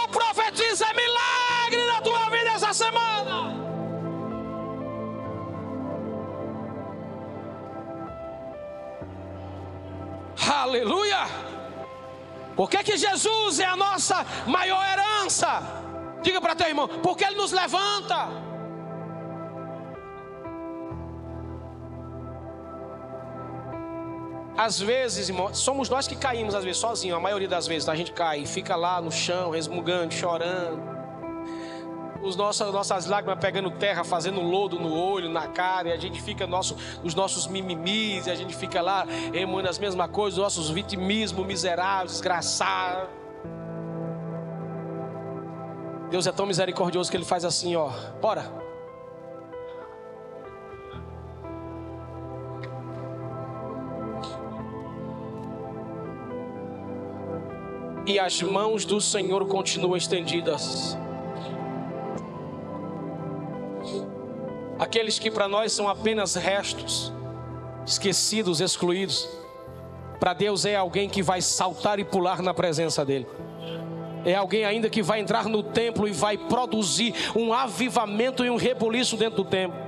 Eu 0.00 0.08
profetizo 0.08 0.84
é 0.84 0.94
milagre 0.94 1.29
essa 2.70 2.84
semana. 2.84 3.60
Aleluia! 10.62 11.26
Por 12.56 12.68
que, 12.68 12.96
Jesus 12.96 13.60
é 13.60 13.64
a 13.64 13.76
nossa 13.76 14.24
maior 14.46 14.84
herança? 14.84 15.62
Diga 16.22 16.40
para 16.40 16.54
teu 16.54 16.68
irmão, 16.68 16.88
porque 17.02 17.24
Ele 17.24 17.36
nos 17.36 17.52
levanta. 17.52 18.28
Às 24.56 24.78
vezes, 24.78 25.30
irmão, 25.30 25.54
somos 25.54 25.88
nós 25.88 26.06
que 26.06 26.14
caímos, 26.14 26.54
às 26.54 26.62
vezes, 26.62 26.78
sozinhos, 26.78 27.16
a 27.16 27.20
maioria 27.20 27.48
das 27.48 27.66
vezes, 27.66 27.88
a 27.88 27.94
gente 27.94 28.12
cai, 28.12 28.44
fica 28.44 28.76
lá 28.76 29.00
no 29.00 29.10
chão, 29.10 29.50
resmungando, 29.50 30.12
chorando 30.12 30.99
os 32.22 32.36
nossos, 32.36 32.72
nossas 32.72 33.06
lágrimas 33.06 33.38
pegando 33.40 33.70
terra, 33.70 34.04
fazendo 34.04 34.40
lodo 34.40 34.78
no 34.78 34.92
olho, 34.92 35.28
na 35.28 35.48
cara, 35.48 35.88
e 35.88 35.92
a 35.92 35.96
gente 35.96 36.20
fica 36.20 36.46
nosso, 36.46 36.76
os 37.02 37.14
nossos 37.14 37.46
mimimis, 37.46 38.26
e 38.26 38.30
a 38.30 38.34
gente 38.34 38.54
fica 38.54 38.80
lá 38.80 39.06
remoendo 39.32 39.68
as 39.68 39.78
mesmas 39.78 40.10
coisas, 40.10 40.38
os 40.38 40.42
nossos 40.42 40.70
vitimismos 40.70 41.46
miseráveis, 41.46 42.12
desgraçados. 42.12 43.08
Deus 46.10 46.26
é 46.26 46.32
tão 46.32 46.46
misericordioso 46.46 47.10
que 47.10 47.16
Ele 47.16 47.24
faz 47.24 47.44
assim, 47.44 47.76
ó, 47.76 47.90
bora. 48.20 48.70
E 58.06 58.18
as 58.18 58.42
mãos 58.42 58.84
do 58.84 59.00
Senhor 59.00 59.46
continuam 59.46 59.96
estendidas 59.96 60.98
aqueles 64.80 65.18
que 65.18 65.30
para 65.30 65.46
nós 65.46 65.72
são 65.72 65.86
apenas 65.86 66.34
restos, 66.34 67.12
esquecidos, 67.86 68.62
excluídos. 68.62 69.28
Para 70.18 70.32
Deus 70.32 70.64
é 70.64 70.74
alguém 70.74 71.08
que 71.08 71.22
vai 71.22 71.42
saltar 71.42 71.98
e 71.98 72.04
pular 72.04 72.40
na 72.40 72.54
presença 72.54 73.04
dEle. 73.04 73.26
É 74.24 74.34
alguém 74.34 74.64
ainda 74.64 74.88
que 74.88 75.02
vai 75.02 75.20
entrar 75.20 75.44
no 75.44 75.62
templo 75.62 76.08
e 76.08 76.12
vai 76.12 76.36
produzir 76.36 77.14
um 77.36 77.52
avivamento 77.52 78.44
e 78.44 78.48
um 78.48 78.56
rebuliço 78.56 79.18
dentro 79.18 79.42
do 79.42 79.44
templo. 79.44 79.78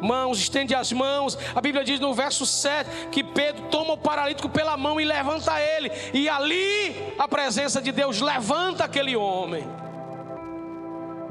Mãos, 0.00 0.38
estende 0.38 0.74
as 0.74 0.92
mãos. 0.92 1.38
A 1.54 1.60
Bíblia 1.60 1.84
diz 1.84 2.00
no 2.00 2.12
verso 2.12 2.44
7 2.44 3.08
que 3.10 3.22
Pedro 3.22 3.68
toma 3.70 3.94
o 3.94 3.98
paralítico 3.98 4.48
pela 4.48 4.76
mão 4.76 5.00
e 5.00 5.04
levanta 5.04 5.60
ele. 5.60 5.90
E 6.12 6.28
ali 6.28 7.14
a 7.16 7.28
presença 7.28 7.80
de 7.80 7.92
Deus 7.92 8.20
levanta 8.20 8.84
aquele 8.84 9.16
homem. 9.16 9.64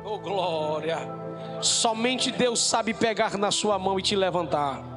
Oh 0.04 0.18
glória! 0.18 1.23
Somente 1.62 2.32
Deus 2.32 2.60
sabe 2.60 2.94
pegar 2.94 3.38
na 3.38 3.52
sua 3.52 3.80
mão 3.80 4.00
e 4.00 4.02
te 4.02 4.16
levantar. 4.16 4.93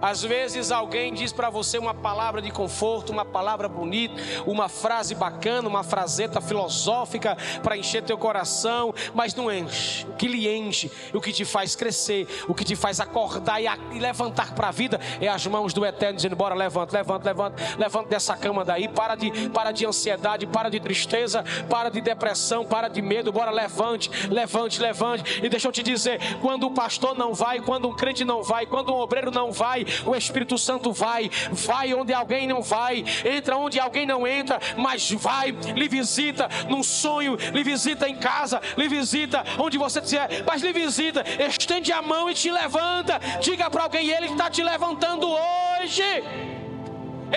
Às 0.00 0.22
vezes 0.22 0.70
alguém 0.70 1.12
diz 1.12 1.32
para 1.32 1.50
você 1.50 1.78
uma 1.78 1.94
palavra 1.94 2.40
de 2.40 2.50
conforto, 2.50 3.12
uma 3.12 3.24
palavra 3.24 3.68
bonita, 3.68 4.14
uma 4.46 4.68
frase 4.68 5.14
bacana, 5.14 5.68
uma 5.68 5.82
fraseta 5.82 6.40
filosófica 6.40 7.36
para 7.62 7.76
encher 7.76 8.02
teu 8.02 8.16
coração, 8.16 8.94
mas 9.14 9.34
não 9.34 9.52
enche. 9.52 10.06
O 10.06 10.12
que 10.14 10.26
lhe 10.26 10.48
enche, 10.48 10.90
o 11.12 11.20
que 11.20 11.32
te 11.32 11.44
faz 11.44 11.76
crescer, 11.76 12.26
o 12.48 12.54
que 12.54 12.64
te 12.64 12.74
faz 12.74 13.00
acordar 13.00 13.60
e, 13.60 13.98
levantar 13.98 14.54
para 14.54 14.68
a 14.68 14.70
vida 14.70 14.98
é 15.20 15.28
as 15.28 15.46
mãos 15.46 15.72
do 15.74 15.84
Eterno 15.84 16.16
dizendo: 16.16 16.36
bora, 16.36 16.54
levanta, 16.54 16.96
levanta, 16.96 17.24
levanta, 17.26 17.62
levanta 17.78 18.08
dessa 18.08 18.36
cama 18.36 18.64
daí, 18.64 18.88
para 18.88 19.14
de, 19.14 19.50
para 19.50 19.70
de 19.70 19.86
ansiedade, 19.86 20.46
para 20.46 20.70
de 20.70 20.80
tristeza, 20.80 21.44
para 21.68 21.90
de 21.90 22.00
depressão, 22.00 22.64
para 22.64 22.88
de 22.88 23.02
medo, 23.02 23.32
bora, 23.32 23.50
levante, 23.50 24.10
levante, 24.28 24.80
levante. 24.80 25.40
E 25.42 25.48
deixa 25.48 25.68
eu 25.68 25.72
te 25.72 25.82
dizer: 25.82 26.18
quando 26.40 26.66
o 26.66 26.70
pastor 26.70 27.16
não 27.16 27.34
vai, 27.34 27.60
quando 27.60 27.88
um 27.88 27.94
crente 27.94 28.24
não 28.24 28.42
vai, 28.42 28.64
quando 28.66 28.92
um 28.92 28.98
obreiro 28.98 29.30
não 29.30 29.52
vai, 29.52 29.84
o 30.04 30.14
Espírito 30.14 30.56
Santo 30.58 30.92
vai, 30.92 31.30
vai 31.50 31.94
onde 31.94 32.12
alguém 32.12 32.46
não 32.46 32.62
vai, 32.62 33.04
entra 33.24 33.56
onde 33.56 33.78
alguém 33.78 34.06
não 34.06 34.26
entra, 34.26 34.58
mas 34.76 35.10
vai, 35.12 35.50
lhe 35.50 35.88
visita 35.88 36.48
num 36.68 36.82
sonho, 36.82 37.36
lhe 37.36 37.62
visita 37.62 38.08
em 38.08 38.16
casa, 38.16 38.60
lhe 38.76 38.88
visita 38.88 39.44
onde 39.58 39.78
você 39.78 40.00
estiver, 40.00 40.44
mas 40.46 40.62
lhe 40.62 40.72
visita, 40.72 41.24
estende 41.46 41.92
a 41.92 42.02
mão 42.02 42.30
e 42.30 42.34
te 42.34 42.50
levanta, 42.50 43.20
diga 43.40 43.70
para 43.70 43.84
alguém, 43.84 44.08
ele 44.08 44.26
está 44.26 44.50
te 44.50 44.62
levantando 44.62 45.26
hoje. 45.28 46.04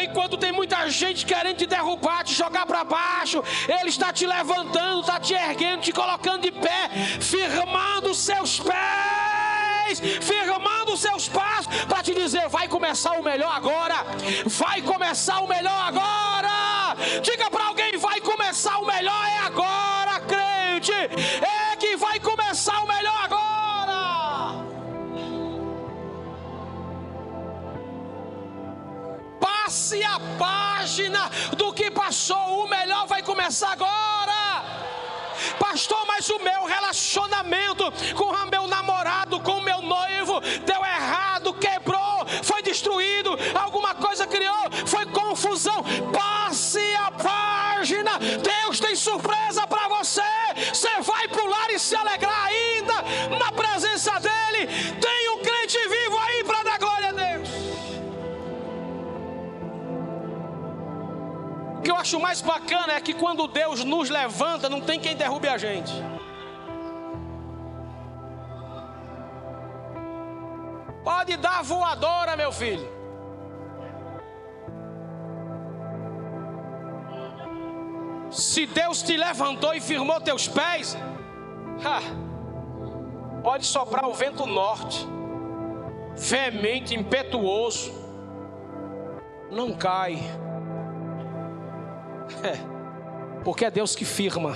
Enquanto 0.01 0.37
tem 0.37 0.51
muita 0.51 0.89
gente 0.89 1.25
querendo 1.25 1.57
te 1.57 1.65
derrubar, 1.65 2.23
te 2.23 2.33
jogar 2.33 2.65
para 2.65 2.83
baixo, 2.83 3.43
Ele 3.67 3.89
está 3.89 4.11
te 4.11 4.25
levantando, 4.25 5.01
está 5.01 5.19
te 5.19 5.33
erguendo, 5.33 5.81
te 5.81 5.91
colocando 5.91 6.41
de 6.41 6.51
pé, 6.51 6.89
firmando 7.21 8.13
seus 8.13 8.59
pés, 8.59 8.73
firmando 9.99 10.97
seus 10.97 11.27
passos, 11.27 11.67
para 11.85 12.03
te 12.03 12.13
dizer: 12.13 12.47
vai 12.49 12.67
começar 12.67 13.13
o 13.13 13.23
melhor 13.23 13.53
agora, 13.55 14.05
vai 14.45 14.81
começar 14.81 15.39
o 15.41 15.47
melhor 15.47 15.87
agora. 15.87 16.95
Diga 17.21 17.49
para 17.49 17.65
alguém: 17.65 17.97
vai 17.97 18.19
começar 18.21 18.77
o 18.79 18.85
melhor 18.85 19.25
é 19.25 19.37
agora, 19.39 20.19
crente, 20.21 20.91
é 20.91 21.75
que 21.75 21.95
vai 21.95 22.19
começar 22.19 22.79
o 22.83 22.87
melhor 22.87 23.19
agora. 23.23 23.53
passe 29.73 30.03
a 30.03 30.19
página 30.37 31.29
do 31.57 31.73
que 31.73 31.89
passou, 31.89 32.65
o 32.65 32.69
melhor 32.69 33.07
vai 33.07 33.23
começar 33.23 33.71
agora. 33.71 34.42
Pastor, 35.59 36.05
mas 36.07 36.29
o 36.29 36.39
meu 36.39 36.65
relacionamento 36.65 37.91
com 38.15 38.25
o 38.25 38.45
meu 38.45 38.67
namorado, 38.67 39.39
com 39.39 39.57
o 39.57 39.61
meu 39.61 39.81
noivo, 39.81 40.39
deu 40.65 40.83
errado, 40.85 41.53
quebrou, 41.53 42.25
foi 42.43 42.61
destruído, 42.61 43.37
alguma 43.53 43.95
coisa 43.95 44.25
criou, 44.27 44.69
foi 44.85 45.05
confusão. 45.07 45.83
Passe 46.11 46.95
a 46.95 47.11
página, 47.11 48.17
Deus 48.19 48.79
tem 48.79 48.95
surpresa 48.95 49.65
para 49.67 49.87
você. 49.87 50.21
Você 50.71 51.01
vai 51.01 51.27
pular 51.27 51.69
e 51.71 51.79
se 51.79 51.95
alegrar 51.95 52.45
ainda 52.45 52.93
na 53.37 53.51
presença 53.51 54.19
dEle. 54.19 54.32
Que 61.83 61.91
eu 61.91 61.95
acho 61.97 62.19
mais 62.19 62.41
bacana 62.41 62.93
é 62.93 63.01
que 63.01 63.13
quando 63.13 63.47
Deus 63.47 63.83
nos 63.83 64.09
levanta, 64.09 64.69
não 64.69 64.79
tem 64.79 64.99
quem 64.99 65.15
derrube 65.15 65.47
a 65.47 65.57
gente. 65.57 65.91
Pode 71.03 71.35
dar 71.35 71.61
voadora, 71.61 72.37
meu 72.37 72.51
filho. 72.51 72.89
Se 78.31 78.65
Deus 78.65 79.03
te 79.03 79.15
levantou 79.17 79.75
e 79.75 79.81
firmou 79.81 80.19
teus 80.21 80.47
pés, 80.47 80.97
ha, 81.85 81.99
pode 83.43 83.65
soprar 83.65 84.07
o 84.07 84.13
vento 84.13 84.45
norte, 84.45 85.05
veemente, 86.15 86.95
impetuoso, 86.95 87.93
não 89.51 89.73
cai. 89.73 90.17
É, 92.43 92.57
porque 93.43 93.65
é 93.65 93.71
Deus 93.71 93.95
que 93.95 94.05
firma. 94.05 94.55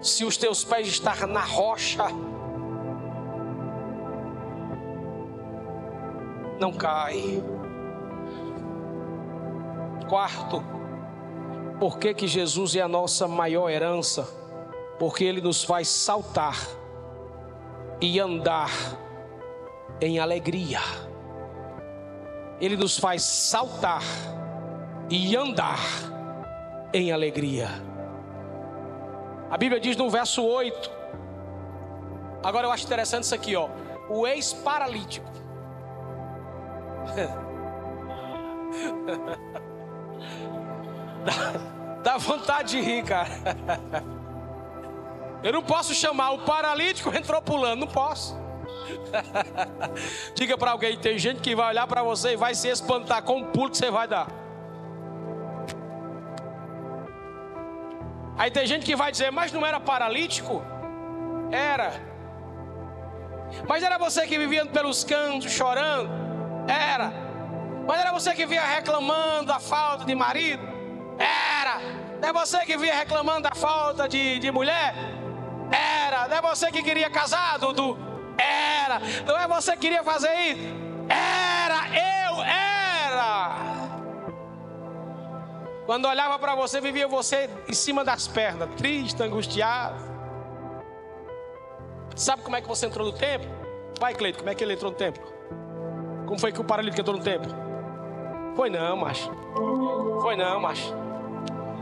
Se 0.00 0.24
os 0.24 0.36
teus 0.36 0.64
pés 0.64 0.88
estar 0.88 1.26
na 1.26 1.40
rocha, 1.40 2.04
não 6.58 6.72
cai. 6.72 7.42
Quarto, 10.08 10.62
por 11.78 11.98
que, 11.98 12.12
que 12.14 12.26
Jesus 12.26 12.76
é 12.76 12.80
a 12.80 12.88
nossa 12.88 13.26
maior 13.26 13.70
herança? 13.70 14.28
Porque 14.98 15.24
Ele 15.24 15.40
nos 15.40 15.64
faz 15.64 15.88
saltar 15.88 16.56
e 18.00 18.20
andar 18.20 18.70
em 20.00 20.18
alegria. 20.18 20.80
Ele 22.60 22.76
nos 22.76 22.98
faz 22.98 23.22
saltar 23.22 24.02
e 25.10 25.36
andar 25.36 25.78
em 26.92 27.12
alegria. 27.12 27.68
A 29.50 29.56
Bíblia 29.56 29.80
diz 29.80 29.96
no 29.96 30.10
verso 30.10 30.42
8. 30.42 30.90
Agora 32.42 32.66
eu 32.66 32.72
acho 32.72 32.84
interessante 32.84 33.22
isso 33.24 33.34
aqui, 33.34 33.54
ó. 33.54 33.68
O 34.08 34.26
ex-paralítico. 34.26 35.30
dá, 42.02 42.16
vontade 42.16 42.70
de 42.70 42.80
rir, 42.80 43.04
cara. 43.04 43.28
Eu 45.42 45.52
não 45.52 45.62
posso 45.62 45.94
chamar 45.94 46.30
o 46.30 46.38
paralítico 46.40 47.14
entrou 47.14 47.42
pulando, 47.42 47.80
não 47.80 47.88
posso. 47.88 48.40
Diga 50.34 50.56
para 50.56 50.70
alguém, 50.70 50.96
tem 50.96 51.18
gente 51.18 51.40
que 51.40 51.54
vai 51.54 51.68
olhar 51.68 51.86
para 51.86 52.02
você 52.02 52.32
e 52.32 52.36
vai 52.36 52.54
se 52.54 52.68
espantar 52.68 53.22
com 53.22 53.40
o 53.40 53.46
pulo 53.46 53.70
que 53.70 53.76
você 53.76 53.90
vai 53.90 54.08
dar. 54.08 54.41
Aí 58.42 58.50
tem 58.50 58.66
gente 58.66 58.84
que 58.84 58.96
vai 58.96 59.12
dizer, 59.12 59.30
mas 59.30 59.52
não 59.52 59.64
era 59.64 59.78
paralítico? 59.78 60.64
Era. 61.52 61.92
Mas 63.68 63.84
era 63.84 63.96
você 63.98 64.26
que 64.26 64.36
vivia 64.36 64.66
pelos 64.66 65.04
cantos 65.04 65.52
chorando? 65.52 66.10
Era. 66.66 67.12
Mas 67.86 68.00
era 68.00 68.10
você 68.10 68.34
que 68.34 68.44
via 68.44 68.64
reclamando 68.64 69.46
da 69.46 69.60
falta 69.60 70.04
de 70.04 70.12
marido? 70.16 70.60
Era. 71.20 71.78
Não 72.20 72.30
é 72.30 72.32
você 72.32 72.58
que 72.66 72.76
via 72.76 72.96
reclamando 72.96 73.42
da 73.42 73.54
falta 73.54 74.08
de, 74.08 74.40
de 74.40 74.50
mulher? 74.50 74.92
Era. 75.70 76.26
Não 76.26 76.36
é 76.38 76.42
você 76.42 76.72
que 76.72 76.82
queria 76.82 77.08
casar, 77.08 77.60
Dudu? 77.60 77.96
Era. 78.36 78.98
Não 79.24 79.38
é 79.38 79.46
você 79.46 79.70
que 79.74 79.82
queria 79.82 80.02
fazer 80.02 80.34
isso? 80.48 80.62
Era. 81.08 81.86
Eu 81.96 82.42
era. 82.42 82.71
Quando 85.86 86.06
olhava 86.06 86.38
para 86.38 86.54
você, 86.54 86.80
vivia 86.80 87.08
você 87.08 87.50
em 87.68 87.72
cima 87.72 88.04
das 88.04 88.28
pernas, 88.28 88.68
triste, 88.76 89.22
angustiado. 89.22 89.96
Sabe 92.14 92.42
como 92.42 92.56
é 92.56 92.60
que 92.60 92.68
você 92.68 92.86
entrou 92.86 93.06
no 93.06 93.12
templo? 93.12 93.50
Vai, 93.98 94.14
Cleito, 94.14 94.38
como 94.38 94.50
é 94.50 94.54
que 94.54 94.62
ele 94.62 94.74
entrou 94.74 94.92
no 94.92 94.96
templo? 94.96 95.22
Como 96.26 96.38
foi 96.38 96.52
que 96.52 96.60
o 96.60 96.64
paralítico 96.64 97.00
entrou 97.00 97.16
no 97.16 97.22
templo? 97.22 97.52
Foi 98.54 98.70
não, 98.70 98.96
macho. 98.96 99.30
Foi 100.20 100.36
não, 100.36 100.60
macho. 100.60 100.94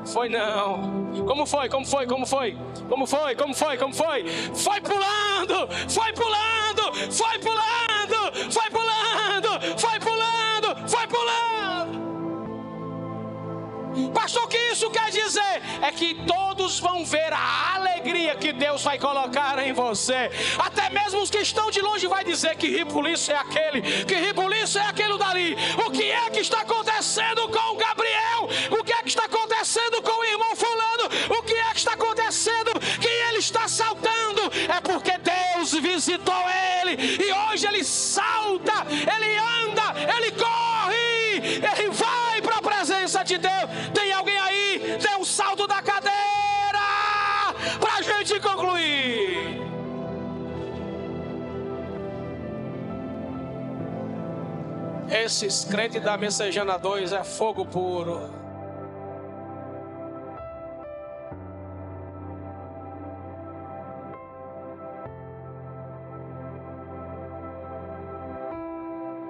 Foi 0.07 0.29
não. 0.29 1.25
Como 1.27 1.45
foi? 1.45 1.69
Como 1.69 1.87
foi? 1.87 2.07
Como 2.07 2.27
foi? 2.27 2.57
Como 2.89 3.07
foi? 3.07 3.35
Como 3.35 3.55
foi? 3.55 3.77
Como 3.77 3.95
foi? 3.95 4.29
Foi 4.55 4.81
pulando! 4.81 5.69
Foi 5.89 6.13
pulando! 6.13 7.13
Foi 7.13 7.39
pulando! 7.39 7.90
Pastor, 14.13 14.45
o 14.45 14.49
que 14.49 14.59
isso 14.73 14.91
quer 14.91 15.11
dizer? 15.11 15.63
É 15.83 15.91
que 15.93 16.15
todos 16.27 16.79
vão 16.79 17.05
ver 17.05 17.33
a 17.33 17.75
alegria 17.75 18.35
que 18.37 18.53
Deus 18.53 18.83
vai 18.83 18.99
colocar 18.99 19.59
em 19.59 19.73
você. 19.73 20.31
Até 20.59 20.91
mesmo 20.91 21.21
os 21.21 21.31
que 21.31 21.39
estão 21.39 21.71
de 21.71 21.81
longe 21.81 22.07
vai 22.07 22.25
dizer 22.25 22.57
que 22.57 22.69
ribuliço 22.69 23.33
é 23.33 23.37
aquele, 23.37 23.83
que 24.05 24.15
ribuliço 24.15 24.79
é 24.79 24.87
aquele 24.87 25.17
dali. 25.19 25.57
O 25.87 25.91
que 25.91 26.11
é 26.11 26.31
que 26.31 26.41
está 26.41 26.61
acontecendo 26.61 27.49
com 27.49 27.75
o 27.75 27.77
Gabriel? 27.77 28.49
O 28.71 28.85
que 28.85 28.93
é 28.93 29.03
que 29.03 29.09
está 29.09 29.25
acontecendo 29.25 30.03
com 30.03 30.21
o 30.21 30.25
irmão 30.25 30.57
fulano? 30.57 31.39
O 31.39 31.43
que 31.43 31.55
é 31.55 31.71
que 31.71 31.79
está 31.79 31.93
acontecendo? 31.93 32.73
Que 33.01 33.09
ele 33.09 33.39
está 33.39 33.69
saltando? 33.69 34.43
É 34.69 34.81
porque 34.81 35.13
Deus 35.19 35.73
visitou 35.73 36.45
ele 36.81 37.25
e 37.25 37.33
hoje 37.33 37.67
ele 37.67 37.85
salta, 37.85 38.87
ele 38.91 39.37
anda, 39.37 39.95
ele 40.17 40.33
corre, 40.33 41.61
ele 41.73 41.91
vai 41.91 42.41
para 42.43 42.57
a 42.57 42.63
presença 42.63 43.23
de 43.23 43.39
Deus. 43.39 43.71
Esses 55.11 55.65
crentes 55.65 56.01
da 56.01 56.17
Messejana 56.17 56.79
2 56.79 57.13
é 57.13 57.25
fogo 57.25 57.67
puro. 57.67 58.31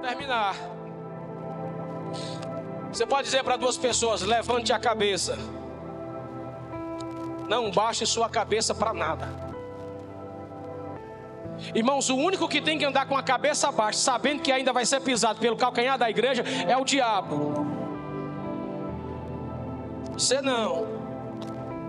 Terminar. 0.03 0.55
Você 2.93 3.07
pode 3.07 3.25
dizer 3.25 3.43
para 3.43 3.57
duas 3.57 3.79
pessoas: 3.79 4.21
levante 4.21 4.75
a 4.75 4.79
cabeça. 4.79 5.39
Não 7.49 7.71
baixe 7.71 8.05
sua 8.05 8.29
cabeça 8.29 8.75
para 8.75 8.93
nada. 8.93 9.50
Irmãos, 11.75 12.09
o 12.09 12.17
único 12.17 12.49
que 12.49 12.61
tem 12.61 12.79
que 12.79 12.85
andar 12.85 13.07
com 13.07 13.17
a 13.17 13.23
cabeça 13.23 13.71
baixa, 13.71 13.99
sabendo 13.99 14.43
que 14.43 14.53
ainda 14.53 14.73
vai 14.73 14.87
ser 14.87 15.01
pisado 15.01 15.39
pelo 15.41 15.57
calcanhar 15.57 15.99
da 15.99 16.09
igreja, 16.09 16.43
é 16.69 16.77
o 16.77 16.85
diabo. 16.85 17.67
Você 20.13 20.41
não. 20.41 20.87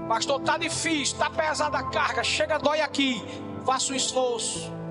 Pastor, 0.07 0.41
tá 0.41 0.57
difícil, 0.57 1.17
tá 1.17 1.29
pesada 1.29 1.77
a 1.77 1.83
carga, 1.83 2.23
chega, 2.23 2.57
dói 2.57 2.81
aqui. 2.81 3.23
Faça 3.65 3.93
um 3.93 3.95
esforço. 3.95 4.81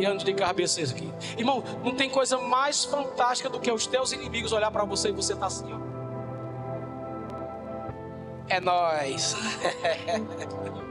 e 0.00 0.06
ande 0.06 0.24
de 0.24 0.34
cabeça 0.34 0.80
aqui. 0.82 1.12
Irmão, 1.36 1.62
não 1.84 1.94
tem 1.94 2.08
coisa 2.08 2.38
mais 2.38 2.84
fantástica 2.84 3.48
do 3.48 3.60
que 3.60 3.70
os 3.70 3.86
teus 3.86 4.12
inimigos 4.12 4.52
olhar 4.52 4.70
para 4.70 4.84
você 4.84 5.10
e 5.10 5.12
você 5.12 5.36
tá 5.36 5.46
assim, 5.46 5.72
ó. 5.72 5.78
É 8.48 8.60
nós. 8.60 9.36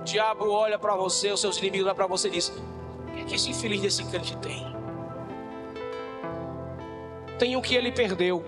o 0.00 0.04
diabo 0.04 0.50
olha 0.50 0.78
para 0.78 0.94
você, 0.96 1.30
os 1.32 1.40
seus 1.40 1.58
inimigos 1.58 1.86
olham 1.86 1.96
para 1.96 2.06
você 2.06 2.28
e 2.28 2.32
diz: 2.32 2.48
O 2.48 3.12
que 3.12 3.20
é 3.20 3.24
que 3.24 3.34
esse 3.34 3.50
infeliz 3.50 3.80
desse 3.80 4.04
crente 4.04 4.36
tem? 4.38 4.74
Tem 7.38 7.56
o 7.56 7.62
que 7.62 7.74
ele 7.74 7.92
perdeu. 7.92 8.44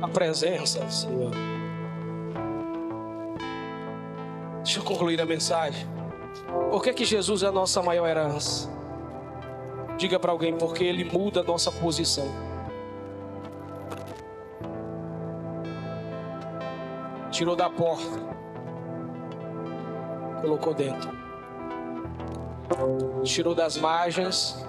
A 0.00 0.08
presença 0.08 0.80
do 0.80 0.92
Senhor. 0.92 1.30
Deixa 4.62 4.80
eu 4.80 4.84
concluir 4.84 5.20
a 5.20 5.26
mensagem. 5.26 5.86
Por 6.70 6.82
que, 6.82 6.92
que 6.92 7.04
Jesus 7.04 7.42
é 7.42 7.46
a 7.46 7.52
nossa 7.52 7.82
maior 7.82 8.06
herança? 8.06 8.68
Diga 9.96 10.18
para 10.18 10.30
alguém, 10.30 10.54
porque 10.56 10.84
Ele 10.84 11.04
muda 11.04 11.40
a 11.40 11.44
nossa 11.44 11.72
posição. 11.72 12.26
Tirou 17.36 17.54
da 17.54 17.68
porta, 17.68 18.18
colocou 20.40 20.72
dentro. 20.72 21.10
Tirou 23.24 23.54
das 23.54 23.76
margens, 23.76 24.64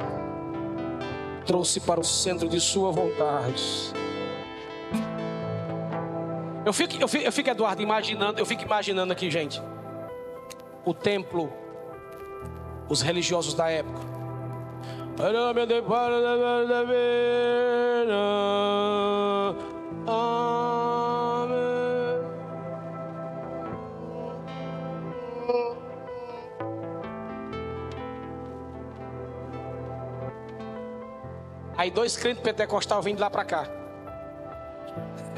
trouxe 1.46 1.80
para 1.80 2.02
o 2.02 2.04
centro 2.04 2.50
de 2.50 2.60
Sua 2.60 2.92
vontade. 2.92 3.64
Eu 6.66 6.74
fico, 6.74 7.02
eu 7.02 7.08
fico, 7.08 7.24
eu 7.24 7.32
fico, 7.32 7.50
Eduardo, 7.50 7.82
imaginando, 7.82 8.38
eu 8.38 8.46
fico 8.46 8.64
imaginando 8.64 9.14
aqui, 9.14 9.32
gente, 9.32 9.62
o 10.84 10.94
templo, 10.94 11.50
os 12.90 13.02
religiosos 13.02 13.54
da 13.54 13.70
época 13.70 14.02
Aí 31.78 31.92
dois 31.92 32.18
crentes 32.18 32.42
pentecostais 32.42 33.06
vindo 33.06 33.20
lá 33.20 33.30
para 33.30 33.46
cá. 33.46 33.68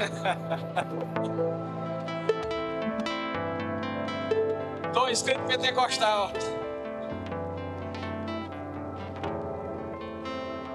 dois 4.94 5.20
crentes 5.20 5.44
pentecostais. 5.44 6.58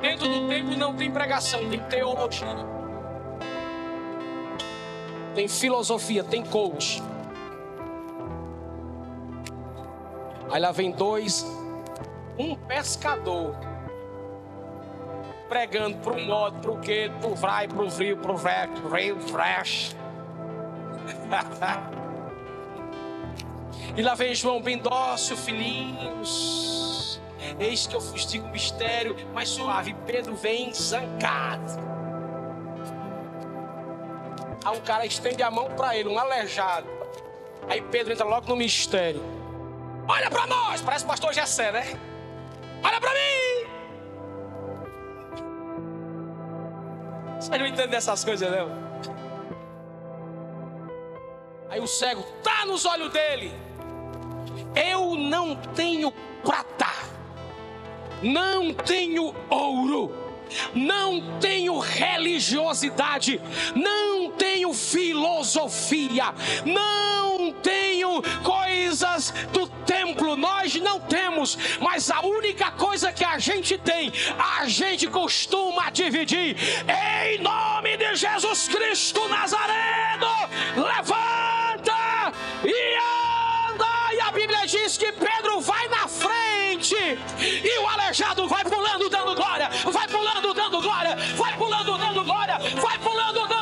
Dentro 0.01 0.28
do 0.28 0.47
templo 0.47 0.78
não 0.78 0.95
tem 0.95 1.09
pregação, 1.09 1.68
tem 1.68 1.80
teologia. 1.80 2.45
Tem 5.34 5.47
filosofia, 5.47 6.24
tem 6.24 6.45
coach. 6.45 7.01
Aí 10.51 10.61
lá 10.61 10.72
vem 10.72 10.91
dois, 10.91 11.43
um 12.38 12.55
pescador 12.55 13.74
pregando 15.47 15.97
para 15.97 16.13
o 16.13 16.21
modo, 16.21 16.59
para 16.59 16.71
o 16.71 16.79
que, 16.79 17.11
o 17.23 17.35
vai, 17.35 17.67
para 17.67 17.83
o 17.83 17.89
frio, 17.89 18.17
para 18.17 18.31
o 18.31 18.93
rio, 18.93 19.19
fresh. 19.21 19.95
e 23.95 24.01
lá 24.01 24.15
vem 24.15 24.33
João 24.33 24.61
Bendócio, 24.61 25.37
filhinhos. 25.37 27.21
Eis 27.59 27.87
que 27.87 27.95
eu 27.95 27.99
vos 27.99 28.25
digo 28.25 28.47
mistério 28.49 29.15
mais 29.33 29.49
suave. 29.49 29.95
Pedro 30.05 30.35
vem 30.35 30.73
zangado. 30.73 31.85
Aí 34.63 34.77
um 34.77 34.81
cara 34.81 35.05
estende 35.05 35.43
a 35.43 35.51
mão 35.51 35.69
para 35.75 35.95
ele, 35.95 36.09
um 36.09 36.17
aleijado. 36.17 36.87
Aí 37.69 37.81
Pedro 37.81 38.13
entra 38.13 38.25
logo 38.25 38.47
no 38.47 38.55
mistério. 38.55 39.21
Olha 40.07 40.29
para 40.29 40.47
nós, 40.47 40.81
parece 40.81 41.03
o 41.03 41.07
pastor 41.07 41.33
Gessé, 41.33 41.71
né? 41.71 41.99
Olha 42.83 42.99
para 42.99 43.11
mim. 43.11 43.74
Você 47.45 47.57
não 47.57 47.67
entende 47.67 47.89
dessas 47.89 48.23
coisas, 48.23 48.49
não? 48.49 48.85
Aí 51.69 51.79
o 51.79 51.87
cego 51.87 52.23
tá 52.43 52.65
nos 52.65 52.85
olhos 52.85 53.11
dele. 53.11 53.53
Eu 54.75 55.15
não 55.15 55.55
tenho 55.55 56.11
prata 56.43 56.85
não 58.25 58.73
tenho 58.73 59.35
ouro, 59.49 60.11
não 60.73 61.39
tenho 61.39 61.79
religiosidade, 61.79 63.41
não 63.75 64.31
tenho 64.31 64.73
filosofia, 64.73 66.33
não 66.65 67.53
tenho 67.53 68.21
coisas 68.43 69.31
do 69.51 69.67
templo, 69.85 70.35
nós 70.35 70.75
não 70.75 70.99
temos, 70.99 71.57
mas 71.79 72.09
a 72.09 72.21
única 72.21 72.71
coisa 72.71 73.11
que 73.11 73.23
a 73.23 73.37
gente 73.37 73.77
tem, 73.77 74.11
a 74.37 74.67
gente 74.67 75.07
costuma 75.07 75.89
dividir, 75.89 76.55
em 77.27 77.39
nome 77.39 77.97
de 77.97 78.15
Jesus 78.15 78.67
Cristo 78.67 79.27
Nazareno, 79.27 80.27
levanta 80.75 82.33
e 82.63 82.97
anda, 83.71 84.13
e 84.13 84.19
a 84.21 84.31
Bíblia 84.31 84.65
diz 84.65 84.97
que 84.97 85.11
e 86.93 87.79
o 87.79 87.88
aleijado 87.88 88.47
vai 88.47 88.63
pulando 88.63 89.09
dando 89.09 89.33
glória, 89.33 89.69
vai 89.91 90.07
pulando 90.07 90.53
dando 90.53 90.81
glória, 90.81 91.15
vai 91.36 91.53
pulando 91.57 91.97
dando 91.97 92.23
glória, 92.23 92.57
vai 92.79 92.99
pulando 92.99 93.47
dando 93.47 93.54